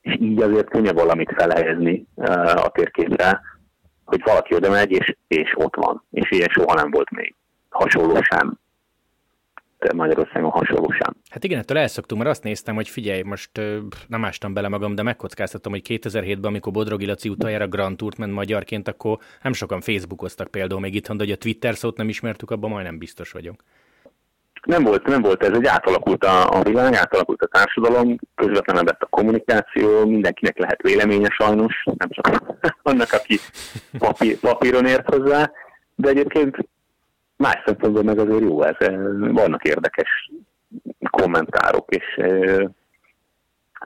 És 0.00 0.16
így 0.20 0.42
azért 0.42 0.70
könnyebb 0.70 0.94
valamit 0.94 1.32
felhelyezni 1.36 2.06
a 2.54 2.68
térképre, 2.68 3.40
hogy 4.04 4.22
valaki 4.24 4.54
oda 4.54 4.70
megy, 4.70 4.90
és, 4.90 5.16
és 5.28 5.54
ott 5.56 5.76
van. 5.76 6.02
És 6.10 6.30
ilyen 6.30 6.48
soha 6.48 6.74
nem 6.74 6.90
volt 6.90 7.10
még. 7.10 7.34
Hasonló 7.68 8.22
sem. 8.22 8.58
Magyarországon 9.92 10.50
hasonló 10.50 10.90
sem. 10.90 11.14
Hát 11.30 11.44
igen, 11.44 11.58
ettől 11.58 11.78
elszoktunk, 11.78 12.22
mert 12.22 12.34
azt 12.34 12.44
néztem, 12.44 12.74
hogy 12.74 12.88
figyelj, 12.88 13.22
most 13.22 13.50
nem 14.06 14.24
ástam 14.24 14.54
bele 14.54 14.68
magam, 14.68 14.94
de 14.94 15.02
megkockáztatom, 15.02 15.72
hogy 15.72 15.82
2007-ben, 15.88 16.50
amikor 16.50 16.72
Bodrogi 16.72 17.06
Laci 17.06 17.28
utoljára 17.28 17.68
Grand 17.68 17.96
Tourt 17.96 18.18
ment 18.18 18.32
magyarként, 18.32 18.88
akkor 18.88 19.18
nem 19.42 19.52
sokan 19.52 19.80
Facebookoztak 19.80 20.50
például 20.50 20.80
még 20.80 20.94
itt, 20.94 21.08
de 21.08 21.14
hogy 21.16 21.30
a 21.30 21.36
Twitter 21.36 21.74
szót 21.74 21.96
nem 21.96 22.08
ismertük, 22.08 22.50
abban 22.50 22.70
majdnem 22.70 22.98
biztos 22.98 23.32
vagyok. 23.32 23.54
Nem 24.64 24.82
volt, 24.82 25.06
nem 25.06 25.22
volt 25.22 25.42
ez, 25.42 25.56
egy 25.56 25.66
átalakult 25.66 26.24
a, 26.24 26.48
a 26.50 26.62
világ, 26.62 26.94
átalakult 26.94 27.42
a 27.42 27.46
társadalom, 27.46 28.16
közvetlenebb 28.34 28.86
lett 28.86 29.02
a 29.02 29.06
kommunikáció, 29.06 30.06
mindenkinek 30.06 30.58
lehet 30.58 30.82
véleménye 30.82 31.28
sajnos, 31.28 31.84
nem 31.84 32.08
csak 32.08 32.42
annak, 32.82 33.12
aki 33.12 33.38
papír, 33.98 34.38
papíron 34.38 34.86
ért 34.86 35.14
hozzá, 35.14 35.50
de 35.94 36.08
egyébként 36.08 36.56
más 37.36 37.62
szempontból 37.64 38.02
meg 38.02 38.18
azért 38.18 38.42
jó 38.42 38.62
ez. 38.62 38.76
Vannak 39.18 39.64
érdekes 39.64 40.30
kommentárok, 41.10 41.94
és 41.94 42.04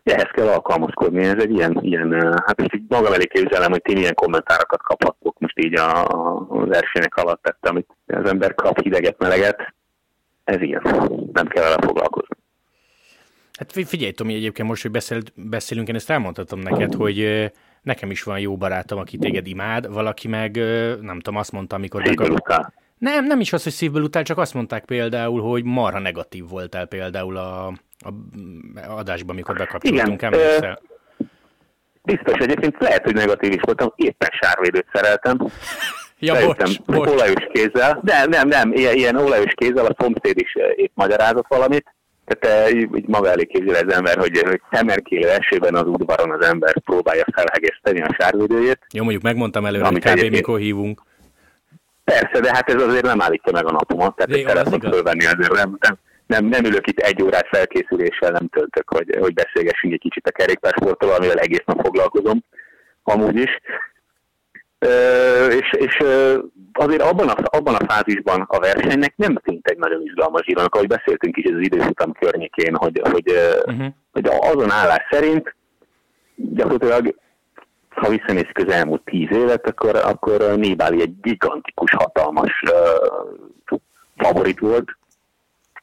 ehhez 0.02 0.30
kell 0.32 0.46
alkalmazkodni. 0.46 1.24
Ez 1.24 1.42
egy 1.42 1.50
ilyen, 1.50 1.78
ilyen 1.80 2.12
hát 2.46 2.60
ezt 2.60 2.74
így 2.74 2.84
magam 2.88 3.12
elé 3.12 3.26
képzelem, 3.26 3.70
hogy 3.70 3.82
ti 3.82 3.94
milyen 3.94 4.14
kommentárokat 4.14 4.82
kaphatok 4.82 5.38
most 5.38 5.58
így 5.58 5.78
a, 5.78 6.06
a 6.06 6.66
versenyek 6.66 7.16
alatt, 7.16 7.42
tehát 7.42 7.68
amit 7.68 7.88
az 8.06 8.30
ember 8.30 8.54
kap 8.54 8.80
hideget, 8.82 9.18
meleget, 9.18 9.74
ez 10.44 10.60
ilyen. 10.60 10.82
Nem 11.32 11.46
kell 11.46 11.62
vele 11.62 11.76
foglalkozni. 11.80 12.36
Hát 13.58 13.72
figyelj, 13.72 14.12
Tomi, 14.12 14.34
egyébként 14.34 14.68
most, 14.68 14.82
hogy 14.82 14.90
beszél, 14.90 15.20
beszélünk, 15.34 15.88
én 15.88 15.94
ezt 15.94 16.10
elmondhatom 16.10 16.60
neked, 16.60 16.94
hogy 16.94 17.50
nekem 17.82 18.10
is 18.10 18.22
van 18.22 18.38
jó 18.38 18.56
barátom, 18.56 18.98
aki 18.98 19.18
téged 19.18 19.46
imád, 19.46 19.92
valaki 19.92 20.28
meg, 20.28 20.56
nem 21.00 21.20
tudom, 21.20 21.36
azt 21.36 21.52
mondta, 21.52 21.76
amikor... 21.76 22.02
Utál. 22.30 22.72
Nem, 22.98 23.24
nem 23.24 23.40
is 23.40 23.52
az, 23.52 23.62
hogy 23.62 23.72
szívből 23.72 24.02
utál, 24.02 24.22
csak 24.22 24.38
azt 24.38 24.54
mondták 24.54 24.84
például, 24.84 25.42
hogy 25.42 25.64
marha 25.64 25.98
negatív 25.98 26.48
voltál 26.48 26.86
például 26.86 27.36
a, 27.36 27.66
a 27.66 28.12
adásban, 28.88 29.34
amikor 29.34 29.56
bekapcsoltunk, 29.56 30.22
emlékszel? 30.22 30.80
Biztos, 32.02 32.38
egyébként 32.38 32.76
lehet, 32.78 33.04
hogy 33.04 33.14
negatív 33.14 33.52
is 33.52 33.60
voltam, 33.60 33.92
éppen 33.96 34.28
sárvédőt 34.40 34.86
szereltem. 34.92 35.38
ja, 36.18 36.32
Bejöttem 36.32 36.70
bocs, 36.86 36.96
bocs. 36.98 37.08
olajos 37.08 37.46
kézzel. 37.52 38.00
Nem, 38.02 38.28
nem, 38.28 38.48
nem, 38.48 38.72
ilyen, 38.72 38.94
ilyen 38.94 39.16
olajos 39.16 39.52
kézzel, 39.54 39.86
a 39.86 39.96
szomszéd 39.98 40.38
is 40.38 40.56
épp 40.76 40.90
magyarázott 40.94 41.46
valamit. 41.48 41.94
Tehát 42.24 42.70
így 42.74 43.06
maga 43.06 43.30
elé 43.30 43.44
képzel 43.44 43.86
az 43.86 43.94
ember, 43.94 44.18
hogy, 44.18 44.42
hogy 44.42 44.60
szemerkélő 44.70 45.28
esőben 45.28 45.74
az 45.74 45.86
udvaron 45.86 46.30
az 46.30 46.46
ember 46.46 46.80
próbálja 46.80 47.24
felhegeszteni 47.32 48.00
a 48.00 48.16
sárvédőjét. 48.18 48.78
Jó, 48.92 49.02
mondjuk 49.02 49.22
megmondtam 49.22 49.64
előre, 49.66 49.86
hogy 49.86 49.98
kb. 49.98 50.30
Mikor 50.30 50.58
hívunk. 50.58 51.02
Persze, 52.08 52.40
de 52.40 52.50
hát 52.52 52.68
ez 52.68 52.82
azért 52.82 53.04
nem 53.04 53.20
állítja 53.20 53.52
meg 53.52 53.66
a 53.66 53.70
napomat, 53.70 54.16
tehát 54.16 54.30
ezt 54.30 54.48
szeretném 54.48 54.92
fölvenni 54.92 55.24
azért 55.24 55.52
nem, 55.52 55.76
nem, 55.80 55.96
nem, 56.26 56.44
nem 56.44 56.64
ülök 56.64 56.86
itt 56.86 56.98
egy 56.98 57.22
órát 57.22 57.48
felkészüléssel, 57.48 58.30
nem 58.30 58.48
töltök, 58.48 58.90
hogy, 58.90 59.16
hogy 59.20 59.34
beszélgessünk 59.34 59.92
egy 59.92 60.00
kicsit 60.00 60.26
a 60.26 60.30
kerékpársporttal, 60.30 61.10
amivel 61.10 61.38
egész 61.38 61.62
nap 61.64 61.80
foglalkozom, 61.84 62.44
amúgy 63.02 63.36
is. 63.36 63.60
Ö, 64.78 64.88
és, 65.46 65.72
és 65.72 65.96
azért 66.72 67.02
abban 67.02 67.28
a, 67.28 67.34
abban 67.44 67.74
a 67.74 67.92
fázisban 67.92 68.44
a 68.48 68.58
versenynek 68.58 69.12
nem 69.16 69.34
tűnt 69.44 69.66
egy 69.66 69.78
nagyon 69.78 70.02
izgalmas 70.02 70.44
zsíronak, 70.44 70.74
ahogy 70.74 70.88
beszéltünk 70.88 71.36
is 71.36 71.50
az 71.52 71.60
időfutam 71.60 72.12
környékén, 72.12 72.74
hogy, 72.74 73.00
hogy, 73.12 73.32
uh-huh. 73.66 73.86
hogy 74.12 74.28
azon 74.40 74.70
állás 74.70 75.06
szerint 75.10 75.54
gyakorlatilag 76.36 77.14
ha 77.98 78.08
visszanézzük 78.08 78.58
az 78.58 78.98
tíz 79.04 79.30
évet, 79.30 79.66
akkor, 79.66 79.96
akkor 79.96 80.56
Nibali 80.56 81.00
egy 81.00 81.20
gigantikus, 81.20 81.90
hatalmas 81.94 82.62
uh, 83.70 83.78
favorit 84.16 84.58
volt, 84.58 84.96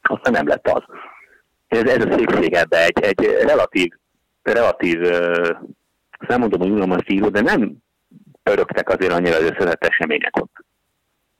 aztán 0.02 0.32
nem 0.32 0.46
lett 0.46 0.68
az. 0.68 0.82
Ez, 1.68 1.82
ez 1.82 2.04
a 2.04 2.12
szépség 2.12 2.52
ebbe 2.52 2.84
egy, 2.84 3.00
egy 3.00 3.24
relatív, 3.24 3.92
relatív 4.42 5.00
uh, 5.00 5.48
nem 6.28 6.40
mondom, 6.40 6.60
hogy 6.60 6.70
unalmas 6.70 7.02
író, 7.06 7.28
de 7.28 7.40
nem 7.40 7.72
öröktek 8.42 8.88
azért 8.88 9.12
annyira 9.12 9.36
az 9.36 9.42
összetett 9.42 9.84
események 9.84 10.36
ott. 10.40 10.64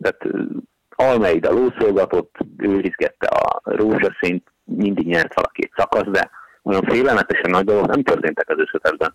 Tehát 0.00 0.24
uh, 0.24 0.40
Almeida 0.88 1.50
lószolgatott, 1.50 2.36
ő 2.56 2.80
rizgette 2.80 3.26
a 3.26 3.60
rózsaszint, 3.64 4.52
mindig 4.64 5.06
nyert 5.06 5.34
valaki 5.34 5.64
egy 5.64 5.72
szakasz, 5.76 6.10
de 6.10 6.30
olyan 6.62 6.82
félelmetesen 6.82 7.50
nagy 7.50 7.64
dolgok 7.64 7.86
nem 7.86 8.02
történtek 8.02 8.48
az 8.48 8.58
összetetben 8.58 9.14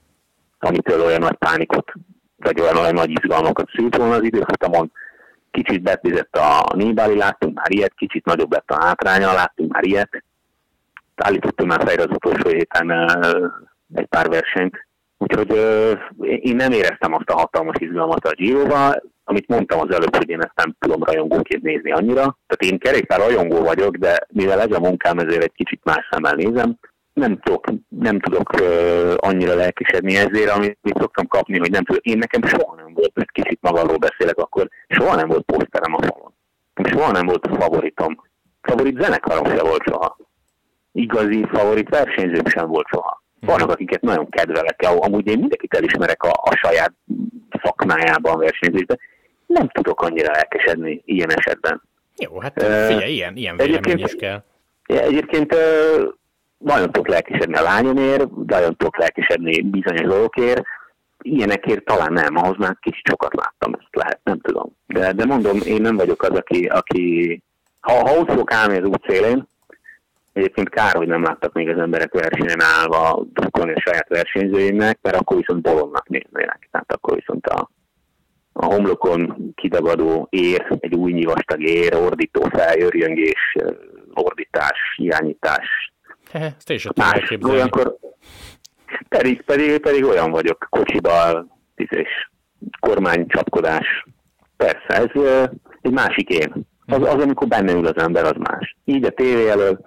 amitől 0.63 1.01
olyan 1.01 1.19
nagy 1.19 1.35
pánikot, 1.35 1.91
vagy 2.37 2.61
olyan, 2.61 2.77
olyan 2.77 2.93
nagy 2.93 3.09
izgalmakat 3.09 3.69
szült 3.75 3.95
volna 3.95 4.13
az 4.13 4.23
időfutamon. 4.23 4.91
Kicsit 5.51 5.81
betvizett 5.81 6.35
a 6.35 6.75
Nibali, 6.75 7.17
láttunk 7.17 7.55
már 7.55 7.71
ilyet, 7.71 7.93
kicsit 7.95 8.25
nagyobb 8.25 8.51
lett 8.51 8.71
a 8.71 8.83
hátránya, 8.83 9.33
láttunk 9.33 9.73
már 9.73 9.85
ilyet. 9.85 10.23
Állítottunk 11.15 11.69
már 11.69 11.87
fejre 11.87 12.03
az 12.03 12.15
utolsó 12.15 12.49
héten 12.49 12.91
egy 13.93 14.05
pár 14.05 14.29
versenyt. 14.29 14.87
Úgyhogy 15.17 15.49
én 16.19 16.55
nem 16.55 16.71
éreztem 16.71 17.13
azt 17.13 17.29
a 17.29 17.37
hatalmas 17.37 17.75
izgalmat 17.79 18.25
a 18.25 18.31
giro 18.31 18.65
amit 19.23 19.47
mondtam 19.47 19.79
az 19.79 19.93
előbb, 19.93 20.15
hogy 20.15 20.29
én 20.29 20.41
ezt 20.41 20.55
nem 20.55 20.75
tudom 20.79 21.03
rajongóként 21.03 21.63
nézni 21.63 21.91
annyira. 21.91 22.37
Tehát 22.47 22.73
én 22.73 22.79
kerékpár 22.79 23.19
rajongó 23.19 23.61
vagyok, 23.63 23.95
de 23.95 24.27
mivel 24.27 24.61
ez 24.61 24.71
a 24.71 24.79
munkám, 24.79 25.17
ezért 25.17 25.43
egy 25.43 25.53
kicsit 25.55 25.83
más 25.83 26.07
szemmel 26.11 26.33
nézem 26.33 26.77
nem 27.13 27.39
tudok, 27.39 27.65
nem 27.87 28.19
tudok 28.19 28.53
uh, 28.53 29.13
annyira 29.15 29.53
lelkesedni 29.53 30.15
ezért, 30.15 30.49
amit 30.49 30.77
szoktam 30.99 31.27
kapni, 31.27 31.59
hogy 31.59 31.71
nem 31.71 31.83
tudok. 31.83 32.05
Én 32.05 32.17
nekem 32.17 32.43
soha 32.43 32.75
nem 32.75 32.93
volt, 32.93 33.11
mert 33.13 33.31
kicsit 33.31 33.61
magamról 33.61 33.97
beszélek, 33.97 34.37
akkor 34.37 34.69
soha 34.87 35.15
nem 35.15 35.27
volt 35.27 35.43
poszterem 35.43 35.93
a 35.93 36.01
falon. 36.01 36.33
Soha 36.83 37.11
nem 37.11 37.25
volt 37.25 37.45
a 37.45 37.55
favoritom. 37.55 38.21
Favorit 38.61 39.01
zenekarom 39.01 39.45
se 39.45 39.63
volt 39.63 39.83
soha. 39.83 40.17
Igazi 40.91 41.45
favorit 41.51 41.89
versenyzőm 41.89 42.45
sem 42.45 42.67
volt 42.67 42.87
soha. 42.87 43.23
Vannak, 43.39 43.69
akiket 43.69 44.01
nagyon 44.01 44.29
kedvelek, 44.29 44.81
amúgy 44.81 45.27
én 45.27 45.39
mindenkit 45.39 45.73
elismerek 45.73 46.23
a, 46.23 46.29
a 46.29 46.55
saját 46.55 46.93
szakmájában 47.63 48.37
versenyzésben. 48.37 48.99
Nem 49.45 49.67
tudok 49.67 50.01
annyira 50.01 50.33
elkesedni 50.33 51.01
ilyen 51.05 51.31
esetben. 51.31 51.81
Jó, 52.17 52.39
hát 52.39 52.63
figyelj, 52.63 53.11
ilyen, 53.11 53.35
ilyen 53.35 53.57
vélemény 53.57 53.99
is 53.99 54.15
kell. 54.15 54.43
Egyébként 54.85 55.55
nagyon 56.63 56.91
tudok 56.91 57.07
lelkesedni 57.07 57.55
a 57.55 57.61
lányomért, 57.61 58.27
nagyon 58.47 58.75
tudok 58.75 58.97
lelkesedni 58.97 59.61
bizonyos 59.61 60.07
dolgokért, 60.07 60.63
ilyenekért 61.21 61.85
talán 61.85 62.13
nem, 62.13 62.35
ahhoz 62.35 62.57
már 62.57 62.77
kicsit 62.81 63.07
sokat 63.09 63.35
láttam, 63.35 63.73
ezt 63.73 63.95
lehet, 63.95 64.19
nem 64.23 64.39
tudom. 64.39 64.75
De, 64.87 65.13
de 65.13 65.25
mondom, 65.25 65.57
én 65.65 65.81
nem 65.81 65.95
vagyok 65.95 66.23
az, 66.23 66.37
aki, 66.37 66.65
aki 66.65 67.41
ha, 67.79 67.93
ha 67.93 68.17
ott 68.17 68.29
fogok 68.29 68.53
állni 68.53 68.77
az 68.77 68.87
út 68.87 69.05
szélén, 69.07 69.47
egyébként 70.33 70.69
kár, 70.69 70.95
hogy 70.95 71.07
nem 71.07 71.23
láttak 71.23 71.53
még 71.53 71.69
az 71.69 71.77
emberek 71.77 72.13
versenyen 72.13 72.61
állva 72.61 73.25
drukkolni 73.33 73.73
a 73.73 73.79
saját 73.79 74.07
versenyzőimnek, 74.07 74.99
mert 75.01 75.15
akkor 75.15 75.37
viszont 75.37 75.61
bolondnak 75.61 76.07
néznének. 76.09 76.67
Tehát 76.71 76.91
akkor 76.91 77.15
viszont 77.15 77.47
a, 77.47 77.69
a 78.53 78.65
homlokon 78.65 79.53
kidagadó 79.55 80.27
ér, 80.29 80.77
egy 80.79 80.95
új 80.95 81.11
nyivastag 81.11 81.61
ér, 81.61 81.95
ordító 81.95 82.41
feljöjjöngés, 82.53 83.55
ordítás, 84.13 84.79
irányítás, 84.97 85.90
ezt 86.31 86.69
is 86.69 86.87
Más, 86.95 87.37
olyankor 87.41 87.97
pedig, 89.09 89.41
pedig, 89.41 89.79
pedig 89.79 90.03
olyan 90.03 90.31
vagyok, 90.31 90.67
kocsiba, 90.69 91.45
és 91.75 92.29
kormánycsapkodás. 92.79 94.05
Persze, 94.57 94.87
ez 94.87 95.09
egy 95.81 95.91
másik 95.91 96.29
én. 96.29 96.53
Az, 96.85 97.01
az, 97.01 97.21
amikor 97.21 97.47
benne 97.47 97.71
ül 97.71 97.85
az 97.85 97.97
ember, 97.97 98.25
az 98.25 98.35
más. 98.37 98.77
Így 98.83 99.05
a 99.05 99.09
tévé 99.09 99.49
elől 99.49 99.79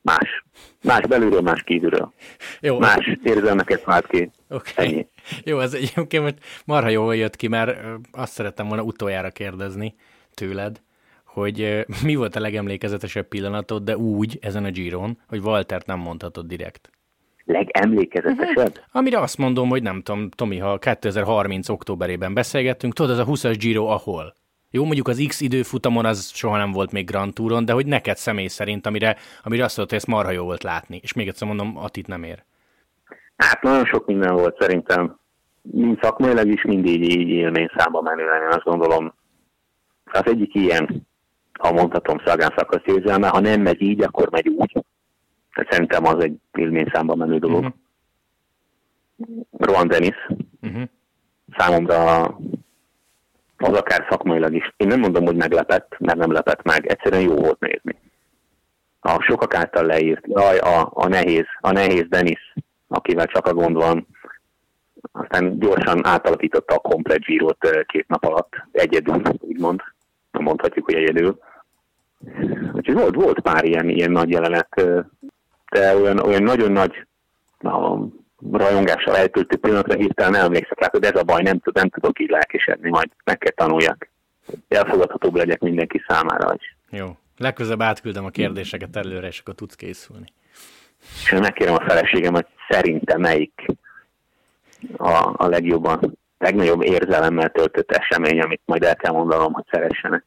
más. 0.00 0.44
Más 0.82 1.06
belülről, 1.06 1.40
más 1.40 1.62
kívülről. 1.62 2.12
Jó. 2.60 2.78
Más 2.78 3.16
érzelmeket 3.22 3.84
vált 3.84 4.06
ki. 4.06 4.30
Okay. 4.48 4.86
Ennyi. 4.86 5.08
Jó, 5.44 5.58
ez 5.58 5.74
egyébként 5.74 6.22
most 6.22 6.38
marha 6.64 6.88
jól 6.88 7.16
jött 7.16 7.36
ki, 7.36 7.48
mert 7.48 7.78
azt 8.12 8.32
szerettem 8.32 8.68
volna 8.68 8.82
utoljára 8.82 9.30
kérdezni 9.30 9.94
tőled, 10.34 10.80
hogy 11.32 11.84
mi 12.04 12.14
volt 12.14 12.36
a 12.36 12.40
legemlékezetesebb 12.40 13.28
pillanatod, 13.28 13.82
de 13.82 13.96
úgy 13.96 14.38
ezen 14.40 14.64
a 14.64 14.70
Giron, 14.70 15.18
hogy 15.28 15.40
Waltert 15.40 15.86
nem 15.86 15.98
mondhatod 15.98 16.46
direkt. 16.46 16.90
Legemlékezetesebb? 17.44 18.68
Uh-huh. 18.68 18.84
Amire 18.92 19.18
azt 19.18 19.38
mondom, 19.38 19.68
hogy 19.68 19.82
nem 19.82 20.02
tudom, 20.02 20.28
Tomi, 20.30 20.58
ha 20.58 20.78
2030 20.78 21.68
októberében 21.68 22.34
beszélgettünk, 22.34 22.92
tudod, 22.92 23.10
az 23.10 23.18
a 23.18 23.24
20-as 23.24 23.56
Giro 23.58 23.86
ahol? 23.86 24.34
Jó, 24.70 24.84
mondjuk 24.84 25.08
az 25.08 25.24
X 25.28 25.40
időfutamon 25.40 26.04
az 26.04 26.30
soha 26.34 26.56
nem 26.56 26.72
volt 26.72 26.92
még 26.92 27.06
Grand 27.06 27.32
Touron, 27.32 27.64
de 27.64 27.72
hogy 27.72 27.86
neked 27.86 28.16
személy 28.16 28.46
szerint, 28.46 28.86
amire, 28.86 29.16
amire 29.42 29.64
azt 29.64 29.76
mondta, 29.76 29.94
hogy 29.94 30.04
ezt 30.04 30.16
marha 30.16 30.30
jó 30.30 30.44
volt 30.44 30.62
látni. 30.62 31.00
És 31.02 31.12
még 31.12 31.28
egyszer 31.28 31.48
mondom, 31.48 31.76
Atit 31.76 32.06
nem 32.06 32.22
ér. 32.22 32.44
Hát 33.36 33.62
nagyon 33.62 33.84
sok 33.84 34.06
minden 34.06 34.34
volt 34.34 34.56
szerintem. 34.60 35.18
Mind 35.62 35.98
szakmailag 36.02 36.48
is, 36.48 36.62
mindig 36.62 37.02
így 37.02 37.28
élmény 37.28 37.70
számba 37.76 38.00
menően, 38.00 38.42
én 38.42 38.48
azt 38.48 38.64
gondolom. 38.64 39.14
Az 40.04 40.26
egyik 40.26 40.54
ilyen 40.54 41.08
ha 41.60 41.72
mondhatom, 41.72 42.18
Szagán 42.24 42.52
szakasz 42.56 42.82
érzelme, 42.84 43.28
ha 43.28 43.40
nem 43.40 43.60
megy 43.60 43.82
így, 43.82 44.02
akkor 44.02 44.30
megy 44.30 44.48
úgy. 44.48 44.72
Tehát 45.54 45.72
szerintem 45.72 46.06
az 46.06 46.22
egy 46.22 46.38
számban 46.92 47.18
menő 47.18 47.38
dolog. 47.38 47.64
Uh-huh. 47.64 49.44
Rohan 49.58 49.88
Dennis. 49.88 50.16
Uh-huh. 50.60 50.82
Számomra 51.56 52.22
az 53.56 53.76
akár 53.76 54.06
szakmailag 54.10 54.54
is. 54.54 54.74
Én 54.76 54.86
nem 54.86 55.00
mondom, 55.00 55.24
hogy 55.24 55.36
meglepett, 55.36 55.96
mert 55.98 56.18
nem 56.18 56.32
lepett 56.32 56.62
meg. 56.62 56.86
Egyszerűen 56.86 57.22
jó 57.22 57.34
volt 57.34 57.60
nézni. 57.60 57.98
A 59.00 59.22
sokak 59.22 59.54
által 59.54 59.84
leírt, 59.84 60.26
jaj, 60.26 60.58
a, 60.58 60.90
a 60.94 61.08
nehéz, 61.08 61.46
a 61.60 61.70
nehéz 61.70 62.04
Dennis, 62.08 62.54
akivel 62.88 63.26
csak 63.26 63.46
a 63.46 63.54
gond 63.54 63.76
van, 63.76 64.06
aztán 65.12 65.58
gyorsan 65.58 66.06
átalakította 66.06 66.74
a 66.74 66.78
komplet 66.78 67.22
zsírót 67.22 67.84
két 67.86 68.08
nap 68.08 68.24
alatt, 68.24 68.52
egyedül, 68.72 69.22
úgymond, 69.38 69.82
mondhatjuk, 70.30 70.84
hogy 70.84 70.94
egyedül. 70.94 71.38
Úgyhogy 72.72 72.94
volt, 72.94 73.14
volt 73.14 73.40
pár 73.40 73.64
ilyen, 73.64 73.88
ilyen 73.88 74.10
nagy 74.10 74.30
jelenet, 74.30 74.82
de 75.70 75.96
olyan, 75.96 76.18
olyan 76.18 76.42
nagyon 76.42 76.72
nagy 76.72 77.06
a 77.62 77.98
rajongással 78.52 79.16
eltöltő 79.16 79.56
pillanatra 79.56 79.94
hirtelen 79.94 80.30
nem 80.30 80.44
emlékszek 80.44 80.80
rá, 80.80 80.88
hogy 80.90 81.04
ez 81.04 81.20
a 81.20 81.22
baj, 81.22 81.42
nem, 81.42 81.58
tud, 81.58 81.74
nem 81.74 81.88
tudok 81.88 82.20
így 82.20 82.30
lelkesedni, 82.30 82.88
majd 82.88 83.10
meg 83.24 83.38
kell 83.38 83.52
tanuljak. 83.52 84.08
elfogadhatóbb 84.68 85.34
legyek 85.34 85.60
mindenki 85.60 86.04
számára 86.08 86.54
is. 86.54 86.76
Jó. 86.90 87.16
Legközelebb 87.36 87.82
átküldöm 87.82 88.24
a 88.24 88.30
kérdéseket 88.30 88.96
előre, 88.96 89.26
és 89.26 89.38
akkor 89.38 89.54
tudsz 89.54 89.74
készülni. 89.74 90.26
És 91.24 91.30
megkérem 91.30 91.74
a 91.74 91.84
feleségem, 91.86 92.32
hogy 92.32 92.46
szerintem 92.68 93.20
melyik 93.20 93.66
a, 94.96 95.32
a 95.36 95.46
legjobban, 95.46 96.18
legnagyobb 96.38 96.82
érzelemmel 96.82 97.50
töltött 97.50 97.90
esemény, 97.90 98.40
amit 98.40 98.60
majd 98.64 98.82
el 98.82 98.96
kell 98.96 99.12
mondanom, 99.12 99.52
hogy 99.52 99.64
szeressenek. 99.70 100.24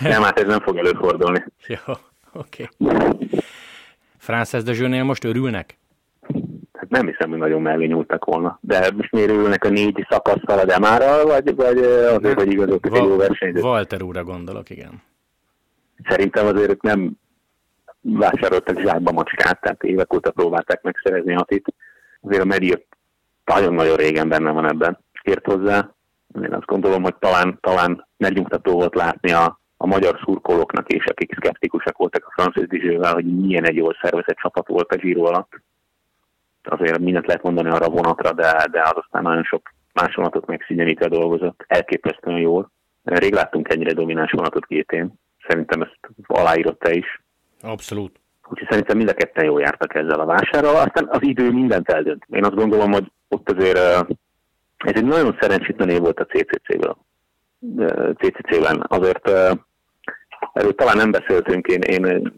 Nem, 0.00 0.22
hát 0.22 0.38
ez 0.38 0.46
nem 0.46 0.60
fog 0.60 0.76
előfordulni. 0.76 1.44
Jó, 1.66 1.94
oké. 2.32 2.68
Okay. 2.78 3.28
Frances 4.18 4.62
de 4.62 5.02
most 5.02 5.24
örülnek? 5.24 5.78
Hát 6.72 6.88
nem 6.88 7.06
hiszem, 7.06 7.30
hogy 7.30 7.38
nagyon 7.38 7.62
mellé 7.62 7.86
nyúltak 7.86 8.24
volna. 8.24 8.58
De 8.60 8.90
most 8.96 9.12
miért 9.12 9.30
örülnek 9.30 9.64
a 9.64 9.68
négy 9.68 10.06
szakasztal 10.10 10.58
a 10.58 10.64
Demárral, 10.64 11.24
vagy, 11.24 11.54
vagy 11.54 11.78
azért, 11.78 12.38
hogy 12.38 12.52
igazoltak 12.52 12.96
egy 12.96 13.02
jó 13.02 13.16
versenyt? 13.16 13.60
Walter 13.60 14.02
úrra 14.02 14.24
gondolok, 14.24 14.70
igen. 14.70 15.02
Szerintem 16.08 16.46
azért 16.46 16.82
nem 16.82 17.12
vásároltak 18.00 18.80
zsákba 18.80 19.12
macskát, 19.12 19.60
tehát 19.60 19.82
évek 19.82 20.14
óta 20.14 20.30
próbálták 20.30 20.82
megszerezni 20.82 21.32
Hatit. 21.32 21.74
Azért 22.20 22.42
a 22.42 22.46
Medier 22.46 22.80
nagyon-nagyon 23.44 23.96
régen 23.96 24.28
benne 24.28 24.50
van 24.50 24.68
ebben. 24.68 24.98
Ért 25.22 25.46
hozzá. 25.46 25.94
Én 26.42 26.52
azt 26.52 26.66
gondolom, 26.66 27.02
hogy 27.02 27.14
talán, 27.14 27.58
talán 27.60 28.06
megnyugtató 28.16 28.72
volt 28.72 28.94
látni 28.94 29.32
a, 29.32 29.59
a 29.82 29.86
magyar 29.86 30.20
szurkolóknak 30.24 30.92
is, 30.92 31.04
akik 31.04 31.34
szkeptikusak 31.34 31.96
voltak 31.96 32.26
a 32.26 32.32
francia 32.32 32.66
Dizsővel, 32.66 33.12
hogy 33.12 33.40
milyen 33.40 33.66
egy 33.66 33.76
jól 33.76 33.96
szervezett 34.02 34.36
csapat 34.36 34.66
volt 34.66 34.92
a 34.92 34.96
Giro 34.96 35.24
alatt. 35.24 35.60
Azért 36.62 36.98
mindent 36.98 37.26
lehet 37.26 37.42
mondani 37.42 37.68
arra 37.68 37.86
a 37.86 37.90
vonatra, 37.90 38.32
de, 38.32 38.66
de 38.70 38.82
az 38.82 38.92
aztán 38.94 39.22
nagyon 39.22 39.42
sok 39.42 39.72
más 39.92 40.14
vonatot 40.14 40.46
megszigyenítve 40.46 41.08
dolgozott. 41.08 41.64
Elképesztően 41.66 42.38
jól. 42.38 42.70
Rég 43.04 43.32
láttunk 43.32 43.68
ennyire 43.68 43.92
domináns 43.92 44.30
vonatot 44.30 44.66
két 44.66 44.90
én. 44.90 45.12
Szerintem 45.48 45.82
ezt 45.82 45.98
aláírott 46.26 46.78
te 46.78 46.92
is. 46.92 47.22
Abszolút. 47.60 48.20
Úgyhogy 48.48 48.68
szerintem 48.70 48.96
mind 48.96 49.08
a 49.08 49.14
ketten 49.14 49.44
jól 49.44 49.60
jártak 49.60 49.94
ezzel 49.94 50.20
a 50.20 50.26
vásárral. 50.26 50.76
Aztán 50.76 51.08
az 51.10 51.22
idő 51.22 51.50
mindent 51.50 51.88
eldönt. 51.88 52.24
Én 52.28 52.44
azt 52.44 52.54
gondolom, 52.54 52.92
hogy 52.92 53.12
ott 53.28 53.50
azért 53.50 53.78
ez 54.76 54.94
egy 54.94 55.04
nagyon 55.04 55.36
szerencsétlen 55.40 55.88
év 55.88 56.00
volt 56.00 56.20
a 56.20 56.26
CCC-ből. 56.26 56.96
CCC-ben. 58.14 58.84
Azért 58.88 59.30
erről 60.52 60.74
talán 60.74 60.96
nem 60.96 61.10
beszéltünk, 61.10 61.66
én, 61.66 61.80
én 61.80 62.32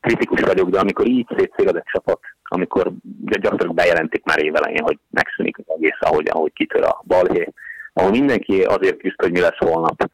kritikus 0.00 0.40
vagyok, 0.40 0.68
de 0.70 0.78
amikor 0.78 1.06
így 1.06 1.26
szétszéled 1.36 1.76
egy 1.76 1.90
csapat, 1.92 2.20
amikor 2.42 2.92
gyakorlatilag 3.24 3.74
bejelentik 3.74 4.24
már 4.24 4.44
évelején, 4.44 4.82
hogy 4.82 4.98
megszűnik 5.10 5.58
az 5.58 5.64
egész, 5.76 5.98
ahogy, 6.00 6.28
ahogy 6.30 6.52
kitör 6.52 6.82
a 6.82 7.02
balhé, 7.06 7.52
ahol 7.92 8.10
mindenki 8.10 8.62
azért 8.62 8.98
küzd, 8.98 9.20
hogy 9.20 9.32
mi 9.32 9.40
lesz 9.40 9.58
holnap, 9.58 10.10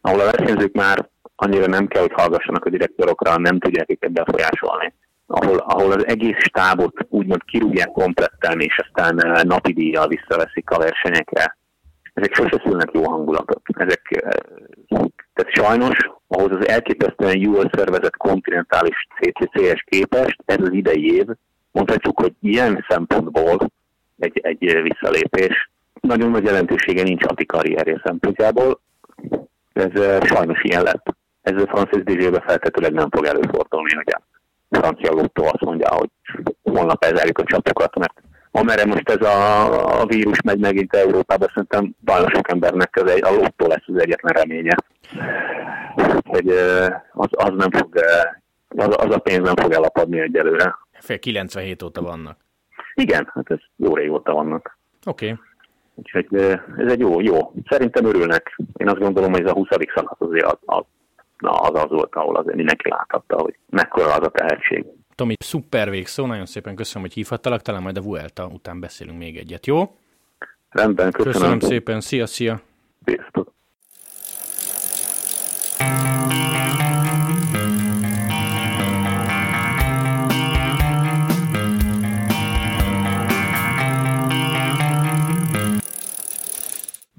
ahol 0.00 0.20
a 0.20 0.24
versenyzők 0.24 0.72
már 0.72 1.08
annyira 1.36 1.66
nem 1.66 1.86
kell, 1.86 2.02
hogy 2.02 2.12
hallgassanak 2.14 2.64
a 2.64 2.70
direktorokra, 2.70 3.38
nem 3.38 3.58
tudják 3.58 3.90
őket 3.90 4.12
befolyásolni. 4.12 4.94
Ahol, 5.26 5.56
ahol 5.56 5.92
az 5.92 6.06
egész 6.06 6.36
stábot 6.38 7.06
úgymond 7.08 7.44
kirúgják 7.44 7.88
kompletten, 7.88 8.60
és 8.60 8.78
aztán 8.78 9.24
eh, 9.24 9.42
napi 9.42 9.72
díjjal 9.72 10.08
visszaveszik 10.08 10.70
a 10.70 10.78
versenyekre. 10.78 11.56
Ezek 12.18 12.34
sose 12.34 12.62
szülnek 12.64 12.90
jó 12.92 13.02
hangulatot. 13.04 13.60
Ezek, 13.64 14.02
eh, 14.10 14.30
tehát 15.34 15.52
sajnos 15.52 15.96
ahhoz 16.26 16.50
az 16.50 16.68
elképesztően 16.68 17.38
jól 17.38 17.70
szervezett 17.72 18.16
kontinentális 18.16 19.06
CCC-es 19.20 19.84
képest 19.88 20.42
ez 20.44 20.60
az 20.60 20.72
idei 20.72 21.14
év, 21.14 21.26
mondhatjuk, 21.70 22.20
hogy 22.20 22.32
ilyen 22.40 22.84
szempontból 22.88 23.58
egy, 24.18 24.38
egy 24.42 24.82
visszalépés. 24.82 25.70
Nagyon 26.00 26.30
nagy 26.30 26.44
jelentősége 26.44 27.02
nincs 27.02 27.24
a 27.24 27.44
karrierje 27.46 28.00
szempontjából. 28.04 28.80
Ez 29.72 30.00
eh, 30.00 30.20
sajnos 30.22 30.60
ilyen 30.62 30.82
lett 30.82 31.16
ez 31.48 31.62
a 31.62 31.66
Francis 31.66 32.02
DJ-be 32.02 32.40
feltetőleg 32.40 32.92
nem 32.92 33.10
fog 33.10 33.24
előfordulni, 33.24 33.94
hogy 33.94 34.14
a 34.14 34.22
francia 34.70 35.12
lottó 35.12 35.44
azt 35.44 35.60
mondja, 35.60 35.88
hogy 35.94 36.10
holnap 36.62 37.04
elzárjuk 37.04 37.38
a 37.38 37.44
csapatokat, 37.44 37.98
mert 37.98 38.22
amerre 38.50 38.84
most 38.84 39.08
ez 39.08 39.26
a, 39.26 40.00
a 40.00 40.06
vírus 40.06 40.40
megy 40.42 40.58
megint 40.58 40.94
Európába, 40.94 41.46
szerintem 41.48 41.94
nagyon 42.04 42.28
sok 42.34 42.50
embernek 42.50 42.96
ez 43.02 43.10
egy, 43.10 43.24
a 43.24 43.30
lottó 43.30 43.66
lesz 43.66 43.84
az 43.86 44.00
egyetlen 44.00 44.32
reménye. 44.32 44.76
Hogy 46.24 46.48
az, 47.12 47.28
az 47.30 47.52
nem 47.56 47.70
fog, 47.70 48.00
az, 48.68 48.96
az 49.06 49.14
a 49.14 49.18
pénz 49.18 49.44
nem 49.44 49.56
fog 49.56 49.72
elapadni 49.72 50.20
egyelőre. 50.20 50.78
Fél 50.92 51.18
97 51.18 51.82
óta 51.82 52.02
vannak. 52.02 52.36
Igen, 52.94 53.30
hát 53.34 53.50
ez 53.50 53.58
jó 53.76 53.94
régóta 53.94 54.32
vannak. 54.32 54.78
Oké. 55.06 55.30
Okay. 55.30 55.44
Úgyhogy 55.94 56.26
ez 56.76 56.92
egy 56.92 57.00
jó, 57.00 57.20
jó. 57.20 57.52
Szerintem 57.68 58.04
örülnek. 58.04 58.58
Én 58.76 58.88
azt 58.88 58.98
gondolom, 58.98 59.32
hogy 59.32 59.42
ez 59.42 59.50
a 59.50 59.54
20. 59.54 59.68
szakasz 59.94 60.20
azért 60.20 60.46
az, 60.46 60.58
az 60.64 60.84
az 61.38 61.82
az 61.82 61.88
volt, 61.88 62.14
ahol 62.14 62.36
azért 62.36 62.56
mindenki 62.56 62.88
láthatta, 62.88 63.36
hogy 63.36 63.58
mekkora 63.70 64.14
az 64.14 64.26
a 64.26 64.30
tehetség. 64.30 64.84
Tomi, 65.18 65.34
szuper 65.38 65.90
végszó, 65.90 66.26
nagyon 66.26 66.46
szépen 66.46 66.74
köszönöm, 66.74 67.02
hogy 67.02 67.12
hívhattalak, 67.12 67.62
talán 67.62 67.82
majd 67.82 67.96
a 67.96 68.00
Vuelta 68.00 68.46
után 68.46 68.80
beszélünk 68.80 69.18
még 69.18 69.36
egyet, 69.36 69.66
jó? 69.66 69.96
Rendben, 70.68 71.10
köszönöm. 71.10 71.32
Köszönöm 71.32 71.60
szépen, 71.60 72.00
szia, 72.00 72.26
szia. 72.26 72.60
Sziasztok. 73.04 73.54